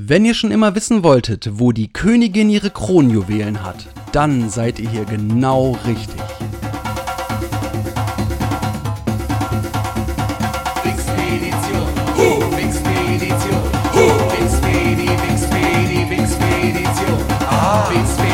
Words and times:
Wenn 0.00 0.24
ihr 0.24 0.34
schon 0.34 0.52
immer 0.52 0.76
wissen 0.76 1.02
wolltet, 1.02 1.50
wo 1.54 1.72
die 1.72 1.92
Königin 1.92 2.48
ihre 2.50 2.70
Kronjuwelen 2.70 3.64
hat, 3.64 3.88
dann 4.12 4.48
seid 4.48 4.78
ihr 4.78 4.88
hier 4.88 5.04
genau 5.04 5.76
richtig. 5.88 6.20
Ah, 17.50 18.27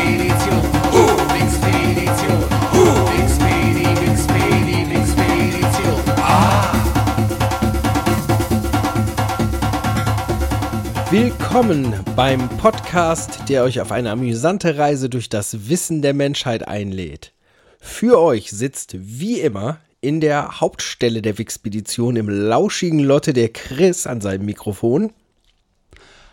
Willkommen 11.16 11.94
beim 12.16 12.48
Podcast, 12.58 13.48
der 13.48 13.62
euch 13.62 13.80
auf 13.80 13.92
eine 13.92 14.10
amüsante 14.10 14.76
Reise 14.76 15.08
durch 15.08 15.28
das 15.28 15.68
Wissen 15.68 16.02
der 16.02 16.12
Menschheit 16.12 16.66
einlädt. 16.66 17.32
Für 17.78 18.20
euch 18.20 18.50
sitzt 18.50 18.96
wie 18.98 19.38
immer 19.38 19.78
in 20.00 20.20
der 20.20 20.60
Hauptstelle 20.60 21.22
der 21.22 21.38
Wixpedition 21.38 22.16
im 22.16 22.28
lauschigen 22.28 22.98
Lotte 22.98 23.32
der 23.32 23.50
Chris 23.50 24.08
an 24.08 24.20
seinem 24.20 24.44
Mikrofon. 24.44 25.12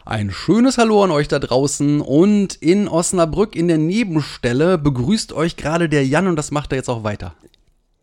Ein 0.04 0.32
schönes 0.32 0.80
Hallo 0.80 1.04
an 1.04 1.12
euch 1.12 1.28
da 1.28 1.38
draußen 1.38 2.02
und 2.02 2.56
in 2.56 2.88
Osnabrück 2.88 3.56
in 3.56 3.68
der 3.68 3.78
Nebenstelle 3.78 4.80
begrüßt 4.80 5.32
euch 5.32 5.58
gerade 5.58 5.90
der 5.90 6.08
Jan 6.08 6.26
und 6.26 6.38
das 6.38 6.50
macht 6.50 6.74
er 6.74 6.78
jetzt 6.78 6.90
auch 6.90 7.04
weiter. 7.04 7.36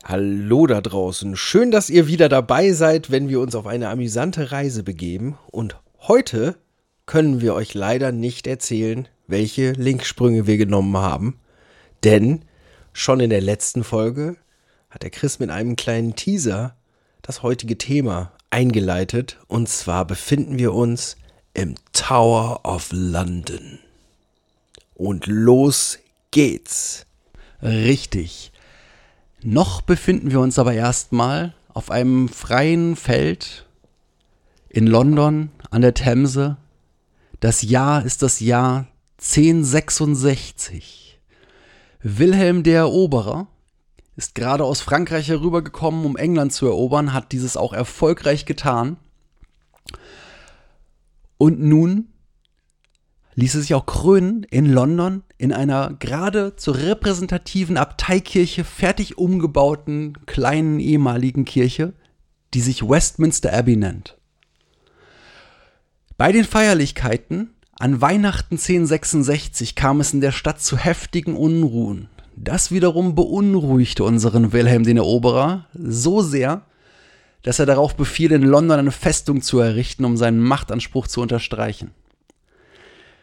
Hallo 0.04 0.68
da 0.68 0.80
draußen. 0.80 1.34
Schön, 1.34 1.72
dass 1.72 1.90
ihr 1.90 2.06
wieder 2.06 2.28
dabei 2.28 2.70
seid, 2.70 3.10
wenn 3.10 3.28
wir 3.28 3.40
uns 3.40 3.56
auf 3.56 3.66
eine 3.66 3.88
amüsante 3.88 4.52
Reise 4.52 4.84
begeben. 4.84 5.36
Und 5.50 5.76
heute 6.06 6.54
können 7.08 7.40
wir 7.40 7.54
euch 7.54 7.72
leider 7.72 8.12
nicht 8.12 8.46
erzählen, 8.46 9.08
welche 9.26 9.72
Linksprünge 9.72 10.46
wir 10.46 10.58
genommen 10.58 10.96
haben. 10.98 11.40
Denn 12.04 12.42
schon 12.92 13.18
in 13.20 13.30
der 13.30 13.40
letzten 13.40 13.82
Folge 13.82 14.36
hat 14.90 15.02
der 15.02 15.10
Chris 15.10 15.38
mit 15.38 15.48
einem 15.48 15.74
kleinen 15.74 16.16
Teaser 16.16 16.76
das 17.22 17.42
heutige 17.42 17.78
Thema 17.78 18.32
eingeleitet. 18.50 19.38
Und 19.48 19.70
zwar 19.70 20.04
befinden 20.04 20.58
wir 20.58 20.74
uns 20.74 21.16
im 21.54 21.76
Tower 21.92 22.60
of 22.64 22.90
London. 22.92 23.78
Und 24.94 25.26
los 25.26 25.98
geht's. 26.30 27.06
Richtig. 27.62 28.52
Noch 29.42 29.80
befinden 29.80 30.30
wir 30.30 30.40
uns 30.40 30.58
aber 30.58 30.74
erstmal 30.74 31.54
auf 31.72 31.90
einem 31.90 32.28
freien 32.28 32.96
Feld 32.96 33.66
in 34.68 34.86
London 34.86 35.50
an 35.70 35.80
der 35.80 35.94
Themse. 35.94 36.58
Das 37.40 37.62
Jahr 37.62 38.04
ist 38.04 38.22
das 38.22 38.40
Jahr 38.40 38.88
1066. 39.18 41.20
Wilhelm 42.02 42.64
der 42.64 42.80
Eroberer 42.80 43.46
ist 44.16 44.34
gerade 44.34 44.64
aus 44.64 44.80
Frankreich 44.80 45.28
herübergekommen, 45.28 46.04
um 46.04 46.16
England 46.16 46.52
zu 46.52 46.66
erobern, 46.66 47.12
hat 47.12 47.30
dieses 47.30 47.56
auch 47.56 47.72
erfolgreich 47.72 48.44
getan. 48.44 48.96
Und 51.36 51.60
nun 51.60 52.08
ließ 53.36 53.54
es 53.54 53.62
sich 53.62 53.74
auch 53.74 53.86
krönen 53.86 54.42
in 54.42 54.66
London 54.66 55.22
in 55.36 55.52
einer 55.52 55.94
gerade 55.94 56.56
zur 56.56 56.76
repräsentativen 56.76 57.76
Abteikirche 57.76 58.64
fertig 58.64 59.16
umgebauten 59.16 60.26
kleinen 60.26 60.80
ehemaligen 60.80 61.44
Kirche, 61.44 61.92
die 62.52 62.60
sich 62.60 62.82
Westminster 62.82 63.52
Abbey 63.52 63.76
nennt. 63.76 64.17
Bei 66.18 66.32
den 66.32 66.42
Feierlichkeiten 66.42 67.54
an 67.78 68.00
Weihnachten 68.00 68.56
1066 68.56 69.76
kam 69.76 70.00
es 70.00 70.12
in 70.12 70.20
der 70.20 70.32
Stadt 70.32 70.60
zu 70.60 70.76
heftigen 70.76 71.36
Unruhen. 71.36 72.08
Das 72.34 72.72
wiederum 72.72 73.14
beunruhigte 73.14 74.02
unseren 74.02 74.52
Wilhelm 74.52 74.82
den 74.82 74.96
Eroberer 74.96 75.66
so 75.74 76.20
sehr, 76.20 76.62
dass 77.44 77.60
er 77.60 77.66
darauf 77.66 77.94
befiel, 77.94 78.32
in 78.32 78.42
London 78.42 78.80
eine 78.80 78.90
Festung 78.90 79.42
zu 79.42 79.60
errichten, 79.60 80.04
um 80.04 80.16
seinen 80.16 80.40
Machtanspruch 80.40 81.06
zu 81.06 81.20
unterstreichen. 81.20 81.92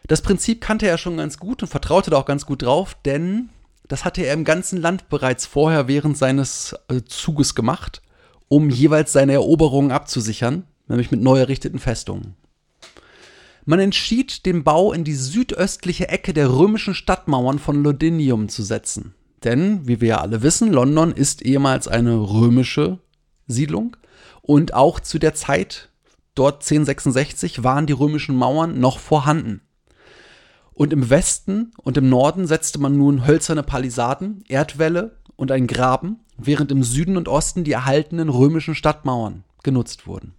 Das 0.06 0.22
Prinzip 0.22 0.62
kannte 0.62 0.86
er 0.88 0.96
schon 0.96 1.18
ganz 1.18 1.36
gut 1.36 1.62
und 1.62 1.68
vertraute 1.68 2.12
da 2.12 2.16
auch 2.16 2.24
ganz 2.24 2.46
gut 2.46 2.62
drauf, 2.62 2.96
denn 3.04 3.50
das 3.88 4.06
hatte 4.06 4.22
er 4.22 4.32
im 4.32 4.44
ganzen 4.44 4.80
Land 4.80 5.10
bereits 5.10 5.44
vorher 5.44 5.86
während 5.86 6.16
seines 6.16 6.74
äh, 6.88 7.02
Zuges 7.04 7.54
gemacht, 7.54 8.00
um 8.48 8.70
jeweils 8.70 9.12
seine 9.12 9.34
Eroberungen 9.34 9.90
abzusichern, 9.90 10.64
nämlich 10.88 11.10
mit 11.10 11.20
neu 11.20 11.38
errichteten 11.38 11.78
Festungen. 11.78 12.36
Man 13.68 13.80
entschied, 13.80 14.46
den 14.46 14.62
Bau 14.62 14.92
in 14.92 15.02
die 15.02 15.16
südöstliche 15.16 16.08
Ecke 16.08 16.32
der 16.32 16.52
römischen 16.52 16.94
Stadtmauern 16.94 17.58
von 17.58 17.82
Londinium 17.82 18.48
zu 18.48 18.62
setzen. 18.62 19.14
Denn, 19.42 19.88
wie 19.88 20.00
wir 20.00 20.08
ja 20.08 20.20
alle 20.20 20.42
wissen, 20.42 20.72
London 20.72 21.10
ist 21.10 21.42
ehemals 21.42 21.88
eine 21.88 22.14
römische 22.14 23.00
Siedlung 23.48 23.96
und 24.40 24.72
auch 24.72 25.00
zu 25.00 25.18
der 25.18 25.34
Zeit, 25.34 25.88
dort 26.36 26.62
1066, 26.62 27.64
waren 27.64 27.86
die 27.86 27.92
römischen 27.92 28.36
Mauern 28.36 28.78
noch 28.78 29.00
vorhanden. 29.00 29.62
Und 30.72 30.92
im 30.92 31.10
Westen 31.10 31.72
und 31.82 31.96
im 31.96 32.08
Norden 32.08 32.46
setzte 32.46 32.78
man 32.78 32.96
nun 32.96 33.26
hölzerne 33.26 33.64
Palisaden, 33.64 34.44
Erdwälle 34.46 35.16
und 35.34 35.50
einen 35.50 35.66
Graben, 35.66 36.20
während 36.38 36.70
im 36.70 36.84
Süden 36.84 37.16
und 37.16 37.26
Osten 37.26 37.64
die 37.64 37.72
erhaltenen 37.72 38.28
römischen 38.28 38.76
Stadtmauern 38.76 39.42
genutzt 39.64 40.06
wurden. 40.06 40.34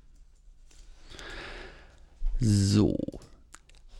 So. 2.39 2.97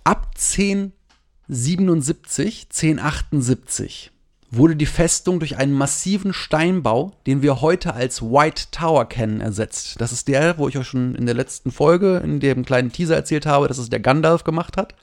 Ab 0.03 0.31
1077, 0.35 2.67
1078 2.69 4.11
wurde 4.49 4.75
die 4.75 4.85
Festung 4.85 5.39
durch 5.39 5.57
einen 5.57 5.73
massiven 5.73 6.33
Steinbau, 6.33 7.13
den 7.25 7.41
wir 7.41 7.61
heute 7.61 7.93
als 7.93 8.21
White 8.21 8.65
Tower 8.71 9.05
kennen, 9.05 9.41
ersetzt. 9.41 9.99
Das 9.99 10.11
ist 10.11 10.27
der, 10.27 10.57
wo 10.57 10.69
ich 10.69 10.77
euch 10.77 10.87
schon 10.87 11.15
in 11.15 11.25
der 11.25 11.35
letzten 11.35 11.71
Folge, 11.71 12.21
in 12.23 12.39
dem 12.39 12.63
kleinen 12.63 12.91
Teaser 12.91 13.15
erzählt 13.15 13.45
habe, 13.45 13.67
dass 13.67 13.77
es 13.77 13.89
der 13.89 13.99
Gandalf 13.99 14.43
gemacht 14.43 14.77
hat. 14.77 14.95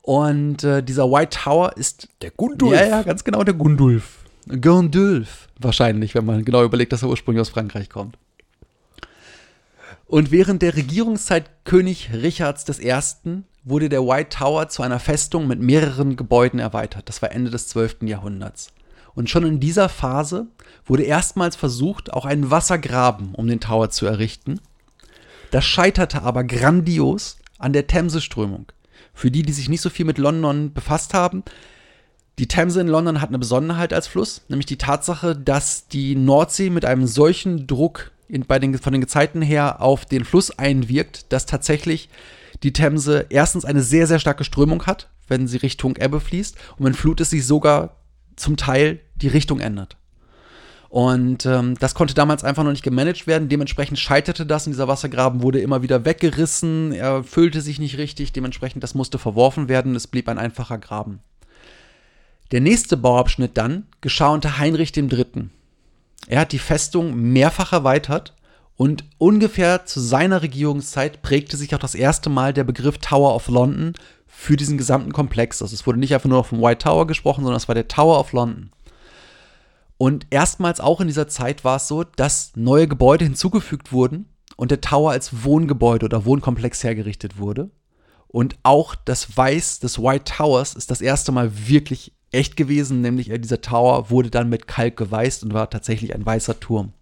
Und 0.00 0.64
äh, 0.64 0.82
dieser 0.82 1.10
White 1.10 1.38
Tower 1.44 1.76
ist 1.76 2.08
Der 2.22 2.30
Gundulf. 2.30 2.74
Ja, 2.74 2.86
ja, 2.86 3.02
ganz 3.02 3.24
genau 3.24 3.42
der 3.42 3.54
Gundulf. 3.54 4.18
Gundulf 4.60 5.48
wahrscheinlich, 5.58 6.14
wenn 6.14 6.26
man 6.26 6.44
genau 6.44 6.62
überlegt, 6.62 6.92
dass 6.92 7.02
er 7.02 7.08
ursprünglich 7.08 7.40
aus 7.40 7.48
Frankreich 7.48 7.88
kommt. 7.88 8.18
Und 10.14 10.30
während 10.30 10.62
der 10.62 10.76
Regierungszeit 10.76 11.64
König 11.64 12.10
Richards 12.12 12.68
I. 12.78 13.42
wurde 13.64 13.88
der 13.88 14.06
White 14.06 14.28
Tower 14.28 14.68
zu 14.68 14.84
einer 14.84 15.00
Festung 15.00 15.48
mit 15.48 15.58
mehreren 15.58 16.14
Gebäuden 16.14 16.60
erweitert. 16.60 17.08
Das 17.08 17.20
war 17.20 17.32
Ende 17.32 17.50
des 17.50 17.66
12. 17.66 18.02
Jahrhunderts. 18.02 18.68
Und 19.16 19.28
schon 19.28 19.44
in 19.44 19.58
dieser 19.58 19.88
Phase 19.88 20.46
wurde 20.86 21.02
erstmals 21.02 21.56
versucht, 21.56 22.12
auch 22.12 22.26
einen 22.26 22.52
Wassergraben 22.52 23.34
um 23.34 23.48
den 23.48 23.58
Tower 23.58 23.90
zu 23.90 24.06
errichten. 24.06 24.60
Das 25.50 25.64
scheiterte 25.64 26.22
aber 26.22 26.44
grandios 26.44 27.38
an 27.58 27.72
der 27.72 27.88
Themseströmung. 27.88 28.66
Für 29.14 29.32
die, 29.32 29.42
die 29.42 29.52
sich 29.52 29.68
nicht 29.68 29.80
so 29.80 29.90
viel 29.90 30.06
mit 30.06 30.18
London 30.18 30.72
befasst 30.72 31.12
haben, 31.12 31.42
die 32.38 32.46
Themse 32.46 32.80
in 32.80 32.86
London 32.86 33.20
hat 33.20 33.30
eine 33.30 33.40
Besonderheit 33.40 33.92
als 33.92 34.06
Fluss, 34.06 34.42
nämlich 34.46 34.66
die 34.66 34.78
Tatsache, 34.78 35.34
dass 35.34 35.88
die 35.88 36.14
Nordsee 36.14 36.70
mit 36.70 36.84
einem 36.84 37.08
solchen 37.08 37.66
Druck 37.66 38.12
in, 38.34 38.44
bei 38.46 38.58
den, 38.58 38.76
von 38.78 38.92
den 38.92 39.00
Gezeiten 39.00 39.40
her 39.40 39.80
auf 39.80 40.04
den 40.04 40.24
Fluss 40.24 40.50
einwirkt, 40.50 41.32
dass 41.32 41.46
tatsächlich 41.46 42.08
die 42.62 42.72
Themse 42.72 43.26
erstens 43.30 43.64
eine 43.64 43.82
sehr, 43.82 44.06
sehr 44.06 44.18
starke 44.18 44.44
Strömung 44.44 44.86
hat, 44.86 45.08
wenn 45.28 45.46
sie 45.46 45.58
Richtung 45.58 45.96
Ebbe 45.96 46.20
fließt 46.20 46.56
und 46.76 46.84
wenn 46.84 46.94
Flut 46.94 47.20
ist, 47.20 47.30
sich 47.30 47.46
sogar 47.46 47.96
zum 48.36 48.56
Teil 48.56 49.00
die 49.14 49.28
Richtung 49.28 49.60
ändert. 49.60 49.96
Und 50.88 51.44
ähm, 51.46 51.76
das 51.80 51.94
konnte 51.94 52.14
damals 52.14 52.44
einfach 52.44 52.62
noch 52.62 52.70
nicht 52.70 52.84
gemanagt 52.84 53.26
werden. 53.26 53.48
Dementsprechend 53.48 53.98
scheiterte 53.98 54.46
das 54.46 54.66
und 54.66 54.72
dieser 54.72 54.86
Wassergraben 54.86 55.42
wurde 55.42 55.60
immer 55.60 55.82
wieder 55.82 56.04
weggerissen. 56.04 56.92
Er 56.92 57.24
füllte 57.24 57.60
sich 57.62 57.80
nicht 57.80 57.98
richtig. 57.98 58.32
Dementsprechend, 58.32 58.84
das 58.84 58.94
musste 58.94 59.18
verworfen 59.18 59.68
werden. 59.68 59.96
Es 59.96 60.06
blieb 60.06 60.28
ein 60.28 60.38
einfacher 60.38 60.78
Graben. 60.78 61.18
Der 62.52 62.60
nächste 62.60 62.96
Bauabschnitt 62.96 63.56
dann 63.56 63.88
geschah 64.02 64.28
unter 64.28 64.58
Heinrich 64.58 64.96
III. 64.96 65.48
Er 66.26 66.40
hat 66.40 66.52
die 66.52 66.58
Festung 66.58 67.14
mehrfach 67.14 67.72
erweitert 67.72 68.34
und 68.76 69.04
ungefähr 69.18 69.86
zu 69.86 70.00
seiner 70.00 70.42
Regierungszeit 70.42 71.22
prägte 71.22 71.56
sich 71.56 71.74
auch 71.74 71.80
das 71.80 71.94
erste 71.94 72.30
Mal 72.30 72.52
der 72.52 72.64
Begriff 72.64 72.98
Tower 72.98 73.34
of 73.34 73.48
London 73.48 73.92
für 74.26 74.56
diesen 74.56 74.78
gesamten 74.78 75.12
Komplex. 75.12 75.62
Also 75.62 75.74
es 75.74 75.86
wurde 75.86 76.00
nicht 76.00 76.12
einfach 76.12 76.28
nur 76.28 76.44
vom 76.44 76.60
White 76.60 76.84
Tower 76.84 77.06
gesprochen, 77.06 77.44
sondern 77.44 77.56
es 77.56 77.68
war 77.68 77.74
der 77.74 77.88
Tower 77.88 78.18
of 78.18 78.32
London. 78.32 78.70
Und 79.96 80.26
erstmals 80.30 80.80
auch 80.80 81.00
in 81.00 81.06
dieser 81.06 81.28
Zeit 81.28 81.64
war 81.64 81.76
es 81.76 81.86
so, 81.86 82.02
dass 82.02 82.52
neue 82.56 82.88
Gebäude 82.88 83.24
hinzugefügt 83.24 83.92
wurden 83.92 84.28
und 84.56 84.70
der 84.70 84.80
Tower 84.80 85.12
als 85.12 85.44
Wohngebäude 85.44 86.04
oder 86.04 86.24
Wohnkomplex 86.24 86.82
hergerichtet 86.82 87.38
wurde. 87.38 87.70
Und 88.26 88.56
auch 88.64 88.96
das 88.96 89.36
Weiß 89.36 89.78
des 89.78 90.00
White 90.00 90.24
Towers 90.24 90.74
ist 90.74 90.90
das 90.90 91.00
erste 91.00 91.30
Mal 91.30 91.68
wirklich 91.68 92.12
echt 92.34 92.56
gewesen, 92.56 93.00
nämlich 93.00 93.30
äh, 93.30 93.38
dieser 93.38 93.60
Tower 93.60 94.10
wurde 94.10 94.30
dann 94.30 94.48
mit 94.48 94.66
Kalk 94.66 94.96
geweißt 94.96 95.44
und 95.44 95.54
war 95.54 95.70
tatsächlich 95.70 96.14
ein 96.14 96.26
weißer 96.26 96.60
Turm. 96.60 96.92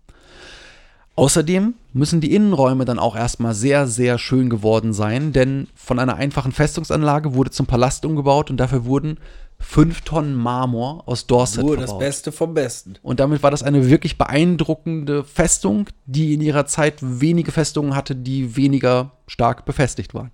Außerdem 1.15 1.75
müssen 1.93 2.23
die 2.23 2.35
Innenräume 2.35 2.87
dann 2.87 2.99
auch 2.99 3.15
erstmal 3.17 3.55
sehr, 3.55 3.87
sehr 3.87 4.19
schön 4.19 4.49
geworden 4.49 4.95
sein, 4.95 5.33
denn 5.33 5.69
von 5.75 5.99
einer 5.99 6.17
einfachen 6.17 6.53
Festungsanlage 6.53 7.35
wurde 7.35 7.51
zum 7.51 7.67
Palast 7.67 8.07
umgebaut 8.07 8.51
und 8.51 8.57
dafür 8.57 8.87
wurden 8.87 9.19
fünf 9.61 10.01
Tonnen 10.01 10.35
Marmor 10.35 11.03
aus 11.07 11.27
Dorset 11.27 11.65
Nur 11.65 11.77
das 11.77 11.91
verbaut. 11.91 12.01
Beste 12.01 12.33
vom 12.33 12.55
Besten. 12.55 12.95
Und 13.03 13.21
damit 13.21 13.43
war 13.43 13.51
das 13.51 13.63
eine 13.63 13.89
wirklich 13.89 14.19
beeindruckende 14.19 15.23
Festung, 15.23 15.87
die 16.07 16.33
in 16.33 16.41
ihrer 16.41 16.67
Zeit 16.67 16.97
wenige 17.01 17.53
Festungen 17.53 17.95
hatte, 17.95 18.17
die 18.17 18.57
weniger 18.57 19.13
stark 19.27 19.65
befestigt 19.65 20.15
waren. 20.15 20.31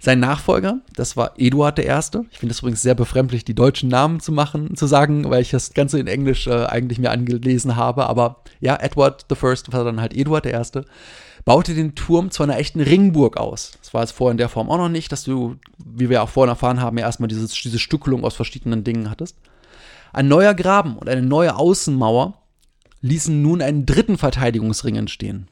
Sein 0.00 0.20
Nachfolger, 0.20 0.78
das 0.94 1.16
war 1.16 1.32
Eduard 1.38 1.80
I. 1.80 1.82
Ich 2.30 2.38
finde 2.38 2.52
es 2.52 2.60
übrigens 2.60 2.82
sehr 2.82 2.94
befremdlich, 2.94 3.44
die 3.44 3.54
deutschen 3.54 3.88
Namen 3.88 4.20
zu 4.20 4.30
machen, 4.30 4.76
zu 4.76 4.86
sagen, 4.86 5.28
weil 5.28 5.42
ich 5.42 5.50
das 5.50 5.74
Ganze 5.74 5.98
in 5.98 6.06
Englisch 6.06 6.46
äh, 6.46 6.66
eigentlich 6.66 7.00
mir 7.00 7.10
angelesen 7.10 7.74
habe. 7.74 8.06
Aber 8.06 8.44
ja, 8.60 8.76
Edward 8.76 9.26
I. 9.30 9.72
war 9.72 9.84
dann 9.84 10.00
halt 10.00 10.14
Eduard 10.14 10.46
I. 10.46 10.84
Baute 11.44 11.74
den 11.74 11.94
Turm 11.96 12.30
zu 12.30 12.42
einer 12.42 12.58
echten 12.58 12.80
Ringburg 12.80 13.38
aus. 13.38 13.72
Das 13.80 13.92
war 13.92 14.02
es 14.04 14.12
vorher 14.12 14.32
in 14.32 14.38
der 14.38 14.48
Form 14.48 14.70
auch 14.70 14.76
noch 14.76 14.88
nicht, 14.88 15.10
dass 15.10 15.24
du, 15.24 15.56
wie 15.78 16.10
wir 16.10 16.22
auch 16.22 16.28
vorhin 16.28 16.50
erfahren 16.50 16.80
haben, 16.80 16.98
ja 16.98 17.06
erstmal 17.06 17.28
dieses, 17.28 17.52
diese 17.52 17.78
Stückelung 17.78 18.24
aus 18.24 18.36
verschiedenen 18.36 18.84
Dingen 18.84 19.10
hattest. 19.10 19.36
Ein 20.12 20.28
neuer 20.28 20.54
Graben 20.54 20.96
und 20.96 21.08
eine 21.08 21.22
neue 21.22 21.56
Außenmauer 21.56 22.34
ließen 23.00 23.40
nun 23.42 23.62
einen 23.62 23.86
dritten 23.86 24.18
Verteidigungsring 24.18 24.96
entstehen. 24.96 25.48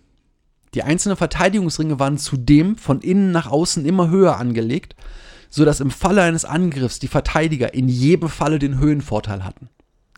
Die 0.76 0.82
einzelnen 0.82 1.16
Verteidigungsringe 1.16 1.98
waren 1.98 2.18
zudem 2.18 2.76
von 2.76 3.00
innen 3.00 3.32
nach 3.32 3.46
außen 3.46 3.86
immer 3.86 4.10
höher 4.10 4.36
angelegt, 4.36 4.94
sodass 5.48 5.80
im 5.80 5.90
Falle 5.90 6.20
eines 6.20 6.44
Angriffs 6.44 6.98
die 6.98 7.08
Verteidiger 7.08 7.72
in 7.72 7.88
jedem 7.88 8.28
Falle 8.28 8.58
den 8.58 8.78
Höhenvorteil 8.78 9.42
hatten. 9.42 9.70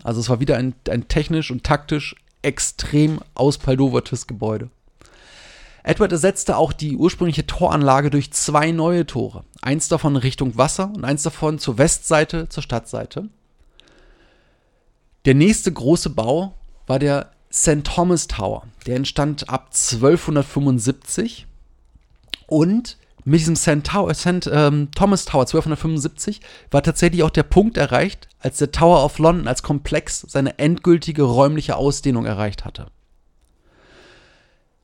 Also 0.02 0.19
es 0.19 0.28
war 0.28 0.40
wieder 0.40 0.56
ein, 0.56 0.75
ein 0.90 1.06
technisch 1.06 1.52
und 1.52 1.62
taktisch 1.62 2.16
extrem 2.43 3.20
auspaldovertes 3.34 4.26
Gebäude. 4.26 4.69
Edward 5.84 6.10
ersetzte 6.10 6.56
auch 6.56 6.72
die 6.72 6.96
ursprüngliche 6.96 7.46
Toranlage 7.46 8.10
durch 8.10 8.32
zwei 8.32 8.72
neue 8.72 9.06
Tore. 9.06 9.44
Eins 9.62 9.87
davon 9.87 10.16
Richtung 10.16 10.58
Wasser 10.58 10.93
und 10.93 11.05
eins 11.05 11.22
davon 11.22 11.60
zur 11.60 11.78
Westseite, 11.78 12.49
zur 12.49 12.64
Stadtseite. 12.64 13.28
Der 15.25 15.34
nächste 15.34 15.72
große 15.72 16.10
Bau 16.10 16.55
war 16.88 16.99
der 16.99 17.31
St. 17.53 17.85
Thomas 17.85 18.27
Tower. 18.27 18.65
Der 18.87 18.97
entstand 18.97 19.49
ab 19.49 19.71
1275 19.73 21.47
und 22.47 22.97
mit 23.25 23.41
diesem 23.41 23.56
St. 23.56 23.85
Tower, 23.85 24.15
St. 24.15 24.49
Ähm, 24.50 24.89
Thomas 24.95 25.27
Tower 25.27 25.43
1275 25.43 26.41
war 26.71 26.83
tatsächlich 26.83 27.23
auch 27.23 27.31
der 27.31 27.43
Punkt 27.43 27.77
erreicht, 27.77 28.29
als 28.39 28.59
der 28.59 28.73
Tower 28.73 29.05
of 29.05 29.19
London 29.19 29.49
als 29.49 29.62
Komplex 29.62 30.25
seine 30.27 30.59
endgültige 30.59 31.25
räumliche 31.25 31.77
Ausdehnung 31.77 32.25
erreicht 32.25 32.65
hatte. 32.65 32.87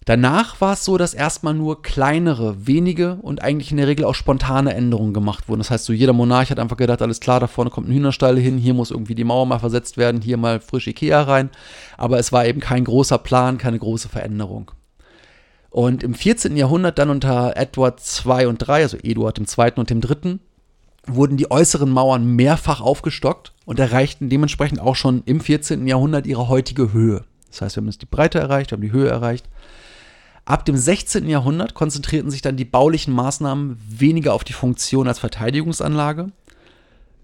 Danach 0.04 0.60
war 0.60 0.74
es 0.74 0.84
so, 0.84 0.98
dass 0.98 1.14
erstmal 1.14 1.54
nur 1.54 1.80
kleinere, 1.80 2.66
wenige 2.66 3.14
und 3.22 3.42
eigentlich 3.42 3.70
in 3.70 3.78
der 3.78 3.86
Regel 3.86 4.04
auch 4.04 4.14
spontane 4.14 4.74
Änderungen 4.74 5.14
gemacht 5.14 5.48
wurden. 5.48 5.60
Das 5.60 5.70
heißt, 5.70 5.86
so 5.86 5.94
jeder 5.94 6.12
Monarch 6.12 6.50
hat 6.50 6.58
einfach 6.58 6.76
gedacht, 6.76 7.00
alles 7.00 7.20
klar, 7.20 7.40
da 7.40 7.46
vorne 7.46 7.70
kommt 7.70 7.88
ein 7.88 7.94
Hühnerstall 7.94 8.38
hin, 8.38 8.58
hier 8.58 8.74
muss 8.74 8.90
irgendwie 8.90 9.14
die 9.14 9.24
Mauer 9.24 9.46
mal 9.46 9.60
versetzt 9.60 9.96
werden, 9.96 10.20
hier 10.20 10.36
mal 10.36 10.60
frisch 10.60 10.86
Ikea 10.86 11.22
rein. 11.22 11.48
Aber 11.96 12.18
es 12.18 12.32
war 12.32 12.44
eben 12.44 12.60
kein 12.60 12.84
großer 12.84 13.16
Plan, 13.16 13.56
keine 13.56 13.78
große 13.78 14.10
Veränderung. 14.10 14.72
Und 15.70 16.02
im 16.02 16.14
14. 16.14 16.56
Jahrhundert 16.56 16.98
dann 16.98 17.08
unter 17.08 17.56
Edward 17.56 18.00
II 18.24 18.46
und 18.46 18.62
III, 18.62 18.74
also 18.74 18.98
Eduard 19.02 19.38
II. 19.38 19.72
und 19.76 19.88
dem 19.88 20.02
III., 20.02 20.38
wurden 21.06 21.36
die 21.36 21.50
äußeren 21.50 21.90
Mauern 21.90 22.26
mehrfach 22.26 22.80
aufgestockt 22.80 23.52
und 23.64 23.78
erreichten 23.78 24.28
dementsprechend 24.28 24.80
auch 24.80 24.96
schon 24.96 25.22
im 25.24 25.40
14. 25.40 25.86
Jahrhundert 25.86 26.26
ihre 26.26 26.48
heutige 26.48 26.92
Höhe. 26.92 27.24
Das 27.50 27.62
heißt, 27.62 27.76
wir 27.76 27.80
haben 27.80 27.88
jetzt 27.88 28.02
die 28.02 28.06
Breite 28.06 28.38
erreicht, 28.38 28.70
wir 28.70 28.76
haben 28.76 28.82
die 28.82 28.92
Höhe 28.92 29.08
erreicht. 29.08 29.46
Ab 30.44 30.66
dem 30.66 30.76
16. 30.76 31.28
Jahrhundert 31.28 31.74
konzentrierten 31.74 32.30
sich 32.30 32.42
dann 32.42 32.56
die 32.56 32.66
baulichen 32.66 33.14
Maßnahmen 33.14 33.80
weniger 33.88 34.34
auf 34.34 34.44
die 34.44 34.52
Funktion 34.52 35.08
als 35.08 35.18
Verteidigungsanlage, 35.18 36.32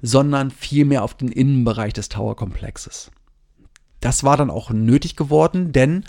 sondern 0.00 0.50
vielmehr 0.50 1.02
auf 1.04 1.14
den 1.14 1.28
Innenbereich 1.28 1.92
des 1.92 2.08
Towerkomplexes. 2.08 3.10
Das 4.00 4.24
war 4.24 4.38
dann 4.38 4.50
auch 4.50 4.70
nötig 4.70 5.16
geworden, 5.16 5.72
denn 5.72 6.04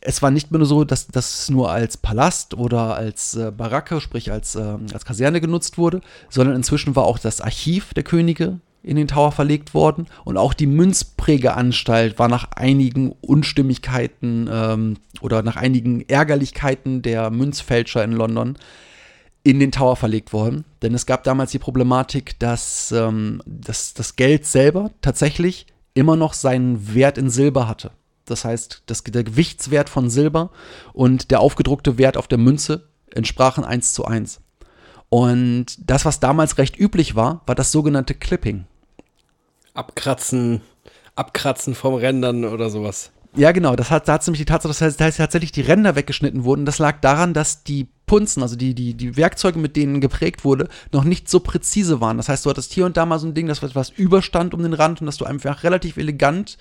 es 0.00 0.22
war 0.22 0.30
nicht 0.30 0.50
mehr 0.50 0.58
nur 0.58 0.66
so, 0.66 0.84
dass 0.84 1.06
das 1.06 1.48
nur 1.50 1.70
als 1.70 1.96
Palast 1.96 2.54
oder 2.54 2.96
als 2.96 3.34
äh, 3.34 3.50
Baracke, 3.50 4.00
sprich 4.00 4.32
als, 4.32 4.54
äh, 4.56 4.76
als 4.92 5.04
Kaserne 5.04 5.40
genutzt 5.40 5.78
wurde, 5.78 6.00
sondern 6.30 6.56
inzwischen 6.56 6.96
war 6.96 7.04
auch 7.04 7.18
das 7.18 7.40
Archiv 7.40 7.94
der 7.94 8.04
Könige 8.04 8.60
in 8.82 8.96
den 8.96 9.08
Tower 9.08 9.32
verlegt 9.32 9.74
worden 9.74 10.06
und 10.24 10.36
auch 10.36 10.54
die 10.54 10.66
Münzprägeanstalt 10.66 12.18
war 12.18 12.28
nach 12.28 12.52
einigen 12.52 13.12
Unstimmigkeiten 13.20 14.48
ähm, 14.50 14.96
oder 15.20 15.42
nach 15.42 15.56
einigen 15.56 16.08
Ärgerlichkeiten 16.08 17.02
der 17.02 17.30
Münzfälscher 17.30 18.04
in 18.04 18.12
London 18.12 18.56
in 19.42 19.60
den 19.60 19.72
Tower 19.72 19.96
verlegt 19.96 20.32
worden. 20.32 20.64
Denn 20.82 20.94
es 20.94 21.06
gab 21.06 21.24
damals 21.24 21.52
die 21.52 21.58
Problematik, 21.58 22.38
dass, 22.38 22.92
ähm, 22.92 23.42
dass 23.46 23.94
das 23.94 24.16
Geld 24.16 24.46
selber 24.46 24.90
tatsächlich 25.00 25.66
immer 25.94 26.16
noch 26.16 26.34
seinen 26.34 26.94
Wert 26.94 27.18
in 27.18 27.30
Silber 27.30 27.66
hatte. 27.66 27.90
Das 28.24 28.44
heißt, 28.44 28.82
das, 28.86 29.02
der 29.02 29.24
Gewichtswert 29.24 29.88
von 29.88 30.10
Silber 30.10 30.50
und 30.92 31.30
der 31.30 31.40
aufgedruckte 31.40 31.98
Wert 31.98 32.16
auf 32.16 32.28
der 32.28 32.38
Münze 32.38 32.88
entsprachen 33.14 33.64
eins 33.64 33.94
zu 33.94 34.04
eins. 34.04 34.40
Und 35.08 35.66
das, 35.78 36.04
was 36.04 36.20
damals 36.20 36.58
recht 36.58 36.78
üblich 36.78 37.16
war, 37.16 37.42
war 37.46 37.54
das 37.54 37.72
sogenannte 37.72 38.14
Clipping. 38.14 38.66
Abkratzen, 39.78 40.60
abkratzen 41.14 41.74
vom 41.74 41.94
Rändern 41.94 42.44
oder 42.44 42.68
sowas. 42.68 43.12
Ja, 43.36 43.52
genau. 43.52 43.76
Das 43.76 43.90
hat, 43.90 44.08
da 44.08 44.14
hat 44.14 44.26
nämlich 44.26 44.40
die 44.40 44.46
Tatsache, 44.46 44.72
dass 44.72 44.80
heißt, 44.80 45.18
tatsächlich 45.18 45.52
die 45.52 45.60
Ränder 45.60 45.94
weggeschnitten 45.94 46.44
wurden. 46.44 46.66
Das 46.66 46.78
lag 46.78 47.00
daran, 47.00 47.34
dass 47.34 47.62
die 47.62 47.86
Punzen, 48.06 48.42
also 48.42 48.56
die, 48.56 48.74
die, 48.74 48.94
die 48.94 49.16
Werkzeuge, 49.16 49.58
mit 49.58 49.76
denen 49.76 50.00
geprägt 50.00 50.44
wurde, 50.44 50.68
noch 50.92 51.04
nicht 51.04 51.28
so 51.28 51.38
präzise 51.40 52.00
waren. 52.00 52.16
Das 52.16 52.28
heißt, 52.28 52.44
du 52.44 52.50
hattest 52.50 52.72
hier 52.72 52.86
und 52.86 52.96
da 52.96 53.06
mal 53.06 53.20
so 53.20 53.28
ein 53.28 53.34
Ding, 53.34 53.46
das 53.46 53.62
etwas 53.62 53.90
überstand 53.90 54.54
um 54.54 54.62
den 54.62 54.72
Rand 54.72 55.00
und 55.00 55.06
dass 55.06 55.18
du 55.18 55.24
einfach 55.24 55.62
relativ 55.62 55.96
elegant 55.98 56.58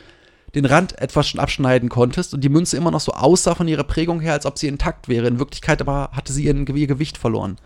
den 0.55 0.65
Rand 0.65 0.99
etwas 1.01 1.27
schon 1.27 1.41
abschneiden 1.41 1.89
konntest 1.89 2.33
und 2.33 2.41
die 2.41 2.49
Münze 2.49 2.77
immer 2.77 2.91
noch 2.91 3.01
so 3.01 3.11
aussah 3.13 3.55
von 3.55 3.67
ihrer 3.67 3.83
Prägung 3.83 4.21
her, 4.21 4.33
als 4.33 4.45
ob 4.45 4.57
sie 4.57 4.67
intakt 4.67 5.07
wäre. 5.07 5.27
In 5.27 5.39
Wirklichkeit 5.39 5.81
aber 5.81 6.11
hatte 6.13 6.31
sie 6.31 6.45
ihren, 6.45 6.65
ihr 6.67 6.87
Gewicht 6.87 7.17
verloren. 7.17 7.57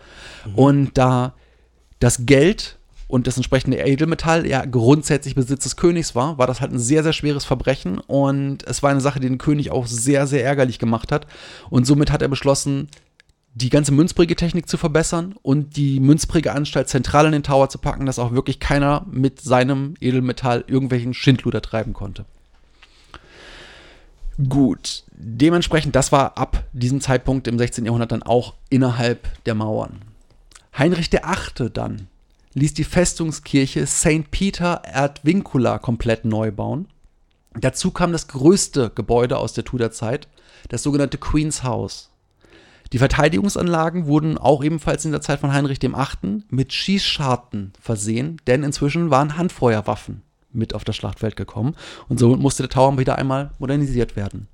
Und 0.54 0.98
da 0.98 1.34
das 2.00 2.26
Geld 2.26 2.78
und 3.12 3.26
das 3.26 3.36
entsprechende 3.36 3.76
Edelmetall 3.76 4.46
ja 4.46 4.64
grundsätzlich 4.64 5.34
Besitz 5.34 5.64
des 5.64 5.76
Königs 5.76 6.14
war, 6.14 6.38
war 6.38 6.46
das 6.46 6.62
halt 6.62 6.72
ein 6.72 6.78
sehr, 6.78 7.02
sehr 7.02 7.12
schweres 7.12 7.44
Verbrechen 7.44 7.98
und 7.98 8.66
es 8.66 8.82
war 8.82 8.88
eine 8.88 9.02
Sache, 9.02 9.20
die 9.20 9.28
den 9.28 9.36
König 9.36 9.70
auch 9.70 9.86
sehr, 9.86 10.26
sehr 10.26 10.42
ärgerlich 10.42 10.78
gemacht 10.78 11.12
hat. 11.12 11.26
Und 11.68 11.84
somit 11.84 12.10
hat 12.10 12.22
er 12.22 12.28
beschlossen, 12.28 12.88
die 13.52 13.68
ganze 13.68 13.92
Münzprägetechnik 13.92 14.66
zu 14.66 14.78
verbessern 14.78 15.34
und 15.42 15.76
die 15.76 16.00
Münzprägeanstalt 16.00 16.88
zentral 16.88 17.26
in 17.26 17.32
den 17.32 17.42
Tower 17.42 17.68
zu 17.68 17.76
packen, 17.76 18.06
dass 18.06 18.18
auch 18.18 18.32
wirklich 18.32 18.60
keiner 18.60 19.04
mit 19.10 19.42
seinem 19.42 19.92
Edelmetall 20.00 20.64
irgendwelchen 20.66 21.12
Schindluder 21.12 21.60
treiben 21.60 21.92
konnte. 21.92 22.24
Gut, 24.48 25.04
dementsprechend, 25.12 25.94
das 25.96 26.12
war 26.12 26.38
ab 26.38 26.64
diesem 26.72 27.02
Zeitpunkt 27.02 27.46
im 27.46 27.58
16. 27.58 27.84
Jahrhundert 27.84 28.12
dann 28.12 28.22
auch 28.22 28.54
innerhalb 28.70 29.28
der 29.44 29.54
Mauern. 29.54 30.00
Heinrich 30.78 31.12
VIII. 31.12 31.68
dann 31.70 32.08
ließ 32.54 32.74
die 32.74 32.84
Festungskirche 32.84 33.86
St. 33.86 34.30
Peter 34.30 34.82
ad 34.94 35.20
Vincula 35.22 35.78
komplett 35.78 36.24
neu 36.24 36.50
bauen. 36.50 36.88
Dazu 37.54 37.90
kam 37.90 38.12
das 38.12 38.28
größte 38.28 38.90
Gebäude 38.94 39.38
aus 39.38 39.52
der 39.52 39.64
Tudor-Zeit, 39.64 40.28
das 40.68 40.82
sogenannte 40.82 41.18
Queen's 41.18 41.62
House. 41.62 42.10
Die 42.92 42.98
Verteidigungsanlagen 42.98 44.06
wurden 44.06 44.36
auch 44.36 44.62
ebenfalls 44.62 45.04
in 45.04 45.12
der 45.12 45.22
Zeit 45.22 45.40
von 45.40 45.52
Heinrich 45.52 45.80
VIII. 45.80 46.42
mit 46.50 46.72
Schießscharten 46.72 47.72
versehen, 47.80 48.40
denn 48.46 48.62
inzwischen 48.62 49.10
waren 49.10 49.38
Handfeuerwaffen 49.38 50.22
mit 50.52 50.74
auf 50.74 50.84
das 50.84 50.96
Schlachtfeld 50.96 51.36
gekommen 51.36 51.74
und 52.08 52.18
somit 52.18 52.40
musste 52.40 52.62
der 52.62 52.70
Tower 52.70 52.98
wieder 52.98 53.16
einmal 53.16 53.52
modernisiert 53.58 54.16
werden. 54.16 54.48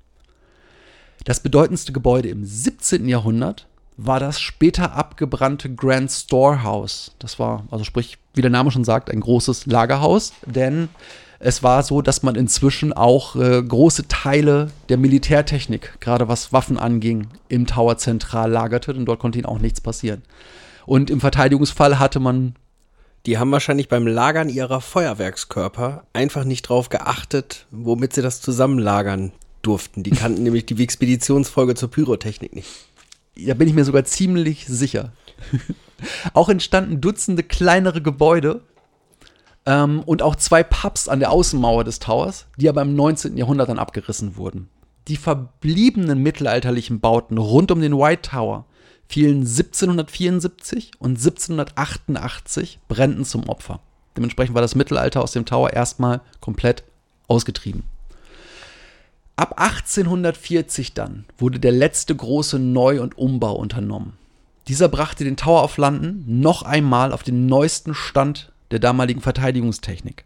Das 1.25 1.41
bedeutendste 1.41 1.91
Gebäude 1.91 2.29
im 2.29 2.45
17. 2.45 3.09
Jahrhundert 3.09 3.67
war 4.01 4.19
das 4.19 4.39
später 4.39 4.93
abgebrannte 4.93 5.73
Grand 5.73 6.09
Storehouse. 6.09 7.11
Das 7.19 7.37
war, 7.37 7.65
also 7.69 7.83
sprich, 7.83 8.17
wie 8.33 8.41
der 8.41 8.49
Name 8.49 8.71
schon 8.71 8.85
sagt, 8.85 9.11
ein 9.11 9.19
großes 9.19 9.65
Lagerhaus, 9.65 10.33
denn 10.45 10.87
es 11.39 11.63
war 11.63 11.83
so, 11.83 12.01
dass 12.01 12.23
man 12.23 12.35
inzwischen 12.35 12.93
auch 12.93 13.35
äh, 13.35 13.61
große 13.61 14.07
Teile 14.07 14.71
der 14.87 14.97
Militärtechnik, 14.97 15.99
gerade 15.99 16.27
was 16.27 16.53
Waffen 16.53 16.77
anging, 16.77 17.27
im 17.49 17.65
Tower 17.65 17.97
zentral 17.97 18.51
lagerte, 18.51 18.93
denn 18.93 19.05
dort 19.05 19.19
konnte 19.19 19.39
ihnen 19.39 19.45
auch 19.45 19.59
nichts 19.59 19.81
passieren. 19.81 20.21
Und 20.85 21.09
im 21.09 21.19
Verteidigungsfall 21.19 21.99
hatte 21.99 22.19
man 22.19 22.55
Die 23.25 23.37
haben 23.37 23.51
wahrscheinlich 23.51 23.89
beim 23.89 24.07
Lagern 24.07 24.47
ihrer 24.47 24.79
Feuerwerkskörper 24.79 26.03
einfach 26.13 26.45
nicht 26.45 26.63
drauf 26.63 26.87
geachtet, 26.87 27.67
womit 27.69 28.13
sie 28.13 28.21
das 28.21 28.41
zusammenlagern 28.41 29.33
durften. 29.61 30.03
Die 30.03 30.11
kannten 30.11 30.43
nämlich 30.43 30.65
die 30.65 30.81
Expeditionsfolge 30.81 31.75
zur 31.75 31.91
Pyrotechnik 31.91 32.55
nicht. 32.55 32.88
Da 33.45 33.53
bin 33.53 33.67
ich 33.67 33.73
mir 33.73 33.85
sogar 33.85 34.03
ziemlich 34.05 34.65
sicher. 34.67 35.11
auch 36.33 36.49
entstanden 36.49 37.01
Dutzende 37.01 37.43
kleinere 37.43 38.01
Gebäude 38.01 38.61
ähm, 39.65 40.01
und 40.05 40.21
auch 40.21 40.35
zwei 40.35 40.63
Pubs 40.63 41.07
an 41.07 41.19
der 41.19 41.31
Außenmauer 41.31 41.83
des 41.83 41.99
Towers, 41.99 42.47
die 42.57 42.69
aber 42.69 42.81
im 42.81 42.95
19. 42.95 43.37
Jahrhundert 43.37 43.69
dann 43.69 43.79
abgerissen 43.79 44.35
wurden. 44.35 44.69
Die 45.07 45.17
verbliebenen 45.17 46.21
mittelalterlichen 46.21 46.99
Bauten 46.99 47.37
rund 47.37 47.71
um 47.71 47.81
den 47.81 47.97
White 47.97 48.29
Tower 48.29 48.65
fielen 49.07 49.39
1774 49.39 50.91
und 50.99 51.17
1788 51.17 52.79
Bränden 52.87 53.25
zum 53.25 53.49
Opfer. 53.49 53.79
Dementsprechend 54.15 54.53
war 54.53 54.61
das 54.61 54.75
Mittelalter 54.75 55.23
aus 55.23 55.31
dem 55.31 55.45
Tower 55.45 55.73
erstmal 55.73 56.21
komplett 56.39 56.83
ausgetrieben. 57.27 57.83
Ab 59.39 59.53
1840 59.55 60.93
dann 60.95 61.23
wurde 61.37 61.61
der 61.61 61.71
letzte 61.71 62.13
große 62.13 62.59
Neu- 62.59 63.01
und 63.01 63.17
Umbau 63.17 63.55
unternommen. 63.55 64.17
Dieser 64.67 64.89
brachte 64.89 65.23
den 65.23 65.37
Tower 65.37 65.61
auf 65.61 65.77
Landen 65.77 66.41
noch 66.41 66.63
einmal 66.63 67.13
auf 67.13 67.23
den 67.23 67.45
neuesten 67.45 67.93
Stand 67.93 68.51
der 68.71 68.79
damaligen 68.79 69.21
Verteidigungstechnik. 69.21 70.25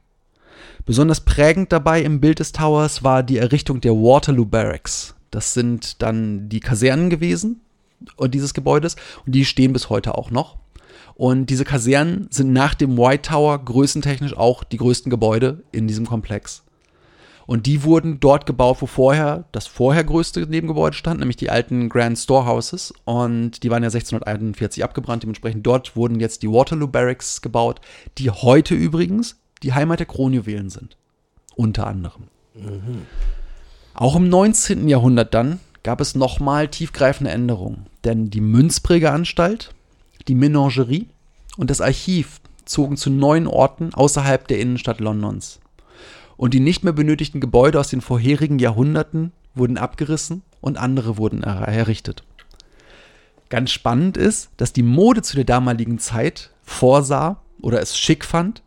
Besonders 0.88 1.22
prägend 1.22 1.72
dabei 1.72 2.01
im 2.01 2.22
Bild 2.22 2.39
des 2.39 2.53
Towers 2.53 3.03
war 3.03 3.22
die 3.22 3.38
Errichtung 3.38 3.82
der 3.82 3.91
Waterloo 3.91 4.46
Barracks. 4.46 5.13
Das 5.29 5.53
sind 5.53 6.01
dann 6.01 6.50
die 6.50 6.60
Kasernen 6.60 7.12
gewesen, 7.12 7.62
dieses 8.20 8.55
Gebäudes 8.55 8.96
und 9.27 9.36
die 9.36 9.46
stehen 9.46 9.74
bis 9.74 9.91
heute 9.91 10.17
auch 10.17 10.32
noch. 10.32 10.58
Und 11.13 11.51
diese 11.51 11.65
Kasernen 11.65 12.29
sind 12.32 12.51
nach 12.51 12.74
dem 12.74 12.98
White 12.98 13.29
Tower 13.29 13.63
größentechnisch 13.63 14.36
auch 14.36 14.63
die 14.63 14.77
größten 14.77 15.12
Gebäude 15.12 15.62
in 15.72 15.88
diesem 15.88 16.08
Komplex. 16.08 16.63
Und 17.45 17.65
die 17.65 17.83
wurden 17.83 18.19
dort 18.19 18.45
gebaut, 18.45 18.77
wo 18.79 18.85
vorher 18.85 19.45
das 19.51 19.67
vorher 19.67 20.03
größte 20.03 20.41
Nebengebäude 20.41 20.95
stand, 20.95 21.19
nämlich 21.19 21.38
die 21.38 21.50
alten 21.50 21.89
Grand 21.89 22.17
Storehouses. 22.17 22.93
Und 23.05 23.63
die 23.63 23.69
waren 23.69 23.83
ja 23.83 23.89
1641 23.89 24.83
abgebrannt. 24.83 25.23
Dementsprechend 25.23 25.65
dort 25.65 25.95
wurden 25.95 26.19
jetzt 26.19 26.43
die 26.43 26.50
Waterloo 26.50 26.88
Barracks 26.88 27.41
gebaut, 27.41 27.81
die 28.17 28.29
heute 28.29 28.75
übrigens 28.75 29.39
die 29.62 29.73
Heimat 29.73 30.00
der 30.00 30.07
Kronjuwelen 30.07 30.69
sind. 30.69 30.97
Unter 31.55 31.88
anderem. 31.88 32.23
Mhm. 32.55 33.03
Auch 33.93 34.15
im 34.15 34.29
19. 34.29 34.88
Jahrhundert 34.88 35.33
dann 35.33 35.59
gab 35.83 36.01
es 36.01 36.15
nochmal 36.15 36.67
tiefgreifende 36.67 37.31
Änderungen. 37.31 37.88
Denn 38.03 38.29
die 38.29 38.41
Münzprägeanstalt, 38.41 39.73
die 40.27 40.35
Menagerie 40.35 41.07
und 41.57 41.69
das 41.69 41.81
Archiv 41.81 42.41
zogen 42.65 42.97
zu 42.97 43.09
neuen 43.09 43.47
Orten 43.47 43.93
außerhalb 43.93 44.47
der 44.47 44.59
Innenstadt 44.59 45.00
Londons. 45.00 45.59
Und 46.43 46.53
die 46.53 46.59
nicht 46.59 46.83
mehr 46.83 46.91
benötigten 46.91 47.39
Gebäude 47.39 47.79
aus 47.79 47.88
den 47.88 48.01
vorherigen 48.01 48.59
Jahrhunderten 48.59 49.31
wurden 49.55 49.77
abgerissen 49.77 50.41
und 50.59 50.77
andere 50.77 51.15
wurden 51.15 51.41
errichtet. 51.41 52.25
Ganz 53.47 53.71
spannend 53.71 54.17
ist, 54.17 54.50
dass 54.57 54.73
die 54.73 54.83
Mode 54.83 55.21
zu 55.21 55.38
der 55.38 55.45
damaligen 55.45 56.00
Zeit 56.00 56.50
vorsah 56.62 57.38
oder 57.62 57.81
es 57.81 57.97
schick 57.97 58.25
fand, 58.25 58.62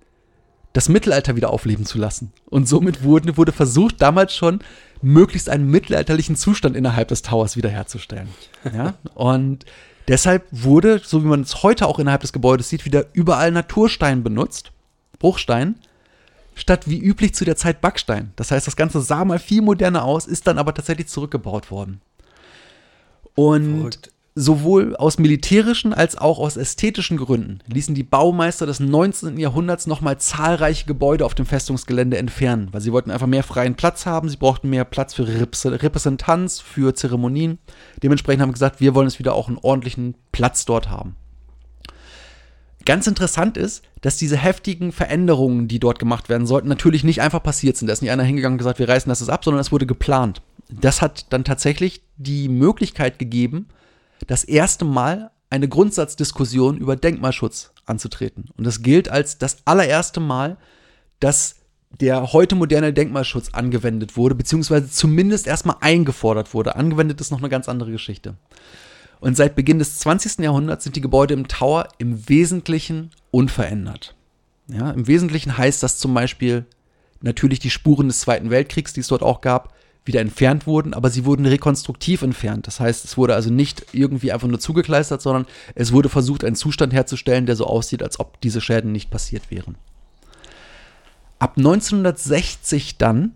das 0.73 0.89
Mittelalter 0.89 1.37
wieder 1.37 1.51
aufleben 1.51 1.85
zu 1.85 1.99
lassen. 1.99 2.33
Und 2.47 2.67
somit 2.67 3.05
wurde, 3.05 3.37
wurde 3.37 3.53
versucht, 3.53 4.01
damals 4.01 4.35
schon 4.35 4.61
möglichst 5.03 5.51
einen 5.51 5.71
mittelalterlichen 5.71 6.37
Zustand 6.37 6.79
innerhalb 6.79 7.09
des 7.09 7.21
Towers 7.21 7.59
wiederherzustellen. 7.59 8.29
Ja? 8.73 8.95
Und 9.15 9.67
deshalb 10.09 10.47
wurde, 10.51 11.03
so 11.05 11.23
wie 11.23 11.29
man 11.29 11.43
es 11.43 11.63
heute 11.63 11.89
auch 11.89 11.99
innerhalb 11.99 12.23
des 12.23 12.33
Gebäudes 12.33 12.71
sieht, 12.71 12.87
wieder 12.87 13.05
überall 13.13 13.51
Naturstein 13.51 14.23
benutzt, 14.23 14.73
Bruchstein, 15.19 15.75
statt 16.57 16.89
wie 16.89 16.99
üblich 16.99 17.35
zu 17.35 17.45
der 17.45 17.55
Zeit 17.55 17.81
Backstein. 17.81 18.33
Das 18.35 18.51
heißt, 18.51 18.67
das 18.67 18.75
Ganze 18.75 19.01
sah 19.01 19.25
mal 19.25 19.39
viel 19.39 19.63
moderner 19.63 20.05
aus, 20.05 20.27
ist 20.27 20.49
dann 20.49 20.59
aber 20.59 20.75
tatsächlich 20.75 21.07
zurückgebaut 21.07 21.71
worden. 21.71 22.01
Und 23.37 23.77
Verrückt. 23.77 24.11
Sowohl 24.39 24.95
aus 24.97 25.19
militärischen 25.19 25.95
als 25.95 26.19
auch 26.19 26.39
aus 26.39 26.59
ästhetischen 26.59 27.17
Gründen 27.17 27.61
ließen 27.69 27.95
die 27.95 28.03
Baumeister 28.03 28.67
des 28.67 28.81
19. 28.81 29.39
Jahrhunderts 29.39 29.87
nochmal 29.87 30.19
zahlreiche 30.19 30.85
Gebäude 30.85 31.25
auf 31.25 31.35
dem 31.35 31.47
Festungsgelände 31.47 32.19
entfernen, 32.19 32.69
weil 32.71 32.83
sie 32.83 32.93
wollten 32.93 33.11
einfach 33.11 33.27
mehr 33.27 33.43
freien 33.43 33.77
Platz 33.77 34.05
haben, 34.05 34.29
sie 34.29 34.37
brauchten 34.37 34.69
mehr 34.69 34.85
Platz 34.85 35.15
für 35.15 35.27
Repräsentanz, 35.27 36.61
für 36.61 36.95
Zeremonien. 36.95 37.57
Dementsprechend 38.03 38.43
haben 38.43 38.51
sie 38.51 38.57
gesagt, 38.57 38.79
wir 38.79 38.95
wollen 38.95 39.07
es 39.07 39.19
wieder 39.19 39.33
auch 39.33 39.49
einen 39.49 39.57
ordentlichen 39.57 40.17
Platz 40.33 40.67
dort 40.67 40.91
haben. 40.91 41.17
Ganz 42.87 43.07
interessant 43.07 43.57
ist, 43.57 43.83
dass 44.01 44.17
diese 44.17 44.37
heftigen 44.37 44.93
Veränderungen, 44.93 45.67
die 45.69 45.81
dort 45.81 45.99
gemacht 45.99 46.29
werden 46.29 46.47
sollten, 46.47 46.69
natürlich 46.69 47.05
nicht 47.05 47.21
einfach 47.21 47.43
passiert 47.43 47.77
sind. 47.77 47.89
Da 47.89 47.93
ist 47.93 48.01
nicht 48.01 48.13
einer 48.13 48.23
hingegangen 48.23 48.55
und 48.55 48.59
gesagt, 48.59 48.79
wir 48.79 48.89
reißen 48.89 49.11
das 49.11 49.29
ab, 49.29 49.45
sondern 49.45 49.61
es 49.61 49.73
wurde 49.73 49.87
geplant. 49.87 50.41
Das 50.71 51.03
hat 51.03 51.27
dann 51.33 51.45
tatsächlich 51.45 52.03
die 52.17 52.49
Möglichkeit 52.49 53.19
gegeben, 53.19 53.69
das 54.29 54.45
erste 54.45 54.85
Mal 54.85 55.31
eine 55.51 55.69
Grundsatzdiskussion 55.69 56.79
über 56.79 56.97
Denkmalschutz 56.97 57.73
anzutreten. 57.87 58.47
Und 58.57 58.65
das 58.65 58.83
gilt 58.83 59.09
als 59.09 59.39
das 59.39 59.59
allererste 59.65 60.21
Mal, 60.21 60.57
dass 61.19 61.57
der 62.01 62.33
heute 62.33 62.55
moderne 62.55 62.93
Denkmalschutz 62.93 63.51
angewendet 63.53 64.17
wurde, 64.17 64.35
beziehungsweise 64.35 64.91
zumindest 64.91 65.47
erstmal 65.47 65.77
eingefordert 65.81 66.55
wurde. 66.55 66.77
Angewendet 66.77 67.21
ist 67.21 67.31
noch 67.31 67.39
eine 67.39 67.49
ganz 67.49 67.69
andere 67.69 67.91
Geschichte. 67.91 68.35
Und 69.21 69.37
seit 69.37 69.57
Beginn 69.57 69.79
des 69.79 69.99
20. 69.99 70.39
Jahrhunderts 70.41 70.85
sind 70.85 70.97
die 70.97 71.01
Gebäude 71.01 71.35
im 71.35 71.49
Tower 71.49 71.89
im 71.99 72.29
Wesentlichen 72.29 73.11
unverändert. 73.31 74.15
Ja, 74.69 74.91
Im 74.91 75.07
Wesentlichen 75.07 75.57
heißt 75.57 75.83
das 75.83 75.99
zum 75.99 76.13
Beispiel 76.13 76.67
natürlich 77.21 77.61
die 77.61 77.71
Spuren 77.71 78.09
des 78.09 78.21
Zweiten 78.21 78.51
Weltkriegs, 78.51 78.93
die 78.93 79.01
es 79.01 79.09
dort 79.09 79.23
auch 79.23 79.41
gab, 79.41 79.75
wieder 80.05 80.21
entfernt 80.21 80.67
wurden, 80.67 80.95
aber 80.95 81.11
sie 81.11 81.25
wurden 81.25 81.47
rekonstruktiv 81.47 82.23
entfernt. 82.23 82.67
Das 82.67 82.79
heißt, 82.79 83.05
es 83.05 83.17
wurde 83.17 83.35
also 83.35 83.51
nicht 83.51 83.87
irgendwie 83.93 84.33
einfach 84.33 84.49
nur 84.49 84.61
zugekleistert, 84.61 85.21
sondern 85.21 85.47
es 85.75 85.93
wurde 85.93 86.09
versucht, 86.09 86.45
einen 86.45 86.57
Zustand 86.57 86.93
herzustellen, 86.93 87.47
der 87.47 87.57
so 87.57 87.67
aussieht, 87.67 88.03
als 88.03 88.21
ob 88.21 88.41
diese 88.41 88.61
Schäden 88.61 88.93
nicht 88.93 89.11
passiert 89.11 89.51
wären. 89.51 89.77
Ab 91.39 91.55
1960 91.57 92.99
dann 92.99 93.35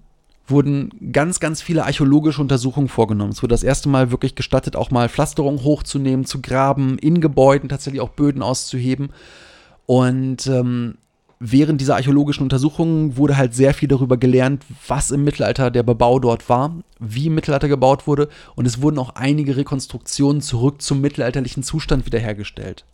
wurden 0.50 0.90
ganz, 1.12 1.40
ganz 1.40 1.62
viele 1.62 1.84
archäologische 1.84 2.40
Untersuchungen 2.40 2.88
vorgenommen. 2.88 3.32
Es 3.32 3.42
wurde 3.42 3.54
das 3.54 3.62
erste 3.62 3.88
Mal 3.88 4.10
wirklich 4.10 4.34
gestattet, 4.34 4.76
auch 4.76 4.90
mal 4.90 5.08
Pflasterung 5.08 5.62
hochzunehmen, 5.62 6.24
zu 6.24 6.40
graben, 6.40 6.98
in 6.98 7.20
Gebäuden 7.20 7.68
tatsächlich 7.68 8.00
auch 8.00 8.10
Böden 8.10 8.42
auszuheben. 8.42 9.10
Und 9.86 10.46
ähm, 10.46 10.96
während 11.40 11.80
dieser 11.80 11.96
archäologischen 11.96 12.42
Untersuchungen 12.42 13.16
wurde 13.16 13.36
halt 13.36 13.54
sehr 13.54 13.74
viel 13.74 13.88
darüber 13.88 14.18
gelernt, 14.18 14.64
was 14.86 15.10
im 15.10 15.24
Mittelalter 15.24 15.70
der 15.70 15.82
Bebau 15.82 16.20
dort 16.20 16.48
war, 16.48 16.74
wie 16.98 17.26
im 17.26 17.34
Mittelalter 17.34 17.68
gebaut 17.68 18.06
wurde 18.06 18.28
und 18.54 18.66
es 18.66 18.82
wurden 18.82 18.98
auch 18.98 19.14
einige 19.16 19.56
Rekonstruktionen 19.56 20.42
zurück 20.42 20.82
zum 20.82 21.00
mittelalterlichen 21.00 21.62
Zustand 21.62 22.04
wiederhergestellt. 22.06 22.84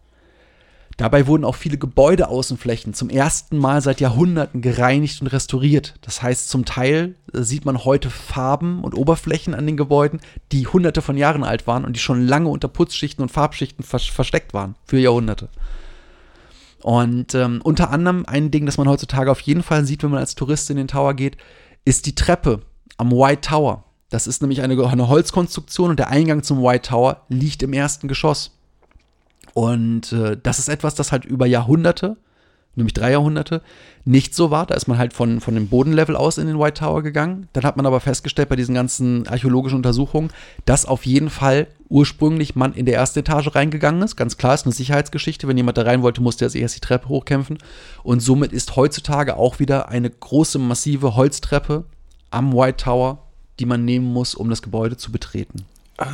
Dabei 0.97 1.27
wurden 1.27 1.45
auch 1.45 1.57
viele 1.57 1.77
Gebäudeaußenflächen 1.77 2.95
zum 2.95 3.11
ersten 3.11 3.59
Mal 3.59 3.83
seit 3.83 4.01
Jahrhunderten 4.01 4.63
gereinigt 4.63 5.21
und 5.21 5.27
restauriert. 5.27 5.95
Das 6.01 6.23
heißt, 6.23 6.49
zum 6.49 6.65
Teil 6.65 7.17
äh, 7.35 7.43
sieht 7.43 7.67
man 7.67 7.85
heute 7.85 8.09
Farben 8.09 8.83
und 8.83 8.97
Oberflächen 8.97 9.55
an 9.55 9.67
den 9.67 9.77
Gebäuden, 9.77 10.21
die 10.53 10.67
hunderte 10.67 11.03
von 11.03 11.19
Jahren 11.19 11.45
alt 11.45 11.67
waren 11.67 11.85
und 11.85 11.95
die 11.95 12.01
schon 12.01 12.27
lange 12.27 12.49
unter 12.49 12.69
Putzschichten 12.69 13.23
und 13.23 13.31
Farbschichten 13.31 13.85
versteckt 13.85 14.55
waren 14.55 14.75
für 14.87 14.99
Jahrhunderte. 14.99 15.51
Und 16.83 17.35
ähm, 17.35 17.61
unter 17.63 17.91
anderem 17.91 18.25
ein 18.27 18.51
Ding, 18.51 18.65
das 18.65 18.79
man 18.79 18.89
heutzutage 18.89 19.31
auf 19.31 19.41
jeden 19.41 19.63
Fall 19.63 19.85
sieht, 19.85 20.03
wenn 20.03 20.11
man 20.11 20.21
als 20.21 20.35
Tourist 20.35 20.71
in 20.71 20.77
den 20.77 20.89
Tower 20.89 21.15
geht, 21.15 21.37
ist 21.85 22.07
die 22.07 22.15
Treppe 22.15 22.63
am 22.97 23.11
White 23.11 23.43
Tower. 23.43 23.85
Das 24.09 24.27
ist 24.27 24.41
nämlich 24.41 24.63
eine, 24.63 24.83
eine 24.87 25.09
Holzkonstruktion 25.09 25.91
und 25.91 25.99
der 25.99 26.09
Eingang 26.09 26.43
zum 26.43 26.63
White 26.63 26.89
Tower 26.89 27.23
liegt 27.29 27.63
im 27.63 27.73
ersten 27.73 28.09
Geschoss. 28.09 28.56
Und 29.57 30.13
äh, 30.13 30.37
das 30.43 30.59
ist 30.59 30.69
etwas, 30.69 30.95
das 30.95 31.13
halt 31.13 31.25
über 31.25 31.47
Jahrhunderte 31.47 32.19
nämlich 32.77 32.95
drei 32.95 33.13
Jahrhunderte, 33.13 33.63
nicht 34.05 34.35
so 34.35 34.51
war. 34.51 34.67
Da 34.67 34.75
ist 34.75 34.87
man 34.87 34.99
halt 34.99 35.13
von, 35.13 35.41
von 35.41 35.55
dem 35.55 35.69
Bodenlevel 35.69 36.15
aus 36.15 36.39
in 36.39 36.47
den 36.47 36.59
White 36.59 36.81
Tower 36.81 37.03
gegangen. 37.03 37.49
Dann 37.53 37.65
hat 37.65 37.77
man 37.77 37.87
aber 37.87 38.01
festgestellt 38.01 38.49
bei 38.49 38.57
diesen 38.57 38.75
ganzen 38.75 39.27
archäologischen 39.27 39.77
Untersuchungen, 39.77 40.31
dass 40.65 40.87
auf 40.87 41.07
jeden 41.07 41.31
Fall 41.31 41.67
ursprünglich 41.89 42.55
man 42.55 42.75
in 42.75 42.87
der 42.87 42.97
ersten 42.97 43.21
Etage 43.21 43.55
reingegangen 43.55 44.03
ist. 44.03 44.17
Ganz 44.17 44.37
klar, 44.37 44.55
ist 44.55 44.67
eine 44.67 44.75
Sicherheitsgeschichte. 44.75 45.49
Wenn 45.49 45.57
jemand 45.57 45.79
da 45.79 45.83
rein 45.83 46.03
wollte, 46.03 46.23
musste 46.23 46.45
er 46.45 46.51
sich 46.51 46.63
erst 46.63 46.77
die 46.77 46.81
Treppe 46.81 47.09
hochkämpfen. 47.09 47.59
Und 48.03 48.21
somit 48.21 48.53
ist 48.53 48.77
heutzutage 48.77 49.37
auch 49.37 49.59
wieder 49.59 49.89
eine 49.89 50.11
große, 50.11 50.59
massive 50.59 51.17
Holztreppe 51.17 51.85
am 52.31 52.53
White 52.53 52.85
Tower, 52.85 53.23
die 53.59 53.67
man 53.67 53.85
nehmen 53.85 54.13
muss, 54.13 54.35
um 54.35 54.51
das 54.51 54.63
Gebäude 54.63 54.97
zu 54.97 55.11
betreten. 55.11 55.65
Ah. 55.97 56.13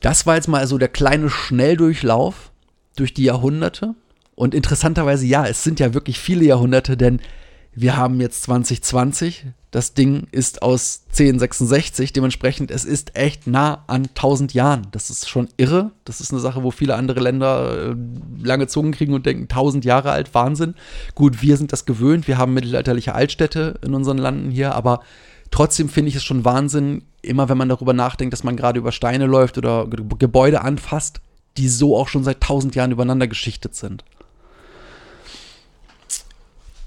Das 0.00 0.26
war 0.26 0.36
jetzt 0.36 0.48
mal 0.48 0.66
so 0.66 0.78
der 0.78 0.88
kleine 0.88 1.30
Schnelldurchlauf 1.30 2.52
durch 2.96 3.14
die 3.14 3.24
Jahrhunderte. 3.24 3.94
Und 4.34 4.54
interessanterweise, 4.54 5.26
ja, 5.26 5.46
es 5.46 5.62
sind 5.62 5.80
ja 5.80 5.92
wirklich 5.92 6.18
viele 6.18 6.44
Jahrhunderte, 6.44 6.96
denn 6.96 7.20
Wir 7.72 7.96
haben 7.96 8.20
jetzt 8.20 8.42
2020. 8.42 9.46
Das 9.70 9.94
Ding 9.94 10.26
ist 10.32 10.62
aus 10.62 11.02
1066. 11.10 12.12
Dementsprechend, 12.12 12.72
es 12.72 12.84
ist 12.84 13.16
echt 13.16 13.46
nah 13.46 13.84
an 13.86 14.06
1000 14.08 14.54
Jahren. 14.54 14.88
Das 14.90 15.08
ist 15.08 15.28
schon 15.28 15.48
irre. 15.56 15.92
Das 16.04 16.20
ist 16.20 16.32
eine 16.32 16.40
Sache, 16.40 16.64
wo 16.64 16.72
viele 16.72 16.96
andere 16.96 17.20
Länder 17.20 17.92
äh, 17.92 17.96
lange 18.42 18.66
Zungen 18.66 18.92
kriegen 18.92 19.14
und 19.14 19.24
denken, 19.24 19.44
1000 19.44 19.84
Jahre 19.84 20.10
alt, 20.10 20.34
Wahnsinn. 20.34 20.74
Gut, 21.14 21.42
wir 21.42 21.56
sind 21.56 21.72
das 21.72 21.86
gewöhnt. 21.86 22.26
Wir 22.26 22.38
haben 22.38 22.54
mittelalterliche 22.54 23.14
Altstädte 23.14 23.78
in 23.84 23.94
unseren 23.94 24.18
Landen 24.18 24.50
hier, 24.50 24.74
aber 24.74 25.00
trotzdem 25.50 25.88
finde 25.88 26.08
ich 26.10 26.16
es 26.16 26.24
schon 26.24 26.44
Wahnsinn, 26.44 27.02
immer 27.22 27.48
wenn 27.48 27.58
man 27.58 27.68
darüber 27.68 27.92
nachdenkt, 27.92 28.32
dass 28.32 28.44
man 28.44 28.56
gerade 28.56 28.78
über 28.78 28.92
Steine 28.92 29.26
läuft 29.26 29.58
oder 29.58 29.86
Ge- 29.86 30.04
Gebäude 30.18 30.62
anfasst, 30.62 31.20
die 31.56 31.68
so 31.68 31.96
auch 31.96 32.08
schon 32.08 32.24
seit 32.24 32.36
1000 32.36 32.74
Jahren 32.74 32.92
übereinander 32.92 33.26
geschichtet 33.26 33.74
sind. 33.74 34.04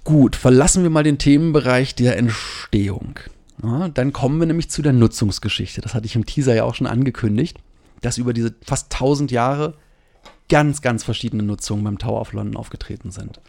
Gut, 0.03 0.35
verlassen 0.35 0.83
wir 0.83 0.89
mal 0.89 1.03
den 1.03 1.17
Themenbereich 1.17 1.95
der 1.95 2.17
Entstehung. 2.17 3.19
Ja, 3.61 3.87
dann 3.87 4.11
kommen 4.11 4.39
wir 4.39 4.47
nämlich 4.47 4.69
zu 4.69 4.81
der 4.81 4.91
Nutzungsgeschichte. 4.93 5.79
Das 5.81 5.93
hatte 5.93 6.05
ich 6.05 6.15
im 6.15 6.25
Teaser 6.25 6.53
ja 6.55 6.63
auch 6.65 6.75
schon 6.75 6.87
angekündigt, 6.87 7.57
dass 8.01 8.17
über 8.17 8.33
diese 8.33 8.53
fast 8.65 8.93
1000 8.93 9.31
Jahre 9.31 9.75
ganz, 10.49 10.81
ganz 10.81 11.03
verschiedene 11.03 11.43
Nutzungen 11.43 11.83
beim 11.83 11.97
Tower 11.99 12.19
of 12.19 12.33
London 12.33 12.57
aufgetreten 12.57 13.11
sind. 13.11 13.39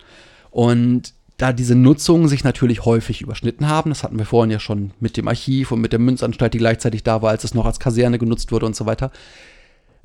Und 0.50 1.14
da 1.44 1.52
diese 1.52 1.74
Nutzungen 1.74 2.26
sich 2.26 2.42
natürlich 2.42 2.86
häufig 2.86 3.20
überschnitten 3.20 3.68
haben, 3.68 3.90
das 3.90 4.02
hatten 4.02 4.18
wir 4.18 4.24
vorhin 4.24 4.50
ja 4.50 4.58
schon 4.58 4.92
mit 4.98 5.18
dem 5.18 5.28
Archiv 5.28 5.72
und 5.72 5.82
mit 5.82 5.92
der 5.92 5.98
Münzanstalt, 5.98 6.54
die 6.54 6.58
gleichzeitig 6.58 7.02
da 7.02 7.20
war, 7.20 7.28
als 7.32 7.44
es 7.44 7.52
noch 7.52 7.66
als 7.66 7.78
Kaserne 7.78 8.18
genutzt 8.18 8.50
wurde 8.50 8.64
und 8.64 8.74
so 8.74 8.86
weiter, 8.86 9.10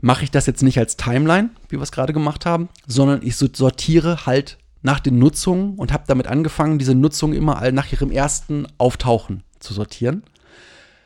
mache 0.01 0.25
ich 0.25 0.31
das 0.31 0.47
jetzt 0.47 0.63
nicht 0.63 0.77
als 0.79 0.97
Timeline, 0.97 1.51
wie 1.69 1.77
wir 1.77 1.81
es 1.83 1.93
gerade 1.93 2.11
gemacht 2.11 2.45
haben, 2.45 2.67
sondern 2.87 3.21
ich 3.23 3.37
so- 3.37 3.47
sortiere 3.53 4.25
halt 4.25 4.57
nach 4.81 4.99
den 4.99 5.17
Nutzungen 5.17 5.75
und 5.75 5.93
habe 5.93 6.03
damit 6.07 6.27
angefangen, 6.27 6.77
diese 6.77 6.93
Nutzungen 6.93 7.37
immer 7.37 7.57
all 7.61 7.71
nach 7.71 7.89
ihrem 7.89 8.11
ersten 8.11 8.67
Auftauchen 8.77 9.43
zu 9.59 9.73
sortieren. 9.73 10.23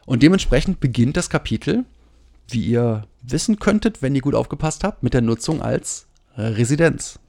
Und 0.08 0.24
dementsprechend 0.24 0.80
beginnt 0.80 1.16
das 1.16 1.30
Kapitel, 1.30 1.86
wie 2.50 2.66
ihr 2.66 3.06
wissen 3.22 3.60
könntet, 3.60 4.02
wenn 4.02 4.16
ihr 4.16 4.22
gut 4.22 4.34
aufgepasst 4.34 4.84
habt, 4.84 5.04
mit 5.04 5.14
der 5.14 5.22
Nutzung 5.22 5.62
als 5.62 6.08
Residenz. 6.36 7.20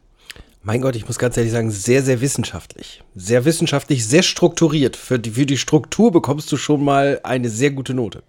Mein 0.66 0.80
Gott, 0.80 0.96
ich 0.96 1.06
muss 1.06 1.18
ganz 1.18 1.36
ehrlich 1.36 1.52
sagen, 1.52 1.70
sehr, 1.70 2.02
sehr 2.02 2.22
wissenschaftlich. 2.22 3.02
Sehr 3.14 3.44
wissenschaftlich, 3.44 4.06
sehr 4.06 4.22
strukturiert. 4.22 4.96
Für 4.96 5.18
die, 5.18 5.32
für 5.32 5.44
die 5.44 5.58
Struktur 5.58 6.10
bekommst 6.10 6.50
du 6.50 6.56
schon 6.56 6.82
mal 6.82 7.20
eine 7.22 7.50
sehr 7.50 7.70
gute 7.70 7.92
Note. 7.92 8.22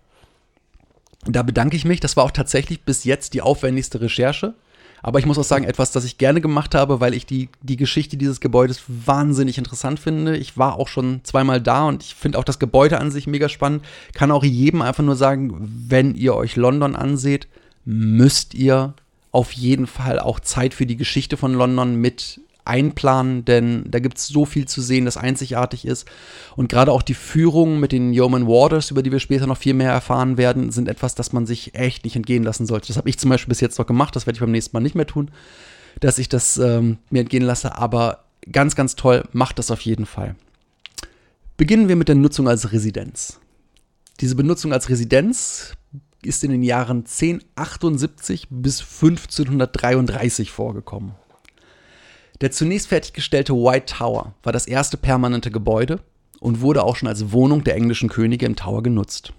Da 1.25 1.44
bedanke 1.44 1.77
ich 1.77 1.86
mich. 1.86 2.01
Das 2.01 2.18
war 2.18 2.25
auch 2.25 2.32
tatsächlich 2.32 2.84
bis 2.84 3.06
jetzt 3.06 3.34
die 3.34 3.42
aufwendigste 3.42 4.01
Recherche. 4.01 4.54
Aber 5.01 5.20
ich 5.20 5.25
muss 5.25 5.38
auch 5.38 5.46
sagen, 5.46 5.63
etwas, 5.63 5.94
das 5.94 6.04
ich 6.04 6.18
gerne 6.18 6.42
gemacht 6.42 6.75
habe, 6.75 7.00
weil 7.00 7.13
ich 7.13 7.25
die, 7.25 7.48
die 7.62 7.77
Geschichte 7.77 8.18
dieses 8.18 8.42
Gebäudes 8.42 8.82
wahnsinnig 8.88 9.58
interessant 9.58 10.00
finde. 10.00 10.36
Ich 10.36 10.58
war 10.58 10.77
auch 10.77 10.89
schon 10.89 11.22
zweimal 11.24 11.62
da 11.62 11.88
und 11.88 12.04
ich 12.04 12.15
finde 12.15 12.38
auch 12.38 12.44
das 12.44 12.60
Gebäude 12.60 13.00
an 13.00 13.12
sich 13.12 13.27
mega 13.27 13.48
spannend. 13.48 13.86
Kann 14.13 14.32
auch 14.32 14.44
jedem 14.44 14.82
einfach 14.82 15.04
nur 15.04 15.15
sagen, 15.15 15.56
wenn 15.88 16.15
ihr 16.15 16.36
euch 16.36 16.58
London 16.58 16.98
anseht, 16.98 17.48
müsst 17.86 18.56
ihr 18.56 18.94
auf 19.36 19.51
jeden 19.51 19.86
Fall 19.86 20.20
auch 20.20 20.39
Zeit 20.39 20.74
für 20.74 20.86
die 20.86 20.96
Geschichte 20.96 21.36
von 21.36 21.54
London 21.54 21.96
mit 21.96 22.39
einplanen, 22.63 23.44
denn 23.44 23.84
da 23.92 24.00
gibt 24.00 24.18
es 24.18 24.27
so 24.27 24.46
viel 24.46 24.65
zu 24.65 24.82
sehen, 24.82 25.06
das 25.06 25.18
einzigartig 25.18 25.86
ist. 25.86 26.08
Und 26.56 26.70
gerade 26.70 26.92
auch 26.92 27.01
die 27.01 27.13
Führungen 27.13 27.80
mit 27.80 27.92
den 27.92 28.13
Yeoman 28.13 28.48
Warders, 28.48 28.92
über 28.92 29.04
die 29.04 29.12
wir 29.12 29.20
später 29.20 29.46
noch 29.46 29.58
viel 29.58 29.74
mehr 29.74 29.92
erfahren 29.92 30.38
werden, 30.38 30.72
sind 30.72 30.88
etwas, 30.88 31.15
das 31.15 31.34
man 31.34 31.46
sich 31.46 31.75
echt 31.75 32.06
nicht 32.06 32.15
entgehen 32.15 32.44
lassen 32.44 32.65
sollte. 32.65 32.88
Das 32.88 32.98
habe 32.98 33.10
ich 33.10 33.20
zum 33.20 33.30
Beispiel 33.30 33.50
bis 33.50 33.60
jetzt 33.60 33.77
noch 33.77 33.86
gemacht, 33.86 34.15
das 34.15 34.25
werde 34.25 34.38
ich 34.38 34.42
beim 34.42 34.51
nächsten 34.51 34.75
Mal 34.75 34.82
nicht 34.82 34.96
mehr 34.96 35.06
tun, 35.06 35.30
dass 36.00 36.18
ich 36.18 36.30
das 36.30 36.58
ähm, 36.58 36.98
mir 37.10 37.20
entgehen 37.20 37.44
lasse. 37.44 37.77
Aber 37.77 38.24
ganz, 38.51 38.75
ganz 38.75 38.96
toll, 38.96 39.25
macht 39.34 39.60
das 39.60 39.70
auf 39.70 39.82
jeden 39.82 40.06
Fall. 40.06 40.36
Beginnen 41.58 41.89
wir 41.89 41.98
mit 41.98 42.08
der 42.08 42.15
Nutzung 42.15 42.48
als 42.48 42.72
Residenz. 42.72 43.39
Diese 44.22 44.36
Benutzung 44.36 44.72
als 44.72 44.89
Residenz 44.89 45.74
ist 46.25 46.44
in 46.44 46.51
den 46.51 46.63
Jahren 46.63 47.05
1078 47.05 48.48
bis 48.50 48.82
1533 48.82 50.51
vorgekommen. 50.51 51.15
Der 52.41 52.51
zunächst 52.51 52.88
fertiggestellte 52.88 53.53
White 53.53 53.96
Tower 53.98 54.34
war 54.44 54.51
das 54.51 54.67
erste 54.67 54.98
permanente 54.98 55.51
Gebäude 55.51 56.01
und 56.39 56.60
wurde 56.62 56.84
auch 56.84 56.98
schon 56.98 57.08
als 57.08 57.32
Wohnung 57.32 57.63
der 57.63 57.75
englischen 57.75 58.10
Könige 58.10 58.46
im 58.46 58.55
Tower 58.55 58.84
genutzt. 58.84 59.34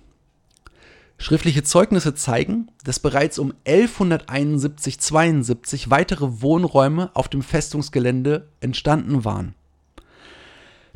Schriftliche 1.19 1.63
Zeugnisse 1.63 2.15
zeigen, 2.15 2.69
dass 2.85 3.01
bereits 3.01 3.39
um 3.39 3.55
1171-72 3.67 5.91
weitere 5.91 6.43
Wohnräume 6.43 7.11
auf 7.15 7.29
dem 7.29 7.43
Festungsgelände 7.43 8.49
entstanden 8.61 9.25
waren. 9.25 9.55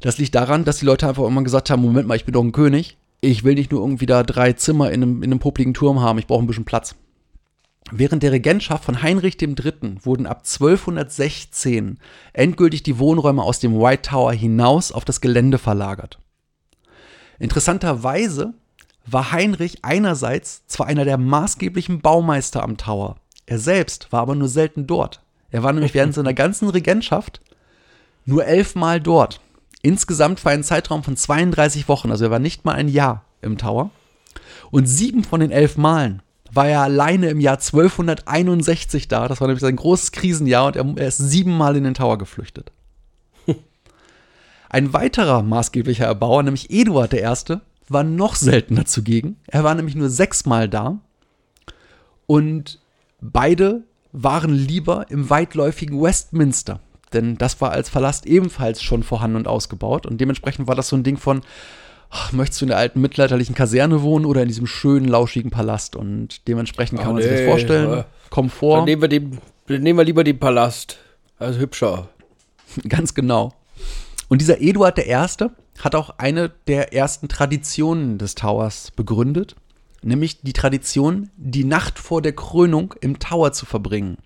Das 0.01 0.19
liegt 0.19 0.35
daran, 0.35 0.65
dass 0.65 0.79
die 0.79 0.87
Leute 0.87 1.09
einfach 1.09 1.25
immer 1.25 1.43
gesagt 1.43 1.71
haben, 1.71 1.83
Moment 1.83 2.09
mal, 2.09 2.17
ich 2.17 2.25
bin 2.25 2.35
doch 2.35 2.43
ein 2.43 2.53
König. 2.53 2.97
Ich 3.21 3.45
will 3.45 3.55
nicht 3.55 3.71
nur 3.71 3.81
irgendwie 3.81 4.07
da 4.07 4.23
drei 4.23 4.55
Zimmer 4.55 4.91
in 4.91 5.03
einem, 5.03 5.23
in 5.23 5.31
einem 5.31 5.41
popligen 5.41 5.75
Turm 5.75 6.01
haben, 6.01 6.19
ich 6.19 6.27
brauche 6.27 6.43
ein 6.43 6.47
bisschen 6.47 6.65
Platz. 6.65 6.95
Während 7.91 8.23
der 8.23 8.33
Regentschaft 8.33 8.85
von 8.85 9.03
Heinrich 9.03 9.41
III. 9.41 9.97
wurden 10.03 10.27
ab 10.27 10.39
1216 10.39 11.99
endgültig 12.33 12.83
die 12.83 12.99
Wohnräume 12.99 13.43
aus 13.43 13.59
dem 13.59 13.79
White 13.79 14.11
Tower 14.11 14.33
hinaus 14.33 14.93
auf 14.93 15.05
das 15.05 15.21
Gelände 15.21 15.59
verlagert. 15.59 16.19
Interessanterweise 17.39 18.55
war 19.07 19.33
Heinrich 19.33 19.85
einerseits 19.85 20.67
zwar 20.67 20.87
einer 20.87 21.05
der 21.05 21.19
maßgeblichen 21.19 22.01
Baumeister 22.01 22.63
am 22.63 22.77
Tower, 22.77 23.17
er 23.51 23.59
selbst 23.59 24.13
war 24.13 24.21
aber 24.21 24.37
nur 24.37 24.47
selten 24.47 24.87
dort. 24.87 25.23
Er 25.51 25.65
war 25.65 25.73
nämlich 25.73 25.93
während 25.93 26.15
seiner 26.15 26.35
ganzen 26.35 26.69
Regentschaft 26.69 27.41
nur 28.25 28.45
elfmal 28.45 29.01
dort. 29.01 29.41
Insgesamt 29.83 30.41
für 30.41 30.51
einen 30.51 30.63
Zeitraum 30.63 31.03
von 31.03 31.17
32 31.17 31.89
Wochen, 31.89 32.11
also 32.11 32.25
er 32.25 32.31
war 32.31 32.39
nicht 32.39 32.65
mal 32.65 32.75
ein 32.75 32.89
Jahr 32.89 33.25
im 33.41 33.57
Tower. 33.57 33.91
Und 34.71 34.87
sieben 34.87 35.25
von 35.25 35.41
den 35.41 35.51
elf 35.51 35.77
Malen 35.77 36.23
war 36.53 36.69
er 36.69 36.83
alleine 36.83 37.31
im 37.31 37.41
Jahr 37.41 37.57
1261 37.57 39.09
da. 39.09 39.29
Das 39.29 39.41
war 39.41 39.49
nämlich 39.49 39.63
sein 39.63 39.77
großes 39.77 40.13
Krisenjahr 40.13 40.67
und 40.67 40.77
er, 40.77 40.85
er 40.97 41.09
ist 41.09 41.19
siebenmal 41.19 41.77
in 41.77 41.85
den 41.85 41.95
Tower 41.95 42.19
geflüchtet. 42.19 42.73
Ein 44.69 44.93
weiterer 44.93 45.43
maßgeblicher 45.43 46.07
Erbauer, 46.07 46.45
nämlich 46.45 46.71
Eduard 46.71 47.13
I., 47.15 47.57
war 47.89 48.05
noch 48.05 48.37
seltener 48.37 48.85
zugegen. 48.85 49.37
Er 49.49 49.65
war 49.65 49.75
nämlich 49.75 49.97
nur 49.97 50.09
sechsmal 50.09 50.69
da. 50.69 51.01
Und 52.27 52.79
beide 53.21 53.83
waren 54.13 54.55
lieber 54.55 55.11
im 55.11 55.29
weitläufigen 55.29 56.01
Westminster. 56.01 56.79
Denn 57.13 57.37
das 57.39 57.61
war 57.61 57.73
als 57.73 57.91
Palast 57.91 58.27
ebenfalls 58.27 58.83
schon 58.83 59.03
vorhanden 59.03 59.37
und 59.37 59.49
ausgebaut. 59.49 60.07
Und 60.07 60.21
dementsprechend 60.21 60.69
war 60.69 60.75
das 60.75 60.89
so 60.89 60.97
ein 60.97 61.03
Ding 61.03 61.17
von, 61.17 61.41
ach, 62.11 62.33
möchtest 62.33 62.61
du 62.61 62.65
in 62.67 62.69
der 62.71 62.79
alten 62.79 63.01
mittelalterlichen 63.01 63.55
Kaserne 63.55 64.03
wohnen 64.03 64.25
oder 64.25 64.43
in 64.43 64.49
diesem 64.49 64.67
schönen, 64.67 65.09
lauschigen 65.09 65.51
Palast? 65.51 65.97
Und 65.97 66.47
dementsprechend 66.49 67.01
kann 67.01 67.11
Oh, 67.11 67.13
man 67.15 67.23
sich 67.23 67.31
das 67.31 67.41
nee, 67.41 67.47
vorstellen. 67.47 67.91
ja. 67.91 68.05
Komfort. 68.31 68.79
Dann 68.79 68.85
nehmen 68.85 69.03
wir, 69.03 69.09
den, 69.09 69.39
dann 69.67 69.83
nehmen 69.83 69.99
wir 69.99 70.05
lieber 70.05 70.23
den 70.25 70.39
Palast. 70.39 70.99
Also 71.39 71.59
hübscher. 71.59 72.09
Ganz 72.89 73.15
genau. 73.15 73.53
Und 74.29 74.41
dieser 74.41 74.61
Eduard 74.61 74.99
I. 74.99 75.17
hat 75.81 75.95
auch 75.97 76.11
eine 76.19 76.51
der 76.69 76.93
ersten 76.95 77.27
Traditionen 77.29 78.19
des 78.19 78.37
Towers 78.37 78.93
begründet, 78.93 79.57
nämlich 80.03 80.41
die 80.43 80.53
Tradition, 80.53 81.31
die 81.37 81.65
Nacht 81.65 81.99
vor 81.99 82.23
der 82.23 82.33
Krönung 82.33 82.95
im 83.01 83.19
Tower 83.19 83.53
zu 83.53 83.67
verbringen. 83.67 84.19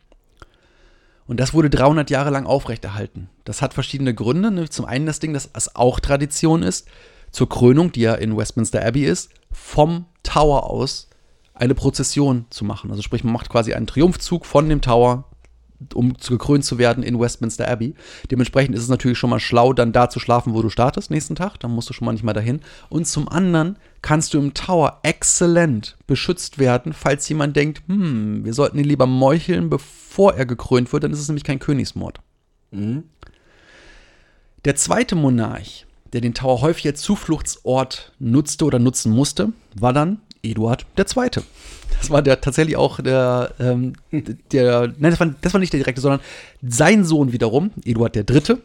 Und 1.26 1.40
das 1.40 1.54
wurde 1.54 1.70
300 1.70 2.10
Jahre 2.10 2.30
lang 2.30 2.46
aufrechterhalten. 2.46 3.30
Das 3.44 3.62
hat 3.62 3.74
verschiedene 3.74 4.14
Gründe. 4.14 4.50
nämlich 4.50 4.70
Zum 4.70 4.84
einen 4.84 5.06
das 5.06 5.20
Ding, 5.20 5.32
dass 5.32 5.48
es 5.52 5.74
auch 5.74 6.00
Tradition 6.00 6.62
ist, 6.62 6.86
zur 7.30 7.48
Krönung, 7.48 7.92
die 7.92 8.02
ja 8.02 8.14
in 8.14 8.36
Westminster 8.36 8.84
Abbey 8.84 9.04
ist, 9.04 9.30
vom 9.50 10.06
Tower 10.22 10.70
aus 10.70 11.08
eine 11.54 11.74
Prozession 11.74 12.46
zu 12.50 12.64
machen. 12.64 12.90
Also 12.90 13.02
sprich, 13.02 13.24
man 13.24 13.32
macht 13.32 13.48
quasi 13.48 13.74
einen 13.74 13.86
Triumphzug 13.86 14.46
von 14.46 14.68
dem 14.68 14.80
Tower 14.80 15.24
um 15.92 16.14
gekrönt 16.14 16.64
zu 16.64 16.78
werden 16.78 17.02
in 17.02 17.20
Westminster 17.20 17.68
Abbey. 17.68 17.94
Dementsprechend 18.30 18.74
ist 18.74 18.82
es 18.82 18.88
natürlich 18.88 19.18
schon 19.18 19.30
mal 19.30 19.40
schlau, 19.40 19.72
dann 19.72 19.92
da 19.92 20.08
zu 20.08 20.20
schlafen, 20.20 20.54
wo 20.54 20.62
du 20.62 20.70
startest 20.70 21.10
nächsten 21.10 21.34
Tag. 21.34 21.58
Dann 21.60 21.72
musst 21.72 21.90
du 21.90 21.92
schon 21.92 22.06
mal 22.06 22.12
nicht 22.12 22.22
mal 22.22 22.32
dahin. 22.32 22.60
Und 22.88 23.06
zum 23.06 23.28
anderen 23.28 23.78
kannst 24.04 24.34
du 24.34 24.38
im 24.38 24.52
Tower 24.52 25.00
exzellent 25.02 25.96
beschützt 26.06 26.58
werden, 26.58 26.92
falls 26.92 27.26
jemand 27.30 27.56
denkt, 27.56 27.82
hm, 27.88 28.44
wir 28.44 28.52
sollten 28.52 28.78
ihn 28.78 28.84
lieber 28.84 29.06
meucheln, 29.06 29.70
bevor 29.70 30.34
er 30.34 30.44
gekrönt 30.44 30.92
wird. 30.92 31.04
Dann 31.04 31.10
ist 31.10 31.20
es 31.20 31.28
nämlich 31.28 31.42
kein 31.42 31.58
Königsmord. 31.58 32.20
Der 34.66 34.76
zweite 34.76 35.14
Monarch, 35.14 35.86
der 36.12 36.20
den 36.20 36.34
Tower 36.34 36.60
häufig 36.60 36.86
als 36.86 37.00
Zufluchtsort 37.00 38.12
nutzte 38.18 38.66
oder 38.66 38.78
nutzen 38.78 39.10
musste, 39.10 39.54
war 39.74 39.94
dann 39.94 40.20
Eduard 40.42 40.84
II. 40.98 41.42
Das 41.98 42.10
war 42.10 42.20
der 42.20 42.42
tatsächlich 42.42 42.76
auch 42.76 43.00
der, 43.00 43.54
ähm, 43.58 43.94
der 44.52 44.92
nein, 44.98 45.12
das 45.12 45.20
war, 45.20 45.34
das 45.40 45.54
war 45.54 45.60
nicht 45.60 45.72
der 45.72 45.80
direkte, 45.80 46.02
sondern 46.02 46.20
sein 46.60 47.06
Sohn 47.06 47.32
wiederum, 47.32 47.70
Eduard 47.86 48.16
III., 48.16 48.58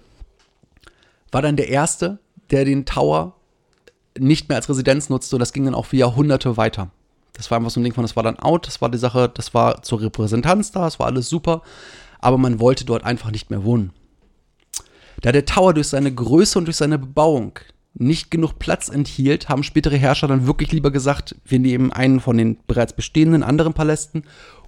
war 1.31 1.41
dann 1.41 1.55
der 1.55 1.69
Erste, 1.69 2.19
der 2.51 2.65
den 2.65 2.85
Tower 2.85 3.38
nicht 4.17 4.49
mehr 4.49 4.57
als 4.57 4.69
Residenz 4.69 5.09
nutzte 5.09 5.35
und 5.35 5.39
das 5.39 5.53
ging 5.53 5.65
dann 5.65 5.75
auch 5.75 5.85
für 5.85 5.97
Jahrhunderte 5.97 6.57
weiter. 6.57 6.89
Das 7.33 7.49
war 7.51 7.57
einfach 7.57 7.71
so 7.71 7.79
ein 7.79 7.83
Ding 7.83 7.93
von, 7.93 8.03
das 8.03 8.15
war 8.15 8.23
dann 8.23 8.39
out, 8.39 8.67
das 8.67 8.81
war 8.81 8.89
die 8.89 8.97
Sache, 8.97 9.31
das 9.33 9.53
war 9.53 9.81
zur 9.83 10.01
Repräsentanz 10.01 10.71
da, 10.71 10.81
das 10.81 10.99
war 10.99 11.07
alles 11.07 11.29
super, 11.29 11.61
aber 12.19 12.37
man 12.37 12.59
wollte 12.59 12.85
dort 12.85 13.03
einfach 13.03 13.31
nicht 13.31 13.49
mehr 13.49 13.63
wohnen. 13.63 13.91
Da 15.21 15.31
der 15.31 15.45
Tower 15.45 15.73
durch 15.73 15.87
seine 15.87 16.13
Größe 16.13 16.57
und 16.57 16.65
durch 16.65 16.77
seine 16.77 16.97
Bebauung 16.97 17.59
nicht 17.93 18.31
genug 18.31 18.59
Platz 18.59 18.89
enthielt, 18.89 19.49
haben 19.49 19.63
spätere 19.63 19.97
Herrscher 19.97 20.27
dann 20.27 20.47
wirklich 20.47 20.71
lieber 20.71 20.91
gesagt, 20.91 21.35
wir 21.45 21.59
nehmen 21.59 21.91
einen 21.91 22.19
von 22.19 22.37
den 22.37 22.57
bereits 22.67 22.93
bestehenden 22.93 23.43
anderen 23.43 23.73
Palästen 23.73 24.23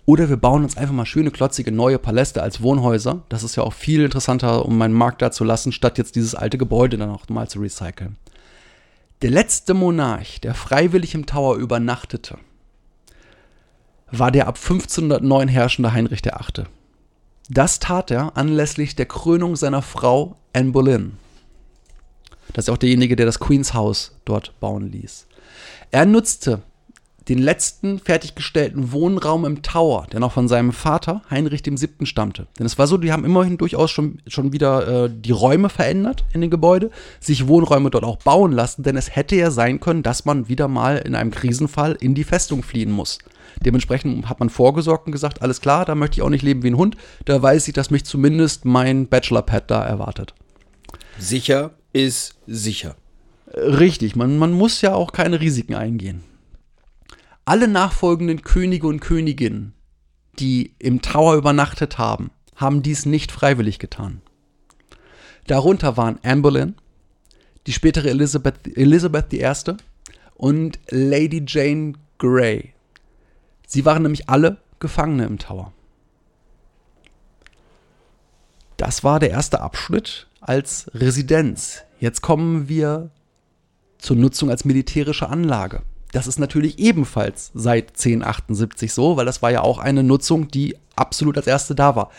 oder 0.06 0.30
wir 0.30 0.38
bauen 0.38 0.64
uns 0.64 0.78
einfach 0.78 0.94
mal 0.94 1.06
schöne, 1.06 1.32
klotzige 1.32 1.72
neue 1.72 2.00
Paläste 2.00 2.42
als 2.42 2.62
Wohnhäuser. 2.62 3.24
Das 3.30 3.44
ist 3.44 3.56
ja 3.56 3.64
auch 3.64 3.74
viel 3.74 4.04
interessanter, 4.04 4.66
um 4.66 4.78
meinen 4.78 4.94
Markt 4.94 5.22
da 5.22 5.32
zu 5.32 5.44
lassen, 5.44 5.72
statt 5.72 5.98
jetzt 5.98 6.16
dieses 6.16 6.36
alte 6.36 6.58
Gebäude 6.58 6.98
dann 6.98 7.10
noch 7.10 7.30
mal 7.30 7.48
zu 7.48 7.60
recyceln. 7.60 8.18
Der 9.22 9.30
letzte 9.30 9.76
Monarch, 9.76 10.42
der 10.42 10.56
freiwillig 10.56 11.14
im 11.14 11.28
Tower 11.28 11.56
übernachtete, 11.58 12.40
war 14.10 14.32
der 14.32 14.48
ab 14.48 14.58
1509 14.58 15.48
herrschende 15.48 15.94
Heinrich 15.94 16.26
VIII. 16.26 16.66
Das 17.48 17.78
tat 17.78 18.10
er 18.10 18.36
anlässlich 18.36 18.96
der 18.96 19.06
Krönung 19.06 19.56
seiner 19.56 19.84
Frau 19.84 20.38
Anne 20.54 20.72
Boleyn. 20.72 21.18
Das 22.54 22.66
ist 22.66 22.70
auch 22.70 22.78
derjenige, 22.78 23.16
der 23.16 23.28
das 23.28 23.40
Queen's 23.40 23.76
House 23.76 24.18
dort 24.26 24.60
bauen 24.60 24.92
ließ. 24.92 25.28
Er 25.92 26.08
nutzte 26.08 26.64
den 27.30 27.38
letzten 27.38 28.00
fertiggestellten 28.00 28.92
Wohnraum 28.92 29.46
im 29.46 29.62
Tower, 29.62 30.08
der 30.12 30.20
noch 30.20 30.32
von 30.32 30.48
seinem 30.48 30.72
Vater 30.72 31.22
Heinrich 31.30 31.64
VII. 31.66 32.06
stammte. 32.06 32.48
Denn 32.58 32.66
es 32.66 32.80
war 32.80 32.88
so, 32.88 32.98
die 32.98 33.12
haben 33.12 33.26
immerhin 33.26 33.58
durchaus 33.58 33.92
schon, 33.92 34.22
schon 34.28 34.54
wieder 34.54 35.06
äh, 35.06 35.10
die 35.14 35.32
Räume 35.32 35.70
verändert 35.70 36.24
in 36.34 36.42
den 36.42 36.50
Gebäude, 36.50 36.90
sich 37.20 37.48
Wohnräume 37.48 37.92
dort 37.92 38.04
auch 38.04 38.18
bauen 38.18 38.52
lassen, 38.52 38.84
denn 38.84 38.98
es 38.98 39.16
hätte 39.16 39.36
ja 39.36 39.52
sein 39.52 39.80
können, 39.80 40.04
dass 40.04 40.26
man 40.26 40.48
wieder 40.48 40.68
mal 40.68 40.98
in 40.98 41.16
einem 41.16 41.32
Krisenfall 41.32 41.96
in 42.00 42.16
die 42.16 42.24
Festung 42.24 42.64
fliehen 42.64 42.92
muss. 42.92 43.20
Dementsprechend 43.64 44.28
hat 44.28 44.40
man 44.40 44.50
vorgesorgt 44.50 45.06
und 45.06 45.12
gesagt, 45.12 45.42
alles 45.42 45.62
klar, 45.62 45.86
da 45.86 45.94
möchte 45.94 46.16
ich 46.16 46.22
auch 46.24 46.30
nicht 46.30 46.44
leben 46.44 46.64
wie 46.64 46.72
ein 46.72 46.78
Hund, 46.78 46.98
da 47.26 47.42
weiß 47.42 47.68
ich, 47.68 47.74
dass 47.74 47.92
mich 47.92 48.06
zumindest 48.06 48.66
mein 48.66 49.08
Bachelor-Pad 49.08 49.70
da 49.70 49.84
erwartet. 49.84 50.34
Sicher 51.20 51.72
ist 51.94 52.36
sicher. 52.48 52.96
Richtig, 53.54 54.16
man, 54.16 54.38
man 54.38 54.54
muss 54.54 54.82
ja 54.82 54.96
auch 54.96 55.12
keine 55.12 55.42
Risiken 55.42 55.76
eingehen. 55.76 56.24
Alle 57.52 57.68
nachfolgenden 57.68 58.44
Könige 58.44 58.88
und 58.88 59.02
Königinnen, 59.02 59.74
die 60.40 60.74
im 60.80 61.02
Tower 61.02 61.36
übernachtet 61.36 61.98
haben, 61.98 62.32
haben 62.56 62.82
dies 62.82 63.06
nicht 63.06 63.30
freiwillig 63.30 63.78
getan. 63.78 64.22
Darunter 65.48 65.98
waren 65.98 66.18
Anne 66.24 66.44
Boleyn, 66.44 66.76
die 67.68 67.74
spätere 67.74 68.08
Elizabeth, 68.08 68.78
Elizabeth 68.78 69.34
I. 69.34 69.52
und 70.36 70.80
Lady 70.92 71.44
Jane 71.46 71.96
Grey. 72.20 72.74
Sie 73.68 73.84
waren 73.84 74.04
nämlich 74.04 74.30
alle 74.30 74.56
Gefangene 74.80 75.26
im 75.26 75.38
Tower. 75.38 75.74
Das 78.78 79.04
war 79.04 79.20
der 79.20 79.32
erste 79.32 79.60
Abschnitt 79.60 80.30
als 80.40 80.90
Residenz. 80.94 81.84
Jetzt 82.00 82.22
kommen 82.22 82.70
wir 82.70 83.12
zur 83.98 84.16
Nutzung 84.16 84.50
als 84.50 84.64
militärische 84.64 85.28
Anlage. 85.28 85.82
Das 86.12 86.28
ist 86.28 86.40
natürlich 86.40 86.80
ebenfalls 86.80 87.52
seit 87.54 87.92
1078 87.92 88.94
so, 88.94 89.18
weil 89.18 89.26
das 89.26 89.42
war 89.42 89.52
ja 89.52 89.62
auch 89.62 89.80
eine 89.80 90.04
Nutzung, 90.04 90.50
die 90.50 90.76
absolut 90.96 91.38
als 91.38 91.48
erste 91.48 91.76
da 91.76 91.96
war. 91.96 92.12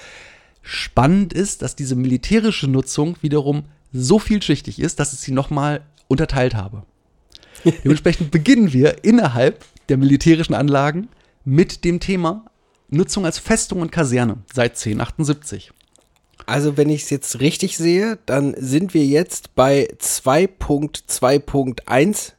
Spannend 0.63 1.33
ist, 1.33 1.63
dass 1.63 1.77
diese 1.77 1.97
militärische 1.97 2.69
Nutzung 2.69 3.17
wiederum 3.21 3.65
so 3.93 4.19
vielschichtig 4.19 4.79
ist, 4.79 5.01
dass 5.01 5.13
ich 5.13 5.21
sie 5.21 5.33
nochmal 5.33 5.83
unterteilt 6.09 6.55
habe. 6.55 6.85
Dementsprechend 7.85 8.31
beginnen 8.31 8.73
wir 8.73 9.05
innerhalb 9.05 9.65
der 9.89 9.99
militärischen 9.99 10.55
Anlagen 10.55 11.09
mit 11.45 11.85
dem 11.85 12.01
Thema 12.01 12.47
Nutzung 12.89 13.25
als 13.25 13.39
Festung 13.39 13.81
und 13.81 13.93
Kaserne 13.93 14.39
seit 14.53 14.73
1078. 14.73 15.71
Also, 16.47 16.77
wenn 16.77 16.91
ich 16.91 17.05
es 17.05 17.11
jetzt 17.11 17.39
richtig 17.41 17.77
sehe, 17.77 18.19
dann 18.27 18.55
sind 18.59 18.95
wir 18.95 19.07
jetzt 19.07 19.55
bei 19.55 19.89
2.2.1. 19.99 22.33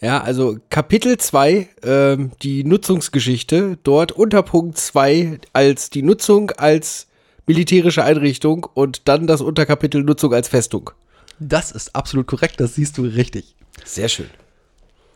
Ja, 0.00 0.20
also 0.20 0.58
Kapitel 0.68 1.16
2, 1.16 1.68
ähm, 1.82 2.32
die 2.42 2.64
Nutzungsgeschichte, 2.64 3.78
dort 3.82 4.12
unter 4.12 4.42
Punkt 4.42 4.76
2 4.76 5.40
als 5.54 5.88
die 5.88 6.02
Nutzung 6.02 6.50
als 6.50 7.06
militärische 7.46 8.04
Einrichtung 8.04 8.66
und 8.74 9.08
dann 9.08 9.26
das 9.26 9.40
Unterkapitel 9.40 10.02
Nutzung 10.02 10.34
als 10.34 10.48
Festung. 10.48 10.90
Das 11.38 11.72
ist 11.72 11.96
absolut 11.96 12.26
korrekt, 12.26 12.60
das 12.60 12.74
siehst 12.74 12.98
du 12.98 13.02
richtig. 13.02 13.54
Sehr 13.84 14.08
schön. 14.08 14.28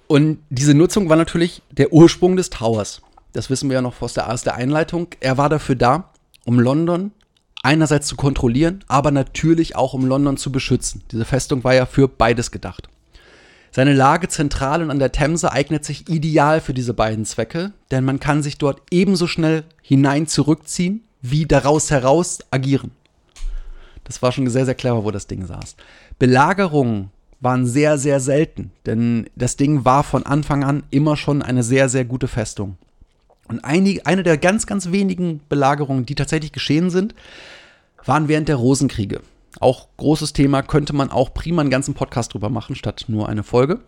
Und 0.06 0.38
diese 0.48 0.74
Nutzung 0.74 1.08
war 1.08 1.16
natürlich 1.16 1.62
der 1.70 1.92
Ursprung 1.92 2.36
des 2.36 2.50
Towers. 2.50 3.02
Das 3.32 3.50
wissen 3.50 3.68
wir 3.68 3.74
ja 3.74 3.82
noch 3.82 4.00
aus 4.00 4.14
der, 4.14 4.32
aus 4.32 4.42
der 4.42 4.54
Einleitung. 4.54 5.08
Er 5.20 5.38
war 5.38 5.48
dafür 5.48 5.76
da, 5.76 6.10
um 6.44 6.58
London 6.58 7.12
einerseits 7.62 8.06
zu 8.06 8.16
kontrollieren, 8.16 8.82
aber 8.88 9.10
natürlich 9.10 9.76
auch 9.76 9.92
um 9.92 10.06
London 10.06 10.36
zu 10.36 10.50
beschützen. 10.50 11.02
Diese 11.12 11.24
Festung 11.24 11.64
war 11.64 11.74
ja 11.74 11.86
für 11.86 12.08
beides 12.08 12.50
gedacht. 12.50 12.88
Seine 13.72 13.94
Lage 13.94 14.28
zentral 14.28 14.82
und 14.82 14.90
an 14.90 14.98
der 14.98 15.12
Themse 15.12 15.52
eignet 15.52 15.84
sich 15.84 16.08
ideal 16.08 16.60
für 16.60 16.74
diese 16.74 16.92
beiden 16.92 17.24
Zwecke, 17.24 17.72
denn 17.90 18.04
man 18.04 18.18
kann 18.18 18.42
sich 18.42 18.58
dort 18.58 18.82
ebenso 18.90 19.26
schnell 19.28 19.64
hinein 19.80 20.26
zurückziehen, 20.26 21.04
wie 21.22 21.46
daraus 21.46 21.90
heraus 21.90 22.40
agieren. 22.50 22.90
Das 24.04 24.22
war 24.22 24.32
schon 24.32 24.48
sehr, 24.48 24.64
sehr 24.64 24.74
clever, 24.74 25.04
wo 25.04 25.12
das 25.12 25.28
Ding 25.28 25.46
saß. 25.46 25.76
Belagerungen 26.18 27.10
waren 27.38 27.64
sehr, 27.64 27.96
sehr 27.96 28.18
selten, 28.18 28.72
denn 28.86 29.30
das 29.36 29.56
Ding 29.56 29.84
war 29.84 30.02
von 30.02 30.26
Anfang 30.26 30.64
an 30.64 30.82
immer 30.90 31.16
schon 31.16 31.42
eine 31.42 31.62
sehr, 31.62 31.88
sehr 31.88 32.04
gute 32.04 32.26
Festung. 32.26 32.76
Und 33.46 33.64
einige, 33.64 34.04
eine 34.06 34.22
der 34.22 34.36
ganz, 34.36 34.66
ganz 34.66 34.90
wenigen 34.90 35.40
Belagerungen, 35.48 36.06
die 36.06 36.14
tatsächlich 36.14 36.52
geschehen 36.52 36.90
sind, 36.90 37.14
waren 38.04 38.28
während 38.28 38.48
der 38.48 38.56
Rosenkriege. 38.56 39.20
Auch 39.58 39.88
großes 39.96 40.32
Thema, 40.32 40.62
könnte 40.62 40.94
man 40.94 41.10
auch 41.10 41.34
prima 41.34 41.62
einen 41.62 41.70
ganzen 41.70 41.94
Podcast 41.94 42.34
drüber 42.34 42.50
machen, 42.50 42.76
statt 42.76 43.06
nur 43.08 43.28
eine 43.28 43.42
Folge. 43.42 43.80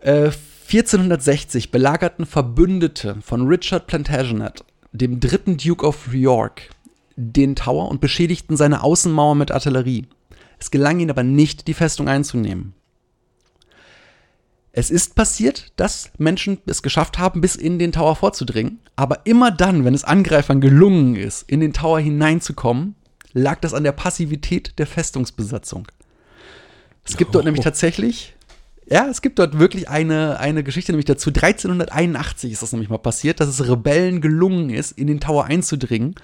Äh, 0.00 0.30
1460 0.66 1.70
belagerten 1.70 2.26
Verbündete 2.26 3.16
von 3.20 3.46
Richard 3.46 3.86
Plantagenet, 3.86 4.64
dem 4.92 5.20
dritten 5.20 5.56
Duke 5.58 5.86
of 5.86 6.12
York, 6.12 6.70
den 7.16 7.54
Tower 7.54 7.88
und 7.88 8.00
beschädigten 8.00 8.56
seine 8.56 8.82
Außenmauer 8.82 9.34
mit 9.34 9.52
Artillerie. 9.52 10.06
Es 10.58 10.70
gelang 10.70 11.00
ihnen 11.00 11.10
aber 11.10 11.22
nicht, 11.22 11.68
die 11.68 11.74
Festung 11.74 12.08
einzunehmen. 12.08 12.74
Es 14.72 14.90
ist 14.90 15.14
passiert, 15.14 15.72
dass 15.76 16.10
Menschen 16.18 16.58
es 16.66 16.82
geschafft 16.82 17.18
haben, 17.18 17.40
bis 17.40 17.54
in 17.54 17.78
den 17.78 17.92
Tower 17.92 18.16
vorzudringen. 18.16 18.80
Aber 18.96 19.24
immer 19.24 19.52
dann, 19.52 19.84
wenn 19.84 19.94
es 19.94 20.02
Angreifern 20.02 20.60
gelungen 20.60 21.14
ist, 21.14 21.48
in 21.48 21.60
den 21.60 21.72
Tower 21.72 22.00
hineinzukommen, 22.00 22.96
lag 23.34 23.60
das 23.60 23.74
an 23.74 23.84
der 23.84 23.92
Passivität 23.92 24.78
der 24.78 24.86
Festungsbesatzung. 24.86 25.86
Es 27.04 27.16
gibt 27.16 27.34
dort 27.34 27.44
Oh. 27.44 27.46
nämlich 27.46 27.64
tatsächlich, 27.64 28.34
ja, 28.88 29.06
es 29.08 29.20
gibt 29.20 29.38
dort 29.38 29.58
wirklich 29.58 29.88
eine, 29.88 30.38
eine 30.38 30.62
Geschichte 30.62 30.92
nämlich 30.92 31.04
dazu. 31.06 31.30
1381 31.30 32.52
ist 32.52 32.62
das 32.62 32.72
nämlich 32.72 32.88
mal 32.88 32.98
passiert, 32.98 33.40
dass 33.40 33.48
es 33.48 33.68
Rebellen 33.68 34.20
gelungen 34.20 34.70
ist, 34.70 34.92
in 34.92 35.06
den 35.06 35.20
Tower 35.20 35.44
einzudringen. 35.44 36.14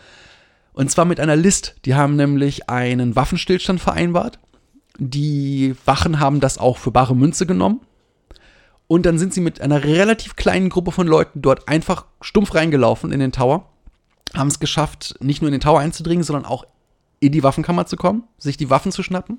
Und 0.73 0.91
zwar 0.91 1.05
mit 1.05 1.21
einer 1.21 1.37
List. 1.37 1.75
Die 1.85 1.95
haben 1.95 2.17
nämlich 2.17 2.71
einen 2.71 3.17
Waffenstillstand 3.17 3.81
vereinbart. 3.81 4.39
Die 4.99 5.75
Wachen 5.85 6.21
haben 6.21 6.41
das 6.41 6.59
auch 6.59 6.79
für 6.79 6.91
bare 6.93 7.17
Münze 7.17 7.45
genommen. 7.45 7.81
Und 8.87 9.07
dann 9.07 9.19
sind 9.19 9.35
sie 9.35 9.41
mit 9.41 9.61
einer 9.61 9.85
relativ 9.85 10.37
kleinen 10.37 10.69
Gruppe 10.69 10.93
von 10.93 11.07
Leuten 11.07 11.43
dort 11.43 11.69
einfach 11.69 12.07
stumpf 12.21 12.55
reingelaufen 12.55 13.13
in 13.13 13.21
den 13.21 13.33
Tower. 13.33 13.69
Haben 14.35 14.49
es 14.49 14.61
geschafft, 14.61 15.17
nicht 15.21 15.43
nur 15.43 15.49
in 15.49 15.53
den 15.53 15.61
Tower 15.61 15.81
einzudringen, 15.81 16.25
sondern 16.25 16.45
auch 16.45 16.65
in 17.21 17.33
die 17.33 17.43
Waffenkammer 17.43 17.87
zu 17.87 17.97
kommen, 17.97 18.25
sich 18.39 18.57
die 18.57 18.71
Waffen 18.71 18.93
zu 18.93 19.03
schnappen, 19.03 19.39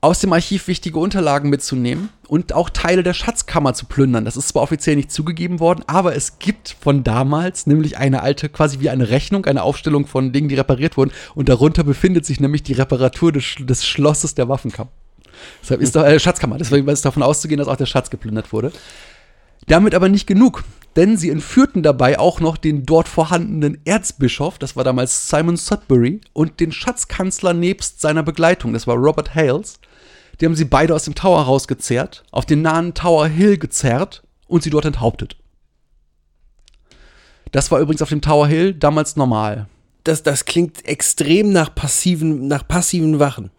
aus 0.00 0.20
dem 0.20 0.32
Archiv 0.32 0.66
wichtige 0.66 0.98
Unterlagen 0.98 1.50
mitzunehmen 1.50 2.08
und 2.26 2.54
auch 2.54 2.70
Teile 2.70 3.02
der 3.02 3.12
Schatzkammer 3.12 3.74
zu 3.74 3.84
plündern. 3.84 4.24
Das 4.24 4.36
ist 4.36 4.48
zwar 4.48 4.62
offiziell 4.62 4.96
nicht 4.96 5.12
zugegeben 5.12 5.60
worden, 5.60 5.84
aber 5.86 6.16
es 6.16 6.38
gibt 6.38 6.74
von 6.80 7.04
damals 7.04 7.66
nämlich 7.66 7.98
eine 7.98 8.22
alte, 8.22 8.48
quasi 8.48 8.80
wie 8.80 8.88
eine 8.88 9.10
Rechnung, 9.10 9.44
eine 9.44 9.62
Aufstellung 9.62 10.06
von 10.06 10.32
Dingen, 10.32 10.48
die 10.48 10.54
repariert 10.54 10.96
wurden. 10.96 11.10
Und 11.34 11.50
darunter 11.50 11.84
befindet 11.84 12.24
sich 12.24 12.40
nämlich 12.40 12.62
die 12.62 12.72
Reparatur 12.72 13.30
des, 13.30 13.56
des 13.58 13.84
Schlosses 13.84 14.34
der 14.34 14.48
Waffenkammer. 14.48 14.90
Deshalb 15.62 15.80
ist 15.82 15.94
doch 15.96 16.04
äh, 16.04 16.18
Schatzkammer. 16.18 16.56
Deswegen 16.56 16.88
ist 16.88 17.04
davon 17.04 17.22
auszugehen, 17.22 17.58
dass 17.58 17.68
auch 17.68 17.76
der 17.76 17.86
Schatz 17.86 18.08
geplündert 18.08 18.52
wurde. 18.52 18.72
Damit 19.70 19.94
aber 19.94 20.08
nicht 20.08 20.26
genug, 20.26 20.64
denn 20.96 21.16
sie 21.16 21.30
entführten 21.30 21.84
dabei 21.84 22.18
auch 22.18 22.40
noch 22.40 22.56
den 22.56 22.86
dort 22.86 23.06
vorhandenen 23.06 23.78
Erzbischof, 23.84 24.58
das 24.58 24.74
war 24.74 24.82
damals 24.82 25.28
Simon 25.28 25.56
Sudbury, 25.56 26.20
und 26.32 26.58
den 26.58 26.72
Schatzkanzler 26.72 27.54
nebst 27.54 28.00
seiner 28.00 28.24
Begleitung, 28.24 28.72
das 28.72 28.88
war 28.88 28.96
Robert 28.96 29.36
Hales. 29.36 29.78
Die 30.40 30.46
haben 30.46 30.56
sie 30.56 30.64
beide 30.64 30.92
aus 30.92 31.04
dem 31.04 31.14
Tower 31.14 31.42
rausgezerrt, 31.42 32.24
auf 32.32 32.46
den 32.46 32.62
nahen 32.62 32.94
Tower 32.94 33.28
Hill 33.28 33.58
gezerrt 33.58 34.24
und 34.48 34.64
sie 34.64 34.70
dort 34.70 34.86
enthauptet. 34.86 35.36
Das 37.52 37.70
war 37.70 37.78
übrigens 37.78 38.02
auf 38.02 38.08
dem 38.08 38.22
Tower 38.22 38.48
Hill 38.48 38.74
damals 38.74 39.14
normal. 39.14 39.68
Das, 40.02 40.24
das 40.24 40.46
klingt 40.46 40.84
extrem 40.84 41.52
nach 41.52 41.72
passiven, 41.72 42.48
nach 42.48 42.66
passiven 42.66 43.20
Wachen. 43.20 43.52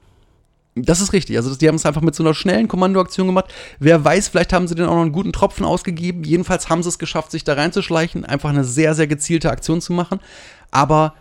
Das 0.75 1.01
ist 1.01 1.11
richtig. 1.11 1.35
Also 1.35 1.53
die 1.53 1.67
haben 1.67 1.75
es 1.75 1.85
einfach 1.85 2.01
mit 2.01 2.15
so 2.15 2.23
einer 2.23 2.33
schnellen 2.33 2.69
Kommandoaktion 2.69 3.27
gemacht. 3.27 3.53
Wer 3.79 4.03
weiß, 4.05 4.29
vielleicht 4.29 4.53
haben 4.53 4.67
sie 4.67 4.75
den 4.75 4.85
auch 4.85 4.95
noch 4.95 5.01
einen 5.01 5.11
guten 5.11 5.33
Tropfen 5.33 5.65
ausgegeben. 5.65 6.23
Jedenfalls 6.23 6.69
haben 6.69 6.81
sie 6.81 6.89
es 6.89 6.99
geschafft, 6.99 7.31
sich 7.31 7.43
da 7.43 7.53
reinzuschleichen, 7.53 8.23
einfach 8.23 8.49
eine 8.49 8.63
sehr, 8.63 8.95
sehr 8.95 9.07
gezielte 9.07 9.51
Aktion 9.51 9.81
zu 9.81 9.91
machen. 9.91 10.21
Aber 10.71 11.13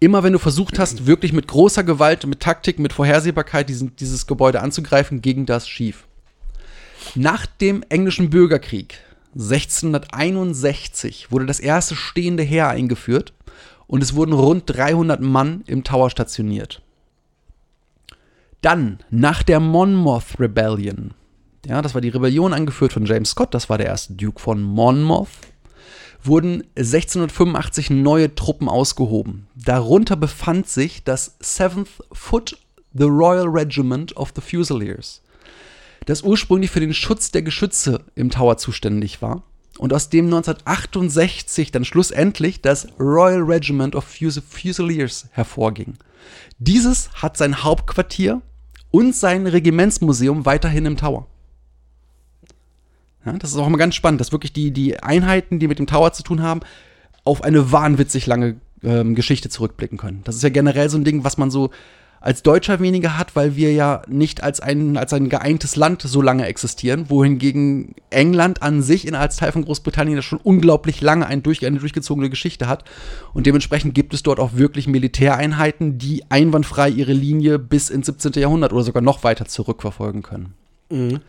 immer 0.00 0.22
wenn 0.22 0.32
du 0.32 0.38
versucht 0.38 0.78
hast, 0.78 1.06
wirklich 1.06 1.34
mit 1.34 1.48
großer 1.48 1.84
Gewalt, 1.84 2.26
mit 2.26 2.40
Taktik, 2.40 2.78
mit 2.78 2.94
Vorhersehbarkeit 2.94 3.68
diesen, 3.68 3.94
dieses 3.96 4.26
Gebäude 4.26 4.62
anzugreifen, 4.62 5.20
ging 5.20 5.44
das 5.44 5.68
schief. 5.68 6.06
Nach 7.14 7.44
dem 7.44 7.84
englischen 7.90 8.30
Bürgerkrieg 8.30 8.98
1661 9.34 11.30
wurde 11.30 11.46
das 11.46 11.60
erste 11.60 11.96
stehende 11.96 12.42
Heer 12.42 12.68
eingeführt 12.68 13.34
und 13.86 14.02
es 14.02 14.14
wurden 14.14 14.32
rund 14.32 14.64
300 14.66 15.20
Mann 15.20 15.62
im 15.66 15.84
Tower 15.84 16.08
stationiert. 16.08 16.83
Dann, 18.64 19.00
nach 19.10 19.42
der 19.42 19.60
Monmouth 19.60 20.40
Rebellion, 20.40 21.12
ja, 21.66 21.82
das 21.82 21.92
war 21.92 22.00
die 22.00 22.08
Rebellion 22.08 22.54
angeführt 22.54 22.94
von 22.94 23.04
James 23.04 23.28
Scott, 23.28 23.52
das 23.52 23.68
war 23.68 23.76
der 23.76 23.88
erste 23.88 24.14
Duke 24.14 24.40
von 24.40 24.62
Monmouth, 24.62 25.28
wurden 26.22 26.62
1685 26.74 27.90
neue 27.90 28.34
Truppen 28.34 28.70
ausgehoben. 28.70 29.48
Darunter 29.54 30.16
befand 30.16 30.66
sich 30.66 31.04
das 31.04 31.38
7th 31.42 31.88
Foot 32.10 32.56
the 32.94 33.04
Royal 33.04 33.48
Regiment 33.48 34.16
of 34.16 34.32
the 34.34 34.40
Fusiliers, 34.40 35.20
das 36.06 36.22
ursprünglich 36.22 36.70
für 36.70 36.80
den 36.80 36.94
Schutz 36.94 37.30
der 37.30 37.42
Geschütze 37.42 38.06
im 38.14 38.30
Tower 38.30 38.56
zuständig 38.56 39.20
war 39.20 39.42
und 39.76 39.92
aus 39.92 40.08
dem 40.08 40.24
1968 40.24 41.70
dann 41.70 41.84
schlussendlich 41.84 42.62
das 42.62 42.88
Royal 42.98 43.42
Regiment 43.42 43.94
of 43.94 44.04
Fus 44.04 44.40
Fusiliers 44.48 45.28
hervorging. 45.32 45.98
Dieses 46.58 47.10
hat 47.12 47.36
sein 47.36 47.62
Hauptquartier 47.62 48.40
und 48.94 49.12
sein 49.12 49.48
Regimentsmuseum 49.48 50.46
weiterhin 50.46 50.86
im 50.86 50.96
Tower. 50.96 51.26
Ja, 53.26 53.32
das 53.32 53.50
ist 53.50 53.56
auch 53.56 53.66
immer 53.66 53.76
ganz 53.76 53.96
spannend, 53.96 54.20
dass 54.20 54.30
wirklich 54.30 54.52
die, 54.52 54.70
die 54.70 55.02
Einheiten, 55.02 55.58
die 55.58 55.66
mit 55.66 55.80
dem 55.80 55.88
Tower 55.88 56.12
zu 56.12 56.22
tun 56.22 56.42
haben, 56.42 56.60
auf 57.24 57.42
eine 57.42 57.72
wahnwitzig 57.72 58.26
lange 58.26 58.54
ähm, 58.84 59.16
Geschichte 59.16 59.48
zurückblicken 59.48 59.98
können. 59.98 60.20
Das 60.22 60.36
ist 60.36 60.44
ja 60.44 60.48
generell 60.48 60.90
so 60.90 60.96
ein 60.96 61.02
Ding, 61.02 61.24
was 61.24 61.38
man 61.38 61.50
so 61.50 61.70
als 62.24 62.42
Deutscher 62.42 62.80
weniger 62.80 63.18
hat, 63.18 63.36
weil 63.36 63.54
wir 63.54 63.74
ja 63.74 64.00
nicht 64.08 64.42
als 64.42 64.58
ein, 64.58 64.96
als 64.96 65.12
ein 65.12 65.28
geeintes 65.28 65.76
Land 65.76 66.00
so 66.00 66.22
lange 66.22 66.46
existieren, 66.46 67.10
wohingegen 67.10 67.94
England 68.08 68.62
an 68.62 68.80
sich 68.80 69.06
in, 69.06 69.14
als 69.14 69.36
Teil 69.36 69.52
von 69.52 69.66
Großbritannien 69.66 70.22
schon 70.22 70.40
unglaublich 70.42 71.02
lange 71.02 71.26
ein 71.26 71.42
durch, 71.42 71.66
eine 71.66 71.78
durchgezogene 71.78 72.30
Geschichte 72.30 72.66
hat. 72.66 72.84
Und 73.34 73.44
dementsprechend 73.44 73.94
gibt 73.94 74.14
es 74.14 74.22
dort 74.22 74.40
auch 74.40 74.54
wirklich 74.54 74.86
Militäreinheiten, 74.86 75.98
die 75.98 76.24
einwandfrei 76.30 76.88
ihre 76.88 77.12
Linie 77.12 77.58
bis 77.58 77.90
ins 77.90 78.06
17. 78.06 78.32
Jahrhundert 78.40 78.72
oder 78.72 78.84
sogar 78.84 79.02
noch 79.02 79.22
weiter 79.22 79.44
zurückverfolgen 79.44 80.22
können. 80.22 80.54
Mhm. 80.88 81.20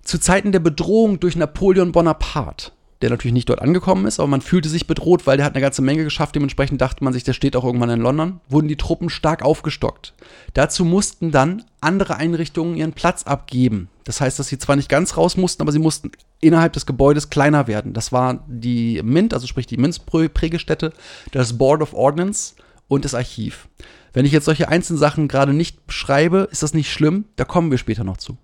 Zu 0.00 0.18
Zeiten 0.18 0.52
der 0.52 0.60
Bedrohung 0.60 1.20
durch 1.20 1.36
Napoleon 1.36 1.92
Bonaparte, 1.92 2.72
der 3.00 3.10
natürlich 3.10 3.34
nicht 3.34 3.48
dort 3.48 3.62
angekommen 3.62 4.06
ist, 4.06 4.18
aber 4.18 4.26
man 4.26 4.40
fühlte 4.40 4.68
sich 4.68 4.86
bedroht, 4.86 5.26
weil 5.26 5.36
der 5.36 5.46
hat 5.46 5.54
eine 5.54 5.62
ganze 5.62 5.82
Menge 5.82 6.04
geschafft. 6.04 6.34
Dementsprechend 6.34 6.80
dachte 6.80 7.04
man 7.04 7.12
sich, 7.12 7.22
der 7.24 7.32
steht 7.32 7.54
auch 7.54 7.64
irgendwann 7.64 7.90
in 7.90 8.00
London, 8.00 8.40
wurden 8.48 8.68
die 8.68 8.76
Truppen 8.76 9.08
stark 9.08 9.42
aufgestockt. 9.42 10.14
Dazu 10.54 10.84
mussten 10.84 11.30
dann 11.30 11.64
andere 11.80 12.16
Einrichtungen 12.16 12.76
ihren 12.76 12.92
Platz 12.92 13.22
abgeben. 13.22 13.88
Das 14.04 14.20
heißt, 14.20 14.38
dass 14.38 14.48
sie 14.48 14.58
zwar 14.58 14.74
nicht 14.74 14.88
ganz 14.88 15.16
raus 15.16 15.36
mussten, 15.36 15.62
aber 15.62 15.70
sie 15.70 15.78
mussten 15.78 16.10
innerhalb 16.40 16.72
des 16.72 16.86
Gebäudes 16.86 17.30
kleiner 17.30 17.66
werden. 17.68 17.92
Das 17.92 18.10
war 18.10 18.44
die 18.48 19.00
Mint, 19.04 19.32
also 19.32 19.46
sprich 19.46 19.66
die 19.66 19.76
Münzprägestätte, 19.76 20.92
das 21.30 21.56
Board 21.56 21.82
of 21.82 21.94
Ordnance 21.94 22.54
und 22.88 23.04
das 23.04 23.14
Archiv. 23.14 23.68
Wenn 24.12 24.24
ich 24.24 24.32
jetzt 24.32 24.46
solche 24.46 24.68
einzelnen 24.68 24.98
Sachen 24.98 25.28
gerade 25.28 25.52
nicht 25.52 25.86
beschreibe, 25.86 26.48
ist 26.50 26.62
das 26.62 26.74
nicht 26.74 26.92
schlimm, 26.92 27.26
da 27.36 27.44
kommen 27.44 27.70
wir 27.70 27.78
später 27.78 28.02
noch 28.02 28.16
zu. 28.16 28.36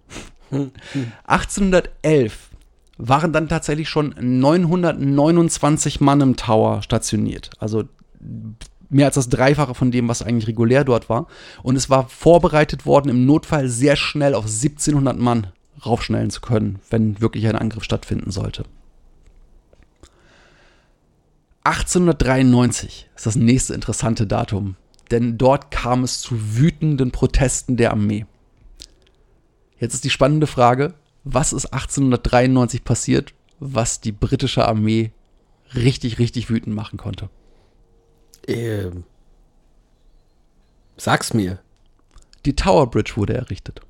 1811 1.24 2.50
waren 2.96 3.32
dann 3.32 3.48
tatsächlich 3.48 3.88
schon 3.88 4.14
929 4.18 6.00
Mann 6.00 6.20
im 6.20 6.36
Tower 6.36 6.82
stationiert. 6.82 7.50
Also 7.58 7.84
mehr 8.88 9.06
als 9.06 9.16
das 9.16 9.28
Dreifache 9.28 9.74
von 9.74 9.90
dem, 9.90 10.08
was 10.08 10.22
eigentlich 10.22 10.46
regulär 10.46 10.84
dort 10.84 11.08
war. 11.08 11.26
Und 11.62 11.76
es 11.76 11.90
war 11.90 12.08
vorbereitet 12.08 12.86
worden, 12.86 13.08
im 13.08 13.26
Notfall 13.26 13.68
sehr 13.68 13.96
schnell 13.96 14.34
auf 14.34 14.44
1700 14.44 15.18
Mann 15.18 15.48
raufschnellen 15.84 16.30
zu 16.30 16.40
können, 16.40 16.78
wenn 16.90 17.20
wirklich 17.20 17.46
ein 17.46 17.56
Angriff 17.56 17.84
stattfinden 17.84 18.30
sollte. 18.30 18.64
1893 21.64 23.08
ist 23.16 23.26
das 23.26 23.36
nächste 23.36 23.74
interessante 23.74 24.26
Datum, 24.26 24.76
denn 25.10 25.38
dort 25.38 25.70
kam 25.70 26.04
es 26.04 26.20
zu 26.20 26.56
wütenden 26.56 27.10
Protesten 27.10 27.76
der 27.76 27.90
Armee. 27.90 28.26
Jetzt 29.78 29.94
ist 29.94 30.04
die 30.04 30.10
spannende 30.10 30.46
Frage, 30.46 30.94
was 31.24 31.52
ist 31.52 31.66
1893 31.66 32.84
passiert, 32.84 33.34
was 33.58 34.00
die 34.00 34.12
britische 34.12 34.66
Armee 34.68 35.12
richtig, 35.74 36.18
richtig 36.18 36.50
wütend 36.50 36.76
machen 36.76 36.98
konnte? 36.98 37.30
Ähm, 38.46 39.04
sag's 40.96 41.32
mir. 41.32 41.60
Die 42.44 42.54
Tower 42.54 42.90
Bridge 42.90 43.14
wurde 43.16 43.34
errichtet. 43.34 43.80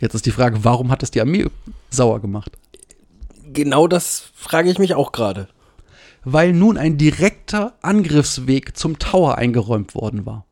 Jetzt 0.00 0.14
ist 0.14 0.26
die 0.26 0.30
Frage, 0.30 0.64
warum 0.64 0.90
hat 0.90 1.02
es 1.02 1.10
die 1.10 1.20
Armee 1.20 1.46
sauer 1.90 2.20
gemacht? 2.20 2.58
Genau 3.52 3.86
das 3.86 4.30
frage 4.34 4.70
ich 4.70 4.78
mich 4.78 4.94
auch 4.94 5.12
gerade. 5.12 5.48
Weil 6.24 6.52
nun 6.52 6.78
ein 6.78 6.96
direkter 6.96 7.74
Angriffsweg 7.82 8.76
zum 8.76 8.98
Tower 8.98 9.36
eingeräumt 9.36 9.94
worden 9.94 10.24
war. 10.24 10.46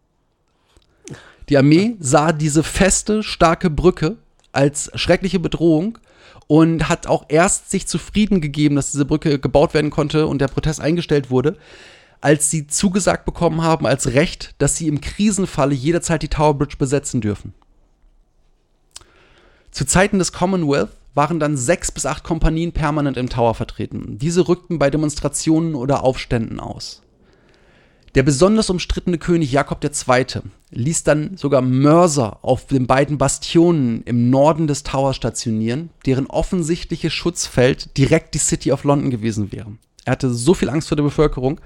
Die 1.50 1.58
Armee 1.58 1.96
sah 1.98 2.30
diese 2.32 2.62
feste, 2.62 3.24
starke 3.24 3.70
Brücke 3.70 4.16
als 4.52 4.90
schreckliche 4.94 5.40
Bedrohung 5.40 5.98
und 6.46 6.88
hat 6.88 7.08
auch 7.08 7.24
erst 7.28 7.70
sich 7.70 7.88
zufrieden 7.88 8.40
gegeben, 8.40 8.76
dass 8.76 8.92
diese 8.92 9.04
Brücke 9.04 9.40
gebaut 9.40 9.74
werden 9.74 9.90
konnte 9.90 10.28
und 10.28 10.40
der 10.40 10.48
Protest 10.48 10.80
eingestellt 10.80 11.28
wurde, 11.28 11.56
als 12.20 12.50
sie 12.50 12.68
zugesagt 12.68 13.24
bekommen 13.24 13.62
haben 13.62 13.84
als 13.84 14.14
Recht, 14.14 14.54
dass 14.58 14.76
sie 14.76 14.86
im 14.86 15.00
Krisenfalle 15.00 15.74
jederzeit 15.74 16.22
die 16.22 16.28
Tower 16.28 16.54
Bridge 16.54 16.76
besetzen 16.78 17.20
dürfen. 17.20 17.52
Zu 19.72 19.84
Zeiten 19.84 20.20
des 20.20 20.32
Commonwealth 20.32 20.90
waren 21.14 21.40
dann 21.40 21.56
sechs 21.56 21.90
bis 21.90 22.06
acht 22.06 22.22
Kompanien 22.22 22.72
permanent 22.72 23.16
im 23.16 23.28
Tower 23.28 23.54
vertreten. 23.54 24.18
Diese 24.18 24.46
rückten 24.46 24.78
bei 24.78 24.90
Demonstrationen 24.90 25.74
oder 25.74 26.04
Aufständen 26.04 26.60
aus. 26.60 27.02
Der 28.16 28.24
besonders 28.24 28.70
umstrittene 28.70 29.18
König 29.18 29.52
Jakob 29.52 29.84
II. 29.84 30.42
ließ 30.70 31.04
dann 31.04 31.36
sogar 31.36 31.62
Mörser 31.62 32.38
auf 32.42 32.66
den 32.66 32.86
beiden 32.88 33.18
Bastionen 33.18 34.02
im 34.02 34.30
Norden 34.30 34.66
des 34.66 34.82
Towers 34.82 35.16
stationieren, 35.16 35.90
deren 36.06 36.26
offensichtliches 36.26 37.12
Schutzfeld 37.12 37.96
direkt 37.96 38.34
die 38.34 38.38
City 38.38 38.72
of 38.72 38.82
London 38.82 39.10
gewesen 39.10 39.52
wäre. 39.52 39.72
Er 40.04 40.12
hatte 40.12 40.30
so 40.30 40.54
viel 40.54 40.70
Angst 40.70 40.88
vor 40.88 40.96
der 40.96 41.04
Bevölkerung, 41.04 41.60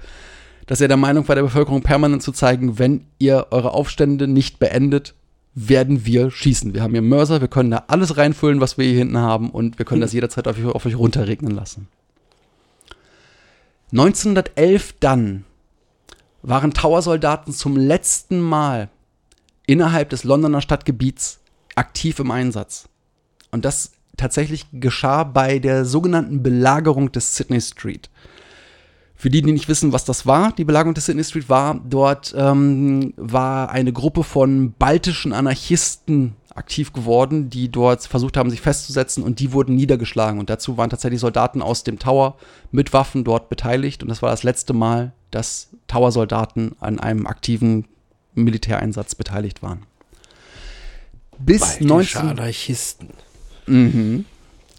dass 0.67 0.81
er 0.81 0.87
der 0.87 0.97
Meinung 0.97 1.27
war, 1.27 1.35
der 1.35 1.43
Bevölkerung 1.43 1.81
permanent 1.81 2.21
zu 2.21 2.31
zeigen, 2.31 2.77
wenn 2.77 3.05
ihr 3.17 3.47
eure 3.49 3.71
Aufstände 3.71 4.27
nicht 4.27 4.59
beendet, 4.59 5.15
werden 5.55 6.05
wir 6.05 6.29
schießen. 6.29 6.73
Wir 6.73 6.83
haben 6.83 6.91
hier 6.91 7.01
Mörser, 7.01 7.41
wir 7.41 7.47
können 7.47 7.71
da 7.71 7.85
alles 7.87 8.17
reinfüllen, 8.17 8.61
was 8.61 8.77
wir 8.77 8.85
hier 8.85 8.97
hinten 8.97 9.17
haben 9.17 9.49
und 9.49 9.79
wir 9.79 9.85
können 9.85 10.01
das 10.01 10.13
jederzeit 10.13 10.47
auf, 10.47 10.63
auf 10.63 10.85
euch 10.85 10.97
runterregnen 10.97 11.55
lassen. 11.55 11.87
1911 13.91 14.95
dann 14.99 15.45
waren 16.47 16.73
Tower-Soldaten 16.73 17.53
zum 17.53 17.75
letzten 17.75 18.39
Mal 18.39 18.89
innerhalb 19.65 20.09
des 20.09 20.23
Londoner 20.23 20.61
Stadtgebiets 20.61 21.39
aktiv 21.75 22.19
im 22.19 22.31
Einsatz. 22.31 22.87
Und 23.51 23.65
das 23.65 23.91
tatsächlich 24.15 24.67
geschah 24.71 25.23
bei 25.23 25.59
der 25.59 25.85
sogenannten 25.85 26.43
Belagerung 26.43 27.11
des 27.11 27.35
Sydney 27.35 27.61
Street. 27.61 28.09
Für 29.15 29.29
die, 29.29 29.41
die 29.41 29.51
nicht 29.51 29.69
wissen, 29.69 29.91
was 29.91 30.05
das 30.05 30.25
war, 30.25 30.51
die 30.51 30.65
Belagerung 30.65 30.93
des 30.93 31.05
Sydney 31.05 31.23
Street 31.23 31.49
war, 31.49 31.79
dort 31.83 32.33
ähm, 32.37 33.13
war 33.17 33.69
eine 33.69 33.91
Gruppe 33.91 34.23
von 34.23 34.73
baltischen 34.73 35.33
Anarchisten 35.33 36.35
aktiv 36.55 36.93
geworden, 36.93 37.49
die 37.49 37.69
dort 37.69 38.03
versucht 38.03 38.37
haben, 38.37 38.49
sich 38.49 38.61
festzusetzen 38.61 39.23
und 39.23 39.39
die 39.39 39.51
wurden 39.51 39.75
niedergeschlagen. 39.75 40.39
Und 40.39 40.49
dazu 40.49 40.77
waren 40.77 40.89
tatsächlich 40.89 41.19
Soldaten 41.19 41.61
aus 41.61 41.83
dem 41.83 41.99
Tower 41.99 42.37
mit 42.71 42.93
Waffen 42.93 43.25
dort 43.25 43.49
beteiligt. 43.49 44.01
Und 44.01 44.09
das 44.09 44.21
war 44.21 44.31
das 44.31 44.43
letzte 44.43 44.73
Mal, 44.73 45.13
dass 45.31 45.69
Tower-Soldaten 45.87 46.75
an 46.79 46.99
einem 46.99 47.27
aktiven 47.27 47.85
Militäreinsatz 48.33 49.15
beteiligt 49.15 49.61
waren. 49.61 49.83
Bis, 51.37 51.81
19, 51.81 52.21
Anarchisten. 52.21 53.09
Mhm. 53.67 54.25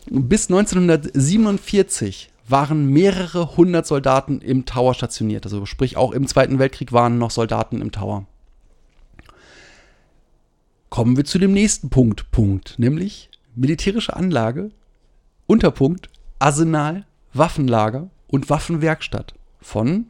bis 0.07 0.49
1947 0.49 2.31
waren 2.49 2.87
mehrere 2.87 3.57
hundert 3.57 3.87
Soldaten 3.87 4.41
im 4.41 4.65
Tower 4.65 4.95
stationiert. 4.95 5.45
Also 5.45 5.67
sprich, 5.67 5.97
auch 5.97 6.13
im 6.13 6.27
Zweiten 6.27 6.59
Weltkrieg 6.59 6.93
waren 6.93 7.19
noch 7.19 7.31
Soldaten 7.31 7.83
im 7.83 7.93
Tower. 7.93 8.27
Kommen 10.97 11.19
wir 11.19 11.27
zu 11.27 11.39
dem 11.39 11.53
nächsten 11.53 11.91
Punkt, 11.91 12.31
Punkt, 12.31 12.79
nämlich 12.79 13.29
militärische 13.55 14.17
Anlage, 14.17 14.71
Unterpunkt, 15.47 16.09
Arsenal, 16.39 17.05
Waffenlager 17.35 18.09
und 18.29 18.49
Waffenwerkstatt 18.49 19.35
von 19.61 20.07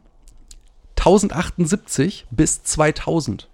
1078 0.95 2.27
bis 2.31 2.63
2000. 2.63 3.49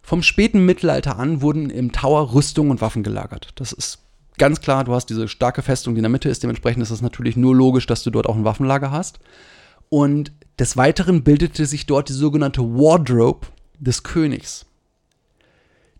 Vom 0.00 0.22
späten 0.22 0.64
Mittelalter 0.64 1.18
an 1.18 1.42
wurden 1.42 1.68
im 1.68 1.92
Tower 1.92 2.32
Rüstung 2.32 2.70
und 2.70 2.80
Waffen 2.80 3.02
gelagert. 3.02 3.50
Das 3.56 3.72
ist 3.72 3.98
ganz 4.38 4.62
klar, 4.62 4.84
du 4.84 4.94
hast 4.94 5.10
diese 5.10 5.28
starke 5.28 5.60
Festung, 5.60 5.94
die 5.94 5.98
in 5.98 6.04
der 6.04 6.10
Mitte 6.10 6.30
ist. 6.30 6.44
Dementsprechend 6.44 6.82
ist 6.82 6.88
es 6.88 7.02
natürlich 7.02 7.36
nur 7.36 7.54
logisch, 7.54 7.86
dass 7.86 8.02
du 8.02 8.10
dort 8.10 8.26
auch 8.26 8.36
ein 8.36 8.44
Waffenlager 8.44 8.90
hast. 8.90 9.20
Und 9.90 10.32
des 10.58 10.78
Weiteren 10.78 11.24
bildete 11.24 11.66
sich 11.66 11.84
dort 11.84 12.08
die 12.08 12.14
sogenannte 12.14 12.62
Wardrobe 12.62 13.48
des 13.78 14.02
Königs. 14.02 14.64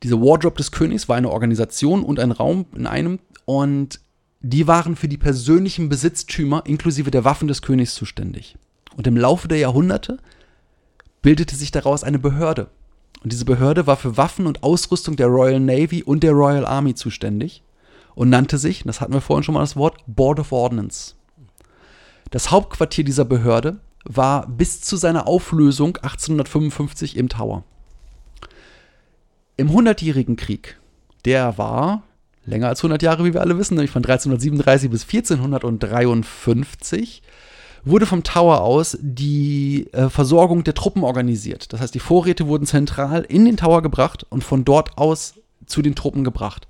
Diese 0.03 0.21
Wardrobe 0.21 0.57
des 0.57 0.73
Königs 0.73 1.09
war 1.09 1.17
eine 1.17 1.31
Organisation 1.31 2.03
und 2.03 2.21
ein 2.21 2.33
Raum 2.33 2.67
in 2.75 2.87
einem 2.87 3.19
und 3.45 4.01
die 4.41 4.67
waren 4.67 4.97
für 4.97 5.09
die 5.09 5.17
persönlichen 5.17 5.89
Besitztümer 5.89 6.63
inklusive 6.67 7.11
der 7.11 7.25
Waffen 7.25 7.49
des 7.49 7.63
Königs 7.63 7.95
zuständig. 7.95 8.57
Und 8.97 9.07
im 9.07 9.17
Laufe 9.17 9.49
der 9.49 9.59
Jahrhunderte 9.59 10.19
bildete 11.23 11.57
sich 11.57 11.71
daraus 11.71 12.05
eine 12.05 12.19
Behörde. 12.19 12.69
Und 13.23 13.33
diese 13.33 13.45
Behörde 13.45 13.87
war 13.87 13.97
für 13.97 14.17
Waffen 14.17 14.47
und 14.47 14.63
Ausrüstung 14.63 15.17
der 15.17 15.27
Royal 15.27 15.59
Navy 15.59 16.03
und 16.03 16.23
der 16.23 16.33
Royal 16.33 16.65
Army 16.65 16.95
zuständig 16.95 17.63
und 18.15 18.31
nannte 18.31 18.59
sich, 18.59 18.85
das 18.85 19.01
hatten 19.01 19.13
wir 19.13 19.21
vorhin 19.21 19.43
schon 19.43 19.55
mal 19.55 19.61
das 19.61 19.77
Wort, 19.77 19.99
Board 20.07 20.39
of 20.39 20.53
Ordnance. 20.53 21.15
Das 22.31 22.51
Hauptquartier 22.51 23.05
dieser 23.05 23.25
Behörde 23.25 23.81
war 24.05 24.47
bis 24.47 24.81
zu 24.81 24.97
seiner 24.97 25.27
Auflösung 25.27 25.97
1855 25.97 27.17
im 27.17 27.29
Tower. 27.29 27.65
Im 29.59 29.73
Hundertjährigen 29.73 30.37
Krieg, 30.37 30.77
der 31.25 31.57
war 31.57 32.03
länger 32.45 32.69
als 32.69 32.81
100 32.81 33.03
Jahre, 33.03 33.25
wie 33.25 33.33
wir 33.33 33.41
alle 33.41 33.59
wissen, 33.59 33.75
nämlich 33.75 33.91
von 33.91 34.05
1337 34.05 34.91
bis 34.91 35.05
1453, 35.05 37.23
wurde 37.85 38.07
vom 38.07 38.23
Tower 38.23 38.61
aus 38.61 38.99
die 39.01 39.89
äh, 39.93 40.11
Versorgung 40.11 40.65
der 40.65 40.75
Truppen 40.75 41.05
organisiert. 41.05 41.73
Das 41.73 41.81
heißt, 41.81 41.95
die 41.95 42.01
Vorräte 42.01 42.49
wurden 42.49 42.67
zentral 42.67 43.23
in 43.23 43.45
den 43.45 43.57
Tower 43.57 43.81
gebracht 43.81 44.27
und 44.29 44.45
von 44.45 44.65
dort 44.65 44.99
aus 44.99 45.35
zu 45.67 45.83
den 45.83 45.95
Truppen 45.95 46.23
gebracht. 46.23 46.69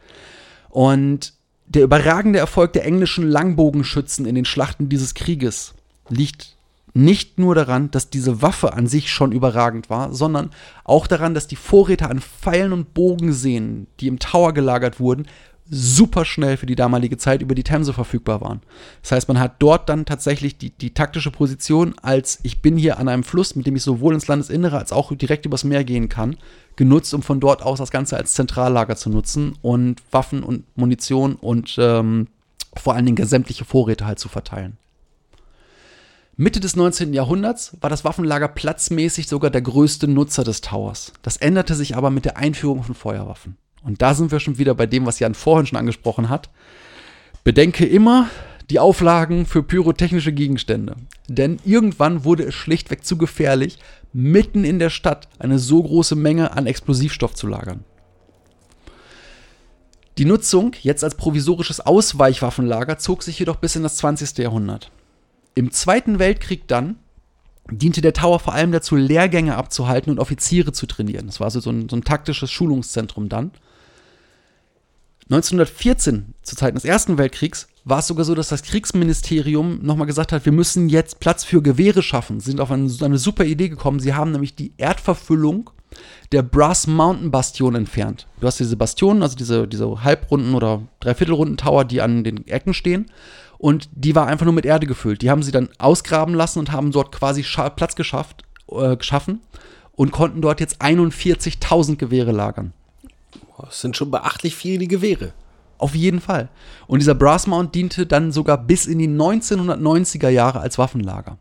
Und 0.68 1.34
der 1.66 1.82
überragende 1.82 2.38
Erfolg 2.38 2.72
der 2.74 2.84
englischen 2.84 3.28
Langbogenschützen 3.28 4.26
in 4.26 4.34
den 4.34 4.44
Schlachten 4.44 4.88
dieses 4.88 5.14
Krieges 5.14 5.74
liegt 6.08 6.55
nicht 6.96 7.38
nur 7.38 7.54
daran, 7.54 7.90
dass 7.90 8.08
diese 8.08 8.40
Waffe 8.40 8.72
an 8.72 8.86
sich 8.86 9.10
schon 9.10 9.32
überragend 9.32 9.90
war, 9.90 10.14
sondern 10.14 10.50
auch 10.82 11.06
daran, 11.06 11.34
dass 11.34 11.46
die 11.46 11.56
Vorräte 11.56 12.08
an 12.08 12.20
Pfeilen 12.20 12.72
und 12.72 12.94
Bogensehnen, 12.94 13.86
die 14.00 14.06
im 14.06 14.18
Tower 14.18 14.54
gelagert 14.54 14.98
wurden, 14.98 15.26
super 15.68 16.24
schnell 16.24 16.56
für 16.56 16.64
die 16.64 16.74
damalige 16.74 17.18
Zeit 17.18 17.42
über 17.42 17.54
die 17.54 17.64
Themse 17.64 17.92
verfügbar 17.92 18.40
waren. 18.40 18.62
Das 19.02 19.12
heißt, 19.12 19.28
man 19.28 19.38
hat 19.38 19.56
dort 19.58 19.90
dann 19.90 20.06
tatsächlich 20.06 20.56
die, 20.56 20.70
die 20.70 20.94
taktische 20.94 21.30
Position, 21.30 21.94
als 22.00 22.38
ich 22.44 22.62
bin 22.62 22.78
hier 22.78 22.98
an 22.98 23.08
einem 23.08 23.24
Fluss, 23.24 23.56
mit 23.56 23.66
dem 23.66 23.76
ich 23.76 23.82
sowohl 23.82 24.14
ins 24.14 24.28
Landesinnere 24.28 24.78
als 24.78 24.92
auch 24.92 25.14
direkt 25.14 25.44
übers 25.44 25.64
Meer 25.64 25.84
gehen 25.84 26.08
kann, 26.08 26.36
genutzt, 26.76 27.12
um 27.12 27.22
von 27.22 27.40
dort 27.40 27.62
aus 27.62 27.78
das 27.78 27.90
Ganze 27.90 28.16
als 28.16 28.32
Zentrallager 28.32 28.96
zu 28.96 29.10
nutzen 29.10 29.58
und 29.60 30.00
Waffen 30.12 30.42
und 30.42 30.64
Munition 30.76 31.34
und 31.34 31.76
ähm, 31.78 32.28
vor 32.74 32.94
allen 32.94 33.04
Dingen 33.04 33.26
sämtliche 33.26 33.66
Vorräte 33.66 34.06
halt 34.06 34.18
zu 34.18 34.28
verteilen. 34.28 34.78
Mitte 36.38 36.60
des 36.60 36.76
19. 36.76 37.14
Jahrhunderts 37.14 37.78
war 37.80 37.88
das 37.88 38.04
Waffenlager 38.04 38.48
platzmäßig 38.48 39.26
sogar 39.26 39.50
der 39.50 39.62
größte 39.62 40.06
Nutzer 40.06 40.44
des 40.44 40.60
Towers. 40.60 41.14
Das 41.22 41.38
änderte 41.38 41.74
sich 41.74 41.96
aber 41.96 42.10
mit 42.10 42.26
der 42.26 42.36
Einführung 42.36 42.82
von 42.82 42.94
Feuerwaffen. 42.94 43.56
Und 43.82 44.02
da 44.02 44.12
sind 44.12 44.30
wir 44.30 44.38
schon 44.38 44.58
wieder 44.58 44.74
bei 44.74 44.84
dem, 44.84 45.06
was 45.06 45.18
Jan 45.18 45.32
vorhin 45.32 45.64
schon 45.64 45.78
angesprochen 45.78 46.28
hat. 46.28 46.50
Bedenke 47.42 47.86
immer 47.86 48.28
die 48.68 48.78
Auflagen 48.78 49.46
für 49.46 49.62
pyrotechnische 49.62 50.32
Gegenstände. 50.34 50.96
Denn 51.26 51.58
irgendwann 51.64 52.24
wurde 52.24 52.42
es 52.42 52.54
schlichtweg 52.54 53.06
zu 53.06 53.16
gefährlich, 53.16 53.78
mitten 54.12 54.64
in 54.64 54.78
der 54.78 54.90
Stadt 54.90 55.28
eine 55.38 55.58
so 55.58 55.82
große 55.82 56.16
Menge 56.16 56.54
an 56.54 56.66
Explosivstoff 56.66 57.34
zu 57.34 57.46
lagern. 57.46 57.84
Die 60.18 60.26
Nutzung, 60.26 60.72
jetzt 60.82 61.02
als 61.02 61.14
provisorisches 61.14 61.80
Ausweichwaffenlager, 61.80 62.98
zog 62.98 63.22
sich 63.22 63.38
jedoch 63.38 63.56
bis 63.56 63.74
in 63.74 63.84
das 63.84 63.96
20. 63.96 64.36
Jahrhundert. 64.36 64.90
Im 65.56 65.70
Zweiten 65.70 66.18
Weltkrieg 66.18 66.68
dann 66.68 66.96
diente 67.70 68.02
der 68.02 68.12
Tower 68.12 68.38
vor 68.38 68.52
allem 68.52 68.72
dazu, 68.72 68.94
Lehrgänge 68.94 69.56
abzuhalten 69.56 70.10
und 70.10 70.20
Offiziere 70.20 70.72
zu 70.72 70.86
trainieren. 70.86 71.26
Das 71.26 71.40
war 71.40 71.46
also 71.46 71.60
so 71.60 71.70
ein, 71.70 71.88
so 71.88 71.96
ein 71.96 72.04
taktisches 72.04 72.50
Schulungszentrum 72.52 73.30
dann. 73.30 73.52
1914, 75.30 76.34
zu 76.42 76.56
Zeiten 76.56 76.76
des 76.76 76.84
Ersten 76.84 77.16
Weltkriegs, 77.16 77.68
war 77.84 78.00
es 78.00 78.06
sogar 78.06 78.26
so, 78.26 78.34
dass 78.34 78.48
das 78.48 78.62
Kriegsministerium 78.62 79.80
nochmal 79.82 80.06
gesagt 80.06 80.30
hat, 80.30 80.44
wir 80.44 80.52
müssen 80.52 80.90
jetzt 80.90 81.20
Platz 81.20 81.42
für 81.42 81.62
Gewehre 81.62 82.02
schaffen. 82.02 82.38
Sie 82.38 82.50
sind 82.50 82.60
auf 82.60 82.70
eine, 82.70 82.92
eine 83.00 83.18
super 83.18 83.44
Idee 83.44 83.70
gekommen. 83.70 83.98
Sie 83.98 84.12
haben 84.12 84.32
nämlich 84.32 84.54
die 84.56 84.74
Erdverfüllung 84.76 85.70
der 86.32 86.42
Brass 86.42 86.86
Mountain 86.86 87.30
Bastion 87.30 87.74
entfernt. 87.74 88.26
Du 88.40 88.46
hast 88.46 88.60
diese 88.60 88.76
Bastionen, 88.76 89.22
also 89.22 89.36
diese, 89.36 89.66
diese 89.66 90.04
halbrunden 90.04 90.54
oder 90.54 90.82
dreiviertelrunden 91.00 91.56
Tower, 91.56 91.84
die 91.84 92.02
an 92.02 92.22
den 92.22 92.46
Ecken 92.46 92.74
stehen. 92.74 93.06
Und 93.58 93.88
die 93.92 94.14
war 94.14 94.26
einfach 94.26 94.44
nur 94.44 94.54
mit 94.54 94.66
Erde 94.66 94.86
gefüllt. 94.86 95.22
Die 95.22 95.30
haben 95.30 95.42
sie 95.42 95.52
dann 95.52 95.68
ausgraben 95.78 96.34
lassen 96.34 96.58
und 96.58 96.72
haben 96.72 96.92
dort 96.92 97.12
quasi 97.12 97.42
Platz 97.42 97.96
geschafft, 97.96 98.44
äh, 98.70 98.96
geschaffen 98.96 99.40
und 99.92 100.12
konnten 100.12 100.42
dort 100.42 100.60
jetzt 100.60 100.82
41.000 100.82 101.96
Gewehre 101.96 102.32
lagern. 102.32 102.72
Das 103.58 103.80
sind 103.80 103.96
schon 103.96 104.10
beachtlich 104.10 104.54
viele 104.54 104.86
Gewehre. 104.86 105.32
Auf 105.78 105.94
jeden 105.94 106.20
Fall. 106.20 106.48
Und 106.86 107.00
dieser 107.00 107.14
Brass 107.14 107.46
Mount 107.46 107.74
diente 107.74 108.06
dann 108.06 108.32
sogar 108.32 108.58
bis 108.58 108.86
in 108.86 108.98
die 108.98 109.08
1990er 109.08 110.28
Jahre 110.28 110.60
als 110.60 110.78
Waffenlager. 110.78 111.38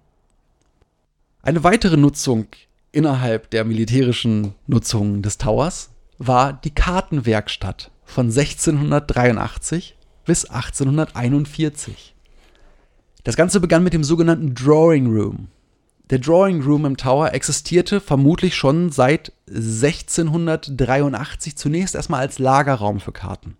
Eine 1.41 1.63
weitere 1.63 1.95
Nutzung 1.97 2.47
innerhalb 2.91 3.49
der 3.51 3.65
militärischen 3.65 4.55
Nutzung 4.67 5.21
des 5.21 5.37
Towers 5.37 5.89
war 6.17 6.53
die 6.53 6.73
Kartenwerkstatt 6.73 7.91
von 8.03 8.27
1683 8.27 9.95
bis 10.25 10.45
1841. 10.45 12.15
Das 13.23 13.35
Ganze 13.35 13.59
begann 13.59 13.83
mit 13.83 13.93
dem 13.93 14.03
sogenannten 14.03 14.53
Drawing 14.53 15.07
Room. 15.07 15.47
Der 16.11 16.19
Drawing 16.19 16.61
Room 16.61 16.85
im 16.85 16.97
Tower 16.97 17.33
existierte 17.33 17.99
vermutlich 17.99 18.55
schon 18.55 18.91
seit 18.91 19.31
1683 19.47 21.55
zunächst 21.55 21.95
erstmal 21.95 22.19
als 22.19 22.37
Lagerraum 22.37 22.99
für 22.99 23.11
Karten. 23.11 23.57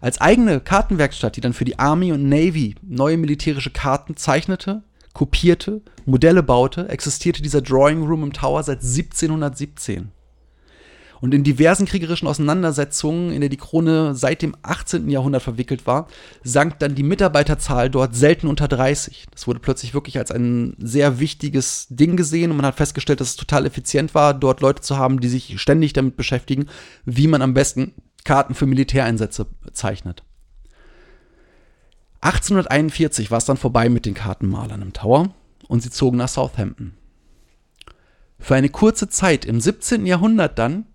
Als 0.00 0.20
eigene 0.20 0.60
Kartenwerkstatt, 0.60 1.36
die 1.36 1.40
dann 1.40 1.54
für 1.54 1.64
die 1.64 1.78
Army 1.78 2.12
und 2.12 2.28
Navy 2.28 2.74
neue 2.82 3.16
militärische 3.16 3.70
Karten 3.70 4.16
zeichnete, 4.16 4.82
kopierte, 5.14 5.80
Modelle 6.04 6.42
baute, 6.42 6.88
existierte 6.88 7.42
dieser 7.42 7.62
Drawing 7.62 8.04
Room 8.04 8.24
im 8.24 8.32
Tower 8.32 8.62
seit 8.62 8.82
1717. 8.82 10.12
Und 11.20 11.34
in 11.34 11.42
diversen 11.42 11.86
kriegerischen 11.86 12.28
Auseinandersetzungen, 12.28 13.32
in 13.32 13.40
der 13.40 13.50
die 13.50 13.56
Krone 13.56 14.14
seit 14.14 14.42
dem 14.42 14.54
18. 14.62 15.08
Jahrhundert 15.10 15.42
verwickelt 15.42 15.86
war, 15.86 16.06
sank 16.44 16.78
dann 16.78 16.94
die 16.94 17.02
Mitarbeiterzahl 17.02 17.90
dort 17.90 18.14
selten 18.14 18.46
unter 18.46 18.68
30. 18.68 19.26
Das 19.32 19.46
wurde 19.46 19.58
plötzlich 19.58 19.94
wirklich 19.94 20.18
als 20.18 20.30
ein 20.30 20.76
sehr 20.78 21.18
wichtiges 21.18 21.88
Ding 21.90 22.16
gesehen 22.16 22.50
und 22.50 22.56
man 22.56 22.66
hat 22.66 22.76
festgestellt, 22.76 23.20
dass 23.20 23.30
es 23.30 23.36
total 23.36 23.66
effizient 23.66 24.14
war, 24.14 24.32
dort 24.32 24.60
Leute 24.60 24.82
zu 24.82 24.96
haben, 24.96 25.20
die 25.20 25.28
sich 25.28 25.60
ständig 25.60 25.92
damit 25.92 26.16
beschäftigen, 26.16 26.66
wie 27.04 27.26
man 27.26 27.42
am 27.42 27.54
besten 27.54 27.94
Karten 28.24 28.54
für 28.54 28.66
Militäreinsätze 28.66 29.46
zeichnet. 29.72 30.22
1841 32.20 33.30
war 33.30 33.38
es 33.38 33.44
dann 33.44 33.56
vorbei 33.56 33.88
mit 33.88 34.06
den 34.06 34.14
Kartenmalern 34.14 34.82
im 34.82 34.92
Tower 34.92 35.30
und 35.68 35.82
sie 35.82 35.90
zogen 35.90 36.18
nach 36.18 36.28
Southampton. 36.28 36.94
Für 38.40 38.54
eine 38.54 38.68
kurze 38.68 39.08
Zeit 39.08 39.44
im 39.44 39.60
17. 39.60 40.06
Jahrhundert 40.06 40.58
dann 40.58 40.86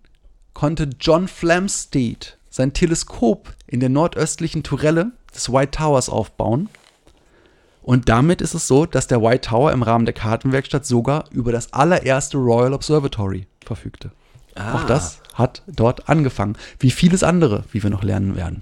konnte 0.53 0.89
John 0.99 1.27
Flamsteed 1.27 2.37
sein 2.49 2.73
Teleskop 2.73 3.53
in 3.67 3.79
der 3.79 3.89
nordöstlichen 3.89 4.63
Tourelle 4.63 5.11
des 5.33 5.51
White 5.51 5.71
Towers 5.71 6.09
aufbauen. 6.09 6.69
Und 7.81 8.07
damit 8.07 8.41
ist 8.41 8.53
es 8.53 8.67
so, 8.67 8.85
dass 8.85 9.07
der 9.07 9.21
White 9.21 9.49
Tower 9.49 9.71
im 9.71 9.83
Rahmen 9.83 10.05
der 10.05 10.13
Kartenwerkstatt 10.13 10.85
sogar 10.85 11.25
über 11.31 11.51
das 11.51 11.73
allererste 11.73 12.37
Royal 12.37 12.73
Observatory 12.73 13.47
verfügte. 13.65 14.11
Ah. 14.55 14.75
Auch 14.75 14.85
das 14.85 15.19
hat 15.33 15.63
dort 15.67 16.07
angefangen, 16.07 16.57
wie 16.79 16.91
vieles 16.91 17.23
andere, 17.23 17.63
wie 17.71 17.81
wir 17.81 17.89
noch 17.89 18.03
lernen 18.03 18.35
werden. 18.35 18.61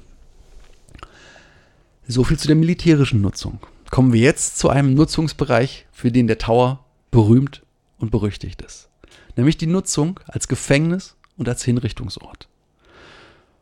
So 2.07 2.23
viel 2.23 2.39
zu 2.39 2.47
der 2.47 2.55
militärischen 2.55 3.21
Nutzung. 3.21 3.59
Kommen 3.89 4.13
wir 4.13 4.21
jetzt 4.21 4.57
zu 4.57 4.69
einem 4.69 4.93
Nutzungsbereich, 4.93 5.85
für 5.91 6.11
den 6.11 6.27
der 6.27 6.37
Tower 6.37 6.85
berühmt 7.11 7.61
und 7.99 8.09
berüchtigt 8.09 8.61
ist. 8.61 8.89
Nämlich 9.35 9.57
die 9.57 9.67
Nutzung 9.67 10.19
als 10.27 10.47
Gefängnis 10.47 11.15
und 11.41 11.49
als 11.49 11.63
Hinrichtungsort. 11.63 12.47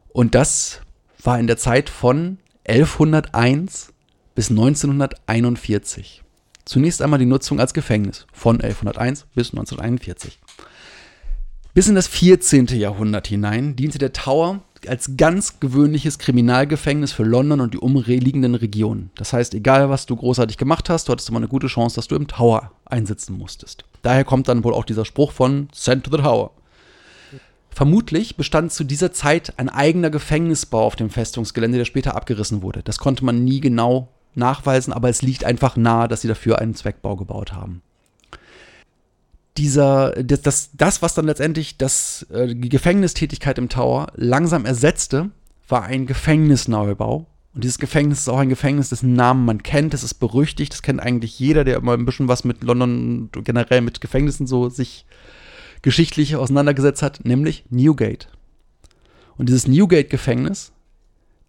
Und 0.09 0.35
das 0.35 0.81
war 1.23 1.39
in 1.39 1.47
der 1.47 1.57
Zeit 1.57 1.89
von 1.89 2.37
1101 2.67 3.93
bis 4.35 4.51
1941. 4.51 6.21
Zunächst 6.65 7.01
einmal 7.01 7.19
die 7.19 7.25
Nutzung 7.25 7.59
als 7.59 7.73
Gefängnis 7.73 8.27
von 8.31 8.61
1101 8.61 9.25
bis 9.33 9.51
1941. 9.51 10.39
Bis 11.73 11.87
in 11.87 11.95
das 11.95 12.07
14. 12.07 12.67
Jahrhundert 12.67 13.27
hinein 13.27 13.75
diente 13.75 13.97
der 13.97 14.11
Tower 14.13 14.61
als 14.87 15.15
ganz 15.17 15.59
gewöhnliches 15.59 16.19
Kriminalgefängnis 16.19 17.11
für 17.13 17.23
London 17.23 17.61
und 17.61 17.73
die 17.73 17.79
umliegenden 17.79 18.55
Regionen. 18.55 19.11
Das 19.15 19.33
heißt, 19.33 19.53
egal 19.53 19.89
was 19.89 20.05
du 20.05 20.15
großartig 20.15 20.57
gemacht 20.57 20.89
hast, 20.89 21.07
du 21.07 21.11
hattest 21.11 21.29
immer 21.29 21.39
eine 21.39 21.47
gute 21.47 21.67
Chance, 21.67 21.95
dass 21.95 22.07
du 22.07 22.15
im 22.15 22.27
Tower 22.27 22.71
einsitzen 22.85 23.37
musstest. 23.37 23.85
Daher 24.01 24.25
kommt 24.25 24.47
dann 24.47 24.63
wohl 24.63 24.73
auch 24.73 24.85
dieser 24.85 25.05
Spruch 25.05 25.31
von 25.31 25.69
Send 25.73 26.03
to 26.03 26.11
the 26.11 26.21
Tower. 26.21 26.51
Vermutlich 27.79 28.35
bestand 28.35 28.73
zu 28.73 28.83
dieser 28.83 29.13
Zeit 29.13 29.53
ein 29.55 29.69
eigener 29.69 30.09
Gefängnisbau 30.09 30.83
auf 30.83 30.97
dem 30.97 31.09
Festungsgelände, 31.09 31.77
der 31.77 31.85
später 31.85 32.13
abgerissen 32.13 32.61
wurde. 32.61 32.83
Das 32.83 32.97
konnte 32.97 33.23
man 33.23 33.45
nie 33.45 33.61
genau 33.61 34.09
nachweisen, 34.35 34.91
aber 34.91 35.07
es 35.07 35.21
liegt 35.21 35.45
einfach 35.45 35.77
nahe, 35.77 36.09
dass 36.09 36.19
sie 36.19 36.27
dafür 36.27 36.59
einen 36.59 36.75
Zweckbau 36.75 37.15
gebaut 37.15 37.53
haben. 37.53 37.81
dieser, 39.55 40.11
das, 40.21 40.41
das, 40.41 40.71
das, 40.73 41.01
was 41.01 41.13
dann 41.13 41.25
letztendlich 41.27 41.77
das, 41.77 42.23
äh, 42.23 42.53
die 42.53 42.67
Gefängnistätigkeit 42.67 43.57
im 43.57 43.69
Tower 43.69 44.07
langsam 44.15 44.65
ersetzte, 44.65 45.29
war 45.69 45.83
ein 45.83 46.05
Gefängnisneubau. 46.05 47.27
Und 47.55 47.63
dieses 47.63 47.79
Gefängnis 47.79 48.19
ist 48.19 48.27
auch 48.27 48.39
ein 48.39 48.49
Gefängnis, 48.49 48.89
dessen 48.89 49.13
Namen 49.13 49.45
man 49.45 49.63
kennt. 49.63 49.93
Das 49.93 50.03
ist 50.03 50.15
berüchtigt. 50.15 50.73
Das 50.73 50.81
kennt 50.81 50.99
eigentlich 50.99 51.39
jeder, 51.39 51.63
der 51.63 51.79
mal 51.79 51.95
ein 51.95 52.05
bisschen 52.05 52.27
was 52.27 52.43
mit 52.43 52.61
London 52.61 53.29
generell 53.31 53.79
mit 53.79 54.01
Gefängnissen 54.01 54.47
so 54.47 54.67
sich 54.67 55.05
geschichtlich 55.81 56.35
auseinandergesetzt 56.35 57.01
hat, 57.01 57.25
nämlich 57.25 57.65
Newgate. 57.69 58.27
Und 59.37 59.49
dieses 59.49 59.67
Newgate-Gefängnis 59.67 60.71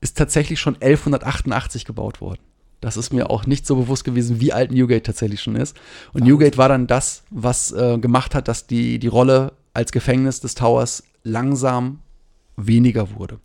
ist 0.00 0.16
tatsächlich 0.16 0.60
schon 0.60 0.74
1188 0.74 1.84
gebaut 1.84 2.20
worden. 2.20 2.40
Das 2.80 2.96
ist 2.96 3.12
mir 3.12 3.28
auch 3.28 3.46
nicht 3.46 3.66
so 3.66 3.76
bewusst 3.76 4.04
gewesen, 4.04 4.40
wie 4.40 4.52
alt 4.52 4.72
Newgate 4.72 5.04
tatsächlich 5.04 5.42
schon 5.42 5.56
ist. 5.56 5.76
Und 6.12 6.24
Newgate 6.24 6.56
war 6.56 6.68
dann 6.68 6.86
das, 6.86 7.24
was 7.30 7.72
äh, 7.72 7.98
gemacht 7.98 8.34
hat, 8.34 8.48
dass 8.48 8.66
die, 8.66 8.98
die 8.98 9.08
Rolle 9.08 9.52
als 9.74 9.92
Gefängnis 9.92 10.40
des 10.40 10.54
Towers 10.54 11.02
langsam 11.22 12.00
weniger 12.56 13.14
wurde. 13.14 13.38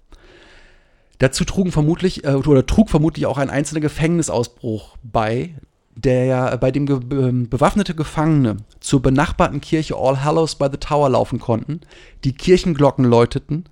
Dazu 1.18 1.44
trugen 1.44 1.72
vermutlich, 1.72 2.24
äh, 2.24 2.34
oder 2.34 2.66
trug 2.66 2.90
vermutlich 2.90 3.26
auch 3.26 3.38
ein 3.38 3.50
einzelner 3.50 3.82
Gefängnisausbruch 3.82 4.98
bei, 5.04 5.56
der 5.96 6.58
bei 6.58 6.72
dem 6.72 6.86
ge 6.86 7.00
ähm, 7.12 7.50
bewaffnete 7.50 7.96
Gefangene 7.96 8.58
zur 8.80 9.02
benachbarten 9.02 9.62
Kirche 9.62 9.96
All 9.96 10.24
Hallows 10.24 10.56
by 10.56 10.68
the 10.72 10.78
Tower 10.78 11.10
laufen 11.10 11.40
konnten, 11.40 11.82
die 12.24 12.34
Kirchenglocken 12.34 13.06
läuteten 13.06 13.66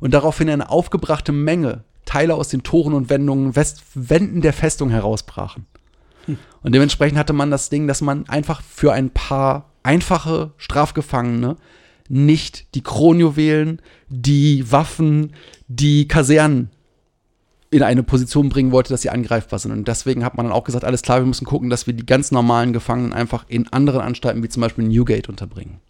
und 0.00 0.14
daraufhin 0.14 0.48
eine 0.48 0.70
aufgebrachte 0.70 1.32
Menge 1.32 1.84
Teile 2.04 2.34
aus 2.34 2.48
den 2.48 2.62
Toren 2.62 2.94
und 2.94 3.10
Wendungen, 3.10 3.56
West 3.56 3.82
Wänden 3.94 4.40
der 4.40 4.52
Festung 4.52 4.90
herausbrachen. 4.90 5.66
Und 6.62 6.74
dementsprechend 6.74 7.18
hatte 7.18 7.32
man 7.32 7.50
das 7.50 7.68
Ding, 7.68 7.86
dass 7.86 8.00
man 8.00 8.28
einfach 8.28 8.62
für 8.62 8.92
ein 8.92 9.10
paar 9.10 9.70
einfache 9.82 10.52
Strafgefangene 10.56 11.56
nicht 12.08 12.74
die 12.74 12.82
Kronjuwelen, 12.82 13.80
die 14.08 14.70
Waffen, 14.70 15.34
die 15.68 16.08
Kasernen 16.08 16.70
in 17.70 17.82
eine 17.82 18.02
Position 18.02 18.48
bringen 18.48 18.72
wollte, 18.72 18.90
dass 18.90 19.02
sie 19.02 19.10
angreifbar 19.10 19.58
sind. 19.58 19.72
Und 19.72 19.88
deswegen 19.88 20.24
hat 20.24 20.36
man 20.36 20.46
dann 20.46 20.52
auch 20.54 20.64
gesagt, 20.64 20.84
alles 20.84 21.02
klar, 21.02 21.20
wir 21.20 21.26
müssen 21.26 21.46
gucken, 21.46 21.70
dass 21.70 21.86
wir 21.86 21.94
die 21.94 22.06
ganz 22.06 22.30
normalen 22.30 22.72
Gefangenen 22.72 23.12
einfach 23.12 23.44
in 23.48 23.68
anderen 23.72 24.00
Anstalten, 24.00 24.42
wie 24.42 24.48
zum 24.48 24.60
Beispiel 24.60 24.84
Newgate, 24.84 25.28
unterbringen. 25.28 25.80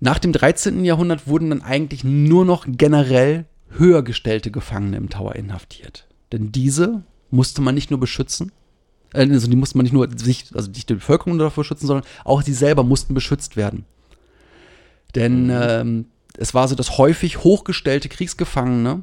Nach 0.00 0.18
dem 0.18 0.32
13. 0.32 0.84
Jahrhundert 0.84 1.26
wurden 1.26 1.50
dann 1.50 1.62
eigentlich 1.62 2.04
nur 2.04 2.44
noch 2.44 2.66
generell 2.68 3.46
höher 3.70 4.02
gestellte 4.02 4.50
Gefangene 4.50 4.96
im 4.96 5.08
Tower 5.08 5.34
inhaftiert. 5.34 6.06
Denn 6.32 6.52
diese 6.52 7.02
musste 7.30 7.62
man 7.62 7.74
nicht 7.74 7.90
nur 7.90 8.00
beschützen, 8.00 8.52
äh, 9.14 9.28
also 9.30 9.48
die 9.48 9.56
musste 9.56 9.78
man 9.78 9.84
nicht 9.84 9.92
nur 9.92 10.08
sich, 10.16 10.46
also 10.54 10.70
nicht 10.70 10.88
die 10.90 10.94
Bevölkerung 10.94 11.38
davor 11.38 11.64
schützen, 11.64 11.86
sondern 11.86 12.06
auch 12.24 12.42
sie 12.42 12.52
selber 12.52 12.82
mussten 12.82 13.14
beschützt 13.14 13.56
werden. 13.56 13.86
Denn 15.14 15.50
ähm, 15.50 16.06
es 16.36 16.54
war 16.54 16.66
so, 16.68 16.74
dass 16.74 16.98
häufig 16.98 17.44
hochgestellte 17.44 18.08
Kriegsgefangene 18.08 19.02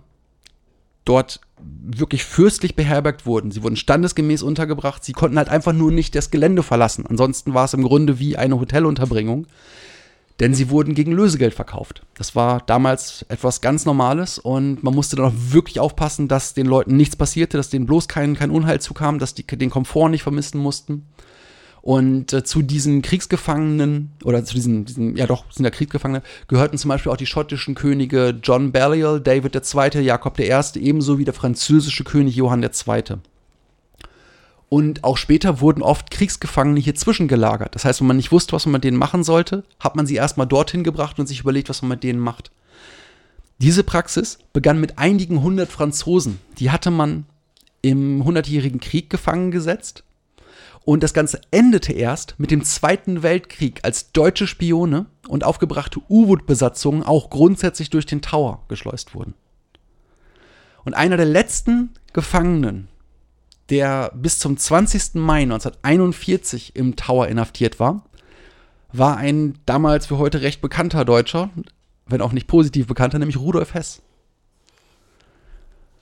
dort 1.06 1.42
wirklich 1.60 2.24
fürstlich 2.24 2.76
beherbergt 2.76 3.26
wurden. 3.26 3.52
Sie 3.52 3.64
wurden 3.64 3.76
standesgemäß 3.76 4.44
untergebracht. 4.44 5.04
Sie 5.04 5.14
konnten 5.14 5.38
halt 5.38 5.50
einfach 5.50 5.74
nur 5.74 5.92
nicht 5.92 6.16
das 6.16 6.32
Gelände 6.32 6.64
verlassen. 6.64 7.06
Ansonsten 7.08 7.54
war 7.54 7.66
es 7.66 7.74
im 7.74 7.84
Grunde 7.84 8.20
wie 8.20 8.38
eine 8.38 8.60
Hotelunterbringung 8.60 9.48
denn 10.42 10.56
sie 10.56 10.72
wurden 10.72 10.96
gegen 10.96 11.12
Lösegeld 11.12 11.54
verkauft. 11.54 12.02
Das 12.16 12.36
war 12.36 12.62
damals 12.66 13.24
etwas 13.30 13.62
ganz 13.62 13.86
Normales 13.86 14.40
und 14.40 14.84
man 14.84 14.96
musste 14.96 15.16
dann 15.16 15.26
auch 15.26 15.34
wirklich 15.36 15.80
aufpassen, 15.80 16.28
dass 16.28 16.56
den 16.56 16.66
Leuten 16.66 16.98
nichts 16.98 17.16
passierte, 17.16 17.58
dass 17.58 17.70
denen 17.70 17.86
bloß 17.86 18.08
kein, 18.08 18.36
kein 18.36 18.50
Unheil 18.50 18.82
zukam, 18.82 19.20
dass 19.20 19.36
die 19.36 19.46
den 19.46 19.70
Komfort 19.70 20.10
nicht 20.10 20.24
vermissen 20.24 20.58
mussten. 20.58 21.06
Und 21.82 22.32
äh, 22.32 22.44
zu 22.44 22.62
diesen 22.62 23.02
Kriegsgefangenen, 23.02 24.12
oder 24.24 24.46
zu 24.46 24.54
diesen, 24.54 24.86
diesen, 24.86 25.18
ja 25.18 25.26
doch, 25.26 25.46
sind 25.52 25.66
ja 25.66 25.72
Kriegsgefangene, 25.72 26.22
gehörten 26.48 26.78
zum 26.78 26.90
Beispiel 26.90 27.12
auch 27.12 27.18
die 27.18 27.26
schottischen 27.26 27.74
Könige 27.74 28.40
John 28.44 28.72
Balliol, 28.72 29.20
David 29.20 29.56
II., 29.56 30.02
Jakob 30.02 30.40
I., 30.40 30.52
ebenso 30.80 31.18
wie 31.18 31.26
der 31.26 31.34
französische 31.34 32.04
König 32.04 32.36
Johann 32.36 32.62
II. 32.62 33.04
Und 34.70 35.04
auch 35.04 35.18
später 35.18 35.60
wurden 35.60 35.82
oft 35.82 36.12
Kriegsgefangene 36.12 36.80
hier 36.80 36.96
zwischengelagert. 36.96 37.76
Das 37.76 37.84
heißt, 37.84 38.00
wenn 38.00 38.08
man 38.08 38.16
nicht 38.16 38.32
wusste, 38.32 38.54
was 38.54 38.66
man 38.66 38.74
mit 38.74 38.84
denen 38.86 38.98
machen 38.98 39.24
sollte, 39.24 39.64
hat 39.80 39.98
man 39.98 40.06
sie 40.06 40.16
erstmal 40.16 40.48
dorthin 40.48 40.84
gebracht 40.84 41.20
und 41.20 41.28
sich 41.28 41.42
überlegt, 41.42 41.68
was 41.68 41.82
man 41.82 41.90
mit 41.90 42.04
denen 42.04 42.20
macht. 42.20 42.52
Diese 43.58 43.84
Praxis 43.84 44.40
begann 44.54 44.80
mit 44.80 44.98
einigen 44.98 45.42
hundert 45.42 45.70
Franzosen. 45.70 46.40
Die 46.58 46.72
hatte 46.72 46.90
man 46.90 47.26
im 47.82 48.24
Hundertjährigen 48.24 48.80
Krieg 48.80 49.10
gefangen 49.10 49.52
gesetzt. 49.52 50.04
Und 50.84 51.04
das 51.04 51.14
Ganze 51.14 51.42
endete 51.52 51.94
erst 51.94 52.36
mit 52.40 52.50
dem 52.50 52.64
Zweiten 52.64 53.22
Weltkrieg, 53.22 53.82
als 53.84 54.12
deutsche 54.12 54.48
Spione 54.48 55.06
und 55.28 55.44
aufgebrachte 55.44 56.00
U-Boot-Besatzungen 56.10 57.04
auch 57.04 57.30
grundsätzlich 57.30 57.90
durch 57.90 58.06
den 58.06 58.22
Tower 58.22 58.64
geschleust 58.68 59.14
wurden. 59.14 59.36
Und 60.84 60.96
einer 60.96 61.18
der 61.18 61.28
letzten 61.28 61.92
Gefangenen, 62.14 62.88
der 63.70 64.12
bis 64.16 64.40
zum 64.40 64.58
20. 64.58 65.16
Mai 65.16 65.44
1941 65.44 66.76
im 66.76 66.96
Tower 66.96 67.28
inhaftiert 67.28 67.80
war, 67.80 68.04
war 68.92 69.18
ein 69.18 69.60
damals 69.66 70.08
für 70.08 70.18
heute 70.18 70.42
recht 70.42 70.62
bekannter 70.62 71.06
Deutscher, 71.06 71.52
wenn 72.08 72.22
auch 72.22 72.34
nicht 72.34 72.48
positiv 72.48 72.88
bekannter, 72.88 73.20
nämlich 73.20 73.38
Rudolf 73.38 73.74
Hess. 73.74 74.02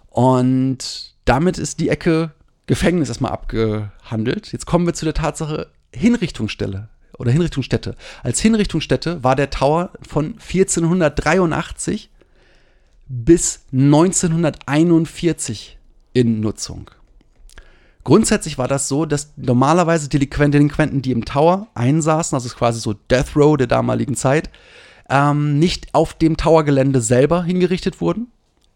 Und 0.09 1.13
damit 1.25 1.57
ist 1.57 1.79
die 1.79 1.89
Ecke 1.89 2.31
Gefängnis 2.69 3.09
erstmal 3.09 3.31
abgehandelt. 3.31 4.51
Jetzt 4.51 4.67
kommen 4.67 4.85
wir 4.85 4.93
zu 4.93 5.03
der 5.03 5.15
Tatsache 5.15 5.71
Hinrichtungsstelle 5.91 6.89
oder 7.17 7.31
Hinrichtungsstätte. 7.31 7.95
Als 8.21 8.39
Hinrichtungsstätte 8.41 9.23
war 9.23 9.35
der 9.35 9.49
Tower 9.49 9.89
von 10.07 10.35
1483 10.35 12.11
bis 13.07 13.61
1941 13.73 15.79
in 16.13 16.41
Nutzung. 16.41 16.91
Grundsätzlich 18.03 18.59
war 18.59 18.67
das 18.67 18.87
so, 18.87 19.07
dass 19.07 19.33
normalerweise 19.35 20.07
Delinquenten, 20.07 21.01
die 21.01 21.11
im 21.11 21.25
Tower 21.25 21.69
einsaßen, 21.73 22.35
also 22.35 22.49
quasi 22.49 22.79
so 22.79 22.93
Death 22.93 23.35
Row 23.35 23.57
der 23.57 23.65
damaligen 23.65 24.15
Zeit, 24.15 24.51
ähm, 25.09 25.57
nicht 25.57 25.95
auf 25.95 26.13
dem 26.13 26.37
Tower-Gelände 26.37 27.01
selber 27.01 27.43
hingerichtet 27.43 27.99
wurden, 27.99 28.27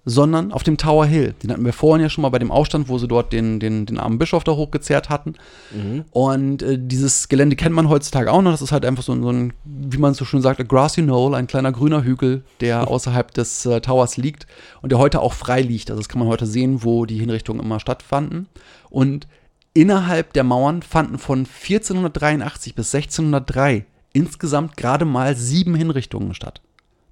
sondern 0.05 0.51
auf 0.51 0.63
dem 0.63 0.77
Tower 0.77 1.05
Hill. 1.05 1.33
Den 1.41 1.51
hatten 1.51 1.65
wir 1.65 1.71
vorhin 1.71 2.01
ja 2.01 2.09
schon 2.09 2.23
mal 2.23 2.29
bei 2.29 2.39
dem 2.39 2.51
Aufstand, 2.51 2.89
wo 2.89 2.97
sie 2.97 3.07
dort 3.07 3.31
den, 3.31 3.59
den, 3.59 3.85
den 3.85 3.99
armen 3.99 4.19
Bischof 4.19 4.43
da 4.43 4.53
hochgezerrt 4.53 5.09
hatten. 5.09 5.35
Mhm. 5.71 6.03
Und 6.11 6.61
äh, 6.61 6.77
dieses 6.77 7.29
Gelände 7.29 7.55
kennt 7.55 7.73
man 7.73 7.87
heutzutage 7.87 8.31
auch 8.31 8.41
noch. 8.41 8.51
Das 8.51 8.61
ist 8.61 8.73
halt 8.73 8.85
einfach 8.85 9.03
so, 9.03 9.15
so 9.21 9.29
ein, 9.29 9.53
wie 9.63 9.97
man 9.97 10.13
so 10.13 10.25
schön 10.25 10.41
sagt, 10.41 10.59
a 10.59 10.63
grassy 10.63 11.01
knoll, 11.01 11.35
ein 11.35 11.47
kleiner 11.47 11.71
grüner 11.71 12.03
Hügel, 12.03 12.43
der 12.59 12.87
außerhalb 12.89 13.33
des 13.33 13.65
äh, 13.65 13.79
Towers 13.79 14.17
liegt 14.17 14.45
und 14.81 14.91
der 14.91 14.99
heute 14.99 15.21
auch 15.21 15.33
frei 15.33 15.61
liegt. 15.61 15.89
Also 15.89 16.01
das 16.01 16.09
kann 16.09 16.19
man 16.19 16.27
heute 16.27 16.45
sehen, 16.45 16.83
wo 16.83 17.05
die 17.05 17.19
Hinrichtungen 17.19 17.63
immer 17.63 17.79
stattfanden. 17.79 18.47
Und 18.89 19.27
innerhalb 19.73 20.33
der 20.33 20.43
Mauern 20.43 20.81
fanden 20.81 21.17
von 21.17 21.39
1483 21.39 22.75
bis 22.75 22.93
1603 22.93 23.85
insgesamt 24.11 24.77
gerade 24.77 25.05
mal 25.05 25.35
sieben 25.35 25.75
Hinrichtungen 25.75 26.33
statt. 26.33 26.61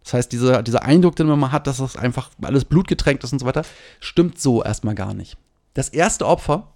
Das 0.03 0.13
heißt, 0.13 0.31
dieser, 0.31 0.63
dieser 0.63 0.83
Eindruck, 0.83 1.15
den 1.15 1.27
man 1.27 1.39
mal 1.39 1.51
hat, 1.51 1.67
dass 1.67 1.77
das 1.77 1.95
einfach 1.95 2.29
alles 2.41 2.65
blutgetränkt 2.65 3.23
ist 3.23 3.33
und 3.33 3.39
so 3.39 3.45
weiter, 3.45 3.63
stimmt 3.99 4.39
so 4.39 4.63
erstmal 4.63 4.95
gar 4.95 5.13
nicht. 5.13 5.37
Das 5.73 5.89
erste 5.89 6.25
Opfer 6.25 6.67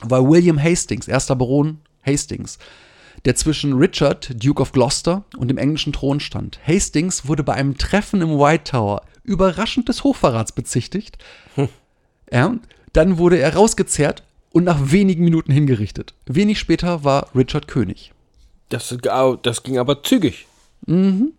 war 0.00 0.28
William 0.28 0.62
Hastings, 0.62 1.08
erster 1.08 1.36
Baron 1.36 1.78
Hastings, 2.04 2.58
der 3.24 3.34
zwischen 3.34 3.74
Richard, 3.74 4.44
Duke 4.44 4.60
of 4.60 4.72
Gloucester, 4.72 5.24
und 5.36 5.48
dem 5.48 5.58
englischen 5.58 5.92
Thron 5.92 6.20
stand. 6.20 6.58
Hastings 6.66 7.26
wurde 7.26 7.44
bei 7.44 7.54
einem 7.54 7.78
Treffen 7.78 8.20
im 8.20 8.38
White 8.38 8.64
Tower 8.64 9.02
überraschend 9.22 9.88
des 9.88 10.04
Hochverrats 10.04 10.52
bezichtigt. 10.52 11.18
Hm. 11.54 11.68
Ja, 12.30 12.56
dann 12.92 13.18
wurde 13.18 13.38
er 13.38 13.54
rausgezerrt 13.54 14.22
und 14.50 14.64
nach 14.64 14.90
wenigen 14.90 15.24
Minuten 15.24 15.52
hingerichtet. 15.52 16.14
Wenig 16.26 16.58
später 16.58 17.04
war 17.04 17.28
Richard 17.34 17.68
König. 17.68 18.12
Das, 18.68 18.94
das 19.42 19.62
ging 19.62 19.78
aber 19.78 20.02
zügig. 20.02 20.46
Mhm. 20.86 21.32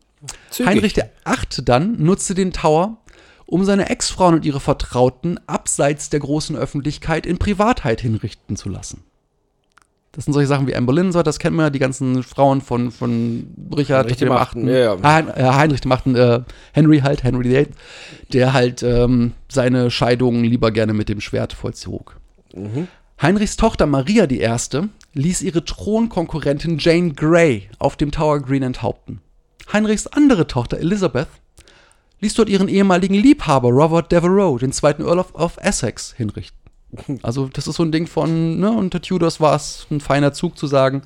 Zügig. 0.49 0.69
Heinrich 0.69 0.95
VIII. 0.95 1.63
dann 1.63 2.01
nutzte 2.01 2.33
den 2.33 2.51
Tower, 2.51 2.97
um 3.45 3.63
seine 3.63 3.89
Ex-Frauen 3.89 4.35
und 4.35 4.45
ihre 4.45 4.59
Vertrauten 4.59 5.39
abseits 5.47 6.09
der 6.09 6.19
großen 6.19 6.55
Öffentlichkeit 6.55 7.25
in 7.25 7.37
Privatheit 7.37 8.01
hinrichten 8.01 8.55
zu 8.55 8.69
lassen. 8.69 9.03
Das 10.17 10.25
sind 10.25 10.33
solche 10.33 10.47
Sachen 10.47 10.65
wie 10.65 10.75
Amber 10.75 10.95
Windsor, 10.95 11.21
das 11.21 11.37
kennen 11.37 11.55
wir, 11.57 11.69
die 11.69 11.77
ganzen 11.77 12.23
Frauen 12.23 12.61
von, 12.61 12.89
von 12.89 13.53
Richard 13.75 14.05
Heinrich 14.05 14.17
dem 14.17 14.31
Achten. 14.31 14.67
Ja, 14.67 14.95
ja. 14.95 14.97
Hein, 15.03 15.27
äh, 15.27 15.43
Heinrich 15.43 15.81
dem 15.81 15.91
Achten, 15.91 16.15
äh, 16.15 16.41
Henry 16.73 17.01
halt, 17.01 17.23
Henry 17.23 17.51
VIII, 17.51 17.67
der 18.33 18.53
halt 18.53 18.81
ähm, 18.81 19.33
seine 19.47 19.91
Scheidungen 19.91 20.43
lieber 20.43 20.71
gerne 20.71 20.93
mit 20.93 21.07
dem 21.07 21.21
Schwert 21.21 21.53
vollzog. 21.53 22.17
Mhm. 22.55 22.87
Heinrichs 23.21 23.57
Tochter 23.57 23.85
Maria 23.85 24.25
I. 24.29 24.89
ließ 25.13 25.43
ihre 25.43 25.63
Thronkonkurrentin 25.63 26.79
Jane 26.79 27.13
Grey 27.13 27.69
auf 27.77 27.95
dem 27.95 28.11
Tower 28.11 28.39
Green 28.39 28.63
enthaupten. 28.63 29.21
Heinrichs 29.71 30.07
andere 30.07 30.47
Tochter 30.47 30.77
Elizabeth 30.77 31.27
ließ 32.21 32.33
dort 32.33 32.49
ihren 32.49 32.67
ehemaligen 32.67 33.13
Liebhaber 33.13 33.69
Robert 33.69 34.11
Devereux, 34.11 34.59
den 34.59 34.71
zweiten 34.71 35.03
Earl 35.03 35.19
of, 35.19 35.35
of 35.35 35.57
Essex, 35.61 36.13
hinrichten. 36.13 36.57
Also 37.21 37.49
das 37.51 37.67
ist 37.67 37.75
so 37.75 37.83
ein 37.83 37.91
Ding 37.91 38.07
von, 38.07 38.59
ne, 38.59 38.71
unter 38.71 39.01
Tudors 39.01 39.41
war 39.41 39.55
es 39.55 39.85
ein 39.91 39.99
feiner 39.99 40.31
Zug 40.33 40.57
zu 40.57 40.67
sagen, 40.67 41.01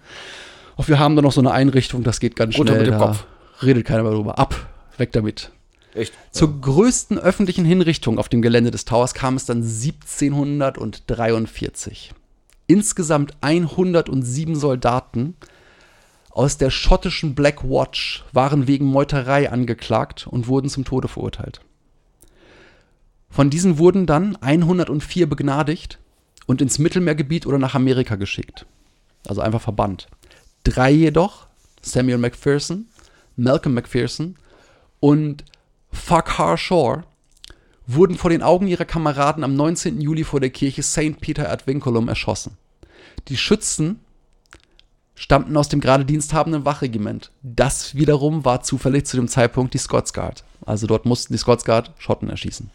Ach, 0.77 0.87
wir 0.87 0.99
haben 0.99 1.15
da 1.15 1.21
noch 1.21 1.33
so 1.33 1.41
eine 1.41 1.51
Einrichtung, 1.51 2.03
das 2.03 2.19
geht 2.19 2.35
ganz 2.35 2.57
Runter 2.57 2.73
schnell. 2.73 2.85
mit 2.85 2.93
dem 2.93 2.99
Kopf. 2.99 3.25
Redet 3.61 3.85
keiner 3.85 4.01
mehr 4.03 4.13
drüber. 4.13 4.39
Ab, 4.39 4.55
weg 4.97 5.11
damit. 5.11 5.51
Echt? 5.93 6.13
Zur 6.31 6.61
größten 6.61 7.19
öffentlichen 7.19 7.65
Hinrichtung 7.65 8.17
auf 8.17 8.29
dem 8.29 8.41
Gelände 8.41 8.71
des 8.71 8.85
Towers 8.85 9.13
kam 9.13 9.35
es 9.35 9.45
dann 9.45 9.57
1743. 9.57 12.13
Insgesamt 12.67 13.33
107 13.41 14.55
Soldaten 14.55 15.35
aus 16.31 16.57
der 16.57 16.69
schottischen 16.69 17.35
Black 17.35 17.63
Watch 17.63 18.23
waren 18.31 18.67
wegen 18.67 18.85
Meuterei 18.85 19.51
angeklagt 19.51 20.27
und 20.27 20.47
wurden 20.47 20.69
zum 20.69 20.85
Tode 20.85 21.07
verurteilt. 21.07 21.61
Von 23.29 23.49
diesen 23.49 23.77
wurden 23.77 24.05
dann 24.05 24.35
104 24.37 25.27
begnadigt 25.27 25.99
und 26.47 26.61
ins 26.61 26.79
Mittelmeergebiet 26.79 27.45
oder 27.45 27.57
nach 27.57 27.75
Amerika 27.75 28.15
geschickt. 28.15 28.65
Also 29.27 29.41
einfach 29.41 29.61
verbannt. 29.61 30.07
Drei 30.63 30.91
jedoch, 30.91 31.47
Samuel 31.81 32.17
McPherson, 32.17 32.87
Malcolm 33.35 33.73
McPherson 33.75 34.35
und 34.99 35.45
Farquhar 35.91 36.57
Shore, 36.57 37.03
wurden 37.87 38.17
vor 38.17 38.29
den 38.29 38.43
Augen 38.43 38.67
ihrer 38.67 38.85
Kameraden 38.85 39.43
am 39.43 39.55
19. 39.55 39.99
Juli 40.01 40.23
vor 40.23 40.39
der 40.39 40.49
Kirche 40.49 40.83
St. 40.83 41.19
Peter 41.19 41.49
ad 41.49 41.63
Vinculum 41.65 42.07
erschossen. 42.07 42.57
Die 43.27 43.37
Schützen 43.37 43.99
stammten 45.21 45.55
aus 45.55 45.69
dem 45.69 45.81
gerade 45.81 46.03
diensthabenden 46.03 46.65
Wachregiment. 46.65 47.29
Das 47.43 47.93
wiederum 47.93 48.43
war 48.43 48.63
zufällig 48.63 49.05
zu 49.05 49.17
dem 49.17 49.27
Zeitpunkt 49.27 49.75
die 49.75 49.77
Scots 49.77 50.13
Guard. 50.13 50.43
Also 50.65 50.87
dort 50.87 51.05
mussten 51.05 51.31
die 51.31 51.37
Scots 51.37 51.63
Guard 51.63 51.91
Schotten 51.99 52.27
erschießen. 52.27 52.71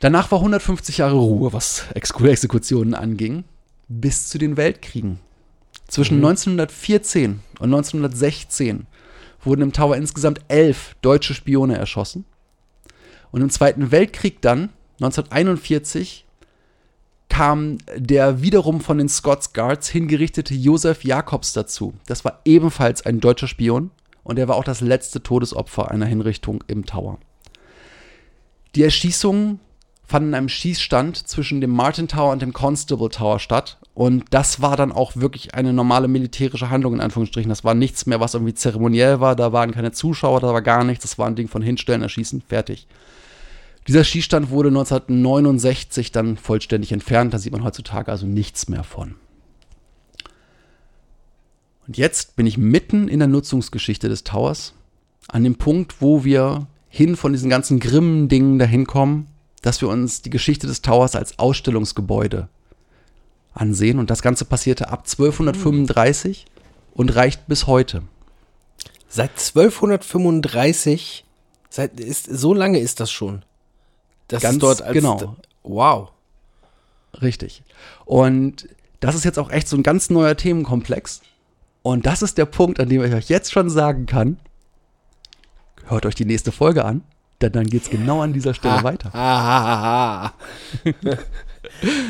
Danach 0.00 0.30
war 0.30 0.40
150 0.40 0.98
Jahre 0.98 1.16
Ruhe, 1.16 1.54
was 1.54 1.86
Ex 1.94 2.10
Exekutionen 2.10 2.94
anging, 2.94 3.44
bis 3.88 4.28
zu 4.28 4.36
den 4.36 4.58
Weltkriegen. 4.58 5.18
Zwischen 5.88 6.16
1914 6.16 7.40
und 7.58 7.74
1916 7.74 8.86
wurden 9.42 9.62
im 9.62 9.72
Tower 9.72 9.96
insgesamt 9.96 10.40
elf 10.48 10.94
deutsche 11.00 11.32
Spione 11.32 11.78
erschossen. 11.78 12.26
Und 13.30 13.40
im 13.40 13.48
Zweiten 13.48 13.90
Weltkrieg 13.92 14.42
dann, 14.42 14.68
1941, 15.00 16.26
kam 17.30 17.78
der 17.96 18.42
wiederum 18.42 18.82
von 18.82 18.98
den 18.98 19.08
Scots 19.08 19.54
Guards 19.54 19.88
hingerichtete 19.88 20.52
Josef 20.52 21.04
Jakobs 21.04 21.54
dazu. 21.54 21.94
Das 22.06 22.24
war 22.24 22.40
ebenfalls 22.44 23.06
ein 23.06 23.20
deutscher 23.20 23.48
Spion 23.48 23.90
und 24.22 24.38
er 24.38 24.48
war 24.48 24.56
auch 24.56 24.64
das 24.64 24.82
letzte 24.82 25.22
Todesopfer 25.22 25.90
einer 25.90 26.04
Hinrichtung 26.04 26.62
im 26.66 26.84
Tower. 26.84 27.18
Die 28.74 28.82
Erschießungen 28.82 29.60
fanden 30.06 30.30
in 30.30 30.34
einem 30.34 30.48
Schießstand 30.48 31.16
zwischen 31.28 31.60
dem 31.60 31.70
Martin 31.70 32.08
Tower 32.08 32.32
und 32.32 32.42
dem 32.42 32.52
Constable 32.52 33.10
Tower 33.10 33.38
statt. 33.38 33.78
Und 33.94 34.24
das 34.30 34.60
war 34.60 34.76
dann 34.76 34.90
auch 34.90 35.16
wirklich 35.16 35.54
eine 35.54 35.72
normale 35.72 36.08
militärische 36.08 36.68
Handlung, 36.68 36.94
in 36.94 37.00
Anführungsstrichen. 37.00 37.48
Das 37.48 37.64
war 37.64 37.74
nichts 37.74 38.06
mehr, 38.06 38.18
was 38.18 38.34
irgendwie 38.34 38.54
zeremoniell 38.54 39.20
war. 39.20 39.36
Da 39.36 39.52
waren 39.52 39.70
keine 39.70 39.92
Zuschauer, 39.92 40.40
da 40.40 40.52
war 40.52 40.62
gar 40.62 40.82
nichts. 40.84 41.02
Das 41.02 41.16
war 41.18 41.28
ein 41.28 41.36
Ding 41.36 41.48
von 41.48 41.62
hinstellen, 41.62 42.02
erschießen, 42.02 42.42
fertig. 42.42 42.88
Dieser 43.88 44.04
Schießstand 44.04 44.50
wurde 44.50 44.68
1969 44.68 46.12
dann 46.12 46.36
vollständig 46.36 46.92
entfernt. 46.92 47.34
Da 47.34 47.38
sieht 47.38 47.52
man 47.52 47.64
heutzutage 47.64 48.10
also 48.10 48.26
nichts 48.26 48.68
mehr 48.68 48.84
von. 48.84 49.16
Und 51.86 51.96
jetzt 51.96 52.36
bin 52.36 52.46
ich 52.46 52.58
mitten 52.58 53.08
in 53.08 53.18
der 53.18 53.28
Nutzungsgeschichte 53.28 54.08
des 54.08 54.22
Towers. 54.22 54.74
An 55.28 55.44
dem 55.44 55.56
Punkt, 55.56 56.00
wo 56.00 56.24
wir 56.24 56.66
hin 56.88 57.16
von 57.16 57.32
diesen 57.32 57.50
ganzen 57.50 57.80
grimmen 57.80 58.28
Dingen 58.28 58.58
dahin 58.58 58.86
kommen, 58.86 59.28
dass 59.62 59.80
wir 59.80 59.88
uns 59.88 60.22
die 60.22 60.30
Geschichte 60.30 60.66
des 60.66 60.82
Towers 60.82 61.16
als 61.16 61.38
Ausstellungsgebäude 61.38 62.48
ansehen. 63.54 63.98
Und 63.98 64.10
das 64.10 64.22
Ganze 64.22 64.44
passierte 64.44 64.88
ab 64.88 65.00
1235 65.00 66.46
und 66.94 67.14
reicht 67.14 67.46
bis 67.46 67.66
heute. 67.66 68.02
Seit 69.08 69.30
1235, 69.30 71.24
seit, 71.68 71.98
ist, 71.98 72.26
so 72.26 72.54
lange 72.54 72.78
ist 72.78 73.00
das 73.00 73.10
schon. 73.10 73.44
Das 74.30 74.42
Ganz 74.42 74.54
ist 74.54 74.62
dort 74.62 74.82
als, 74.82 74.94
genau. 74.94 75.36
Wow. 75.62 76.10
Richtig. 77.20 77.62
Und 78.04 78.68
das 79.00 79.14
ist 79.14 79.24
jetzt 79.24 79.38
auch 79.38 79.50
echt 79.50 79.68
so 79.68 79.76
ein 79.76 79.82
ganz 79.82 80.08
neuer 80.08 80.36
Themenkomplex. 80.36 81.20
Und 81.82 82.06
das 82.06 82.22
ist 82.22 82.38
der 82.38 82.44
Punkt, 82.44 82.78
an 82.78 82.88
dem 82.88 83.02
ich 83.02 83.12
euch 83.12 83.28
jetzt 83.28 83.52
schon 83.52 83.68
sagen 83.70 84.06
kann, 84.06 84.38
hört 85.86 86.06
euch 86.06 86.14
die 86.14 86.24
nächste 86.24 86.52
Folge 86.52 86.84
an, 86.84 87.02
denn 87.40 87.52
dann 87.52 87.66
geht 87.66 87.82
es 87.82 87.90
genau 87.90 88.20
an 88.22 88.32
dieser 88.32 88.54
Stelle 88.54 88.84
weiter. 88.84 89.10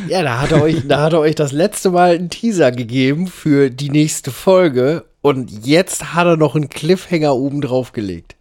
Ja, 0.08 0.22
da 0.22 0.40
hat, 0.40 0.52
er 0.52 0.62
euch, 0.62 0.86
da 0.88 1.02
hat 1.02 1.12
er 1.12 1.20
euch 1.20 1.34
das 1.34 1.52
letzte 1.52 1.90
Mal 1.90 2.14
einen 2.14 2.30
Teaser 2.30 2.72
gegeben 2.72 3.26
für 3.26 3.70
die 3.70 3.90
nächste 3.90 4.30
Folge 4.30 5.04
und 5.22 5.66
jetzt 5.66 6.14
hat 6.14 6.26
er 6.26 6.36
noch 6.36 6.56
einen 6.56 6.68
Cliffhanger 6.68 7.34
oben 7.34 7.60
drauf 7.60 7.92
gelegt. 7.92 8.36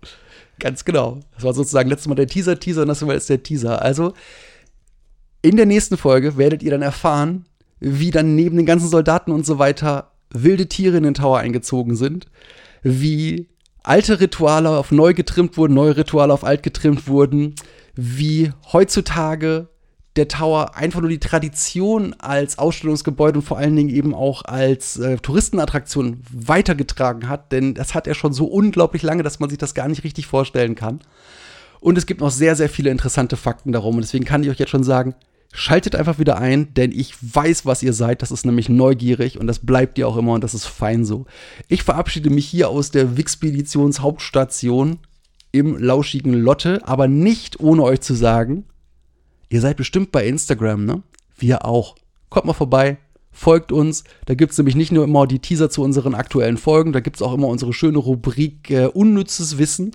Ganz 0.59 0.85
genau. 0.85 1.19
Das 1.33 1.43
war 1.43 1.53
sozusagen 1.53 1.89
letztes 1.89 2.07
Mal 2.07 2.15
der 2.15 2.27
Teaser, 2.27 2.59
Teaser 2.59 2.83
und 2.83 2.89
das 2.89 3.05
war 3.05 3.13
jetzt 3.13 3.29
der 3.29 3.41
Teaser. 3.41 3.81
Also 3.81 4.13
in 5.41 5.55
der 5.55 5.65
nächsten 5.65 5.97
Folge 5.97 6.37
werdet 6.37 6.61
ihr 6.61 6.71
dann 6.71 6.81
erfahren, 6.81 7.45
wie 7.79 8.11
dann 8.11 8.35
neben 8.35 8.57
den 8.57 8.65
ganzen 8.65 8.89
Soldaten 8.89 9.31
und 9.31 9.45
so 9.45 9.57
weiter 9.57 10.11
wilde 10.31 10.67
Tiere 10.67 10.97
in 10.97 11.03
den 11.03 11.13
Tower 11.13 11.39
eingezogen 11.39 11.95
sind, 11.95 12.27
wie 12.83 13.47
alte 13.83 14.19
Rituale 14.19 14.69
auf 14.69 14.91
neu 14.91 15.13
getrimmt 15.13 15.57
wurden, 15.57 15.73
neue 15.73 15.97
Rituale 15.97 16.33
auf 16.33 16.43
alt 16.43 16.61
getrimmt 16.61 17.07
wurden, 17.07 17.55
wie 17.95 18.51
heutzutage 18.71 19.69
der 20.19 20.27
Tower 20.27 20.75
einfach 20.75 20.99
nur 20.99 21.09
die 21.09 21.19
Tradition 21.19 22.13
als 22.19 22.59
Ausstellungsgebäude 22.59 23.39
und 23.39 23.45
vor 23.45 23.57
allen 23.57 23.75
Dingen 23.75 23.89
eben 23.89 24.13
auch 24.13 24.43
als 24.43 24.97
äh, 24.97 25.17
Touristenattraktion 25.17 26.21
weitergetragen 26.31 27.29
hat, 27.29 27.51
denn 27.51 27.73
das 27.73 27.95
hat 27.95 28.05
er 28.05 28.13
schon 28.13 28.33
so 28.33 28.45
unglaublich 28.45 29.01
lange, 29.01 29.23
dass 29.23 29.39
man 29.39 29.49
sich 29.49 29.57
das 29.57 29.73
gar 29.73 29.87
nicht 29.87 30.03
richtig 30.03 30.27
vorstellen 30.27 30.75
kann. 30.75 30.99
Und 31.79 31.97
es 31.97 32.05
gibt 32.05 32.19
noch 32.21 32.31
sehr, 32.31 32.55
sehr 32.55 32.69
viele 32.69 32.89
interessante 32.89 33.37
Fakten 33.37 33.71
darum. 33.71 33.95
Und 33.95 34.01
deswegen 34.01 34.25
kann 34.25 34.43
ich 34.43 34.49
euch 34.49 34.59
jetzt 34.59 34.71
schon 34.71 34.83
sagen, 34.83 35.15
schaltet 35.53 35.95
einfach 35.95 36.19
wieder 36.19 36.37
ein, 36.37 36.73
denn 36.73 36.91
ich 36.91 37.15
weiß, 37.21 37.65
was 37.65 37.81
ihr 37.81 37.93
seid. 37.93 38.21
Das 38.21 38.31
ist 38.31 38.45
nämlich 38.45 38.69
neugierig 38.69 39.39
und 39.39 39.47
das 39.47 39.59
bleibt 39.59 39.97
ihr 39.97 40.07
auch 40.07 40.17
immer 40.17 40.33
und 40.33 40.43
das 40.43 40.53
ist 40.53 40.65
fein 40.65 41.05
so. 41.05 41.25
Ich 41.69 41.83
verabschiede 41.83 42.29
mich 42.29 42.45
hier 42.45 42.69
aus 42.69 42.91
der 42.91 43.17
Wixpeditions 43.17 44.01
Hauptstation 44.01 44.99
im 45.51 45.77
lauschigen 45.77 46.33
Lotte, 46.33 46.81
aber 46.85 47.07
nicht 47.07 47.59
ohne 47.59 47.83
euch 47.83 48.01
zu 48.01 48.13
sagen, 48.13 48.65
ihr 49.49 49.61
seid 49.61 49.77
bestimmt 49.77 50.11
bei 50.11 50.25
Instagram, 50.25 50.85
ne? 50.85 51.03
Wir 51.37 51.65
auch. 51.65 51.95
Kommt 52.29 52.45
mal 52.45 52.53
vorbei, 52.53 52.97
folgt 53.31 53.71
uns. 53.71 54.03
Da 54.25 54.35
gibt 54.35 54.51
es 54.51 54.57
nämlich 54.57 54.75
nicht 54.75 54.91
nur 54.91 55.03
immer 55.03 55.27
die 55.27 55.39
Teaser 55.39 55.69
zu 55.69 55.81
unseren 55.81 56.15
aktuellen 56.15 56.57
Folgen, 56.57 56.93
da 56.93 56.99
gibt 56.99 57.17
es 57.17 57.21
auch 57.21 57.33
immer 57.33 57.47
unsere 57.47 57.73
schöne 57.73 57.97
Rubrik 57.97 58.69
äh, 58.69 58.85
Unnützes 58.85 59.57
Wissen, 59.57 59.91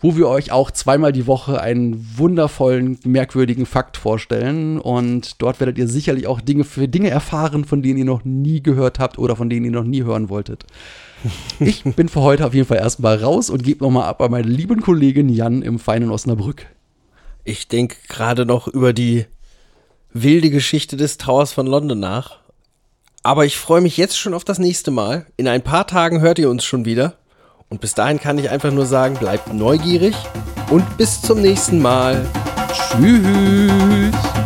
wo 0.00 0.16
wir 0.16 0.28
euch 0.28 0.50
auch 0.50 0.70
zweimal 0.70 1.12
die 1.12 1.26
Woche 1.26 1.60
einen 1.60 2.06
wundervollen, 2.16 2.98
merkwürdigen 3.04 3.66
Fakt 3.66 3.96
vorstellen. 3.96 4.78
Und 4.78 5.42
dort 5.42 5.60
werdet 5.60 5.78
ihr 5.78 5.88
sicherlich 5.88 6.26
auch 6.26 6.40
Dinge 6.40 6.64
für 6.64 6.88
Dinge 6.88 7.10
erfahren, 7.10 7.64
von 7.64 7.82
denen 7.82 7.98
ihr 7.98 8.04
noch 8.04 8.24
nie 8.24 8.62
gehört 8.62 8.98
habt 8.98 9.18
oder 9.18 9.36
von 9.36 9.50
denen 9.50 9.66
ihr 9.66 9.72
noch 9.72 9.84
nie 9.84 10.02
hören 10.02 10.28
wolltet. 10.28 10.64
Ich 11.60 11.84
bin 11.84 12.08
für 12.08 12.22
heute 12.22 12.46
auf 12.46 12.54
jeden 12.54 12.66
Fall 12.66 12.78
erstmal 12.78 13.16
raus 13.16 13.50
und 13.50 13.62
gebe 13.62 13.84
nochmal 13.84 14.04
ab 14.04 14.22
an 14.22 14.30
meine 14.30 14.48
lieben 14.48 14.80
Kollegin 14.80 15.28
Jan 15.28 15.60
im 15.60 15.78
feinen 15.78 16.10
Osnabrück. 16.10 16.66
Ich 17.50 17.66
denke 17.66 17.96
gerade 18.06 18.46
noch 18.46 18.68
über 18.68 18.92
die 18.92 19.26
wilde 20.12 20.50
Geschichte 20.50 20.96
des 20.96 21.18
Towers 21.18 21.52
von 21.52 21.66
London 21.66 21.98
nach. 21.98 22.38
Aber 23.24 23.44
ich 23.44 23.58
freue 23.58 23.80
mich 23.80 23.96
jetzt 23.96 24.16
schon 24.16 24.34
auf 24.34 24.44
das 24.44 24.60
nächste 24.60 24.92
Mal. 24.92 25.26
In 25.36 25.48
ein 25.48 25.62
paar 25.62 25.88
Tagen 25.88 26.20
hört 26.20 26.38
ihr 26.38 26.48
uns 26.48 26.64
schon 26.64 26.84
wieder. 26.84 27.16
Und 27.68 27.80
bis 27.80 27.94
dahin 27.94 28.20
kann 28.20 28.38
ich 28.38 28.50
einfach 28.50 28.70
nur 28.70 28.86
sagen, 28.86 29.16
bleibt 29.16 29.52
neugierig 29.52 30.14
und 30.70 30.96
bis 30.96 31.20
zum 31.22 31.40
nächsten 31.40 31.82
Mal. 31.82 32.24
Tschüss. 32.72 34.39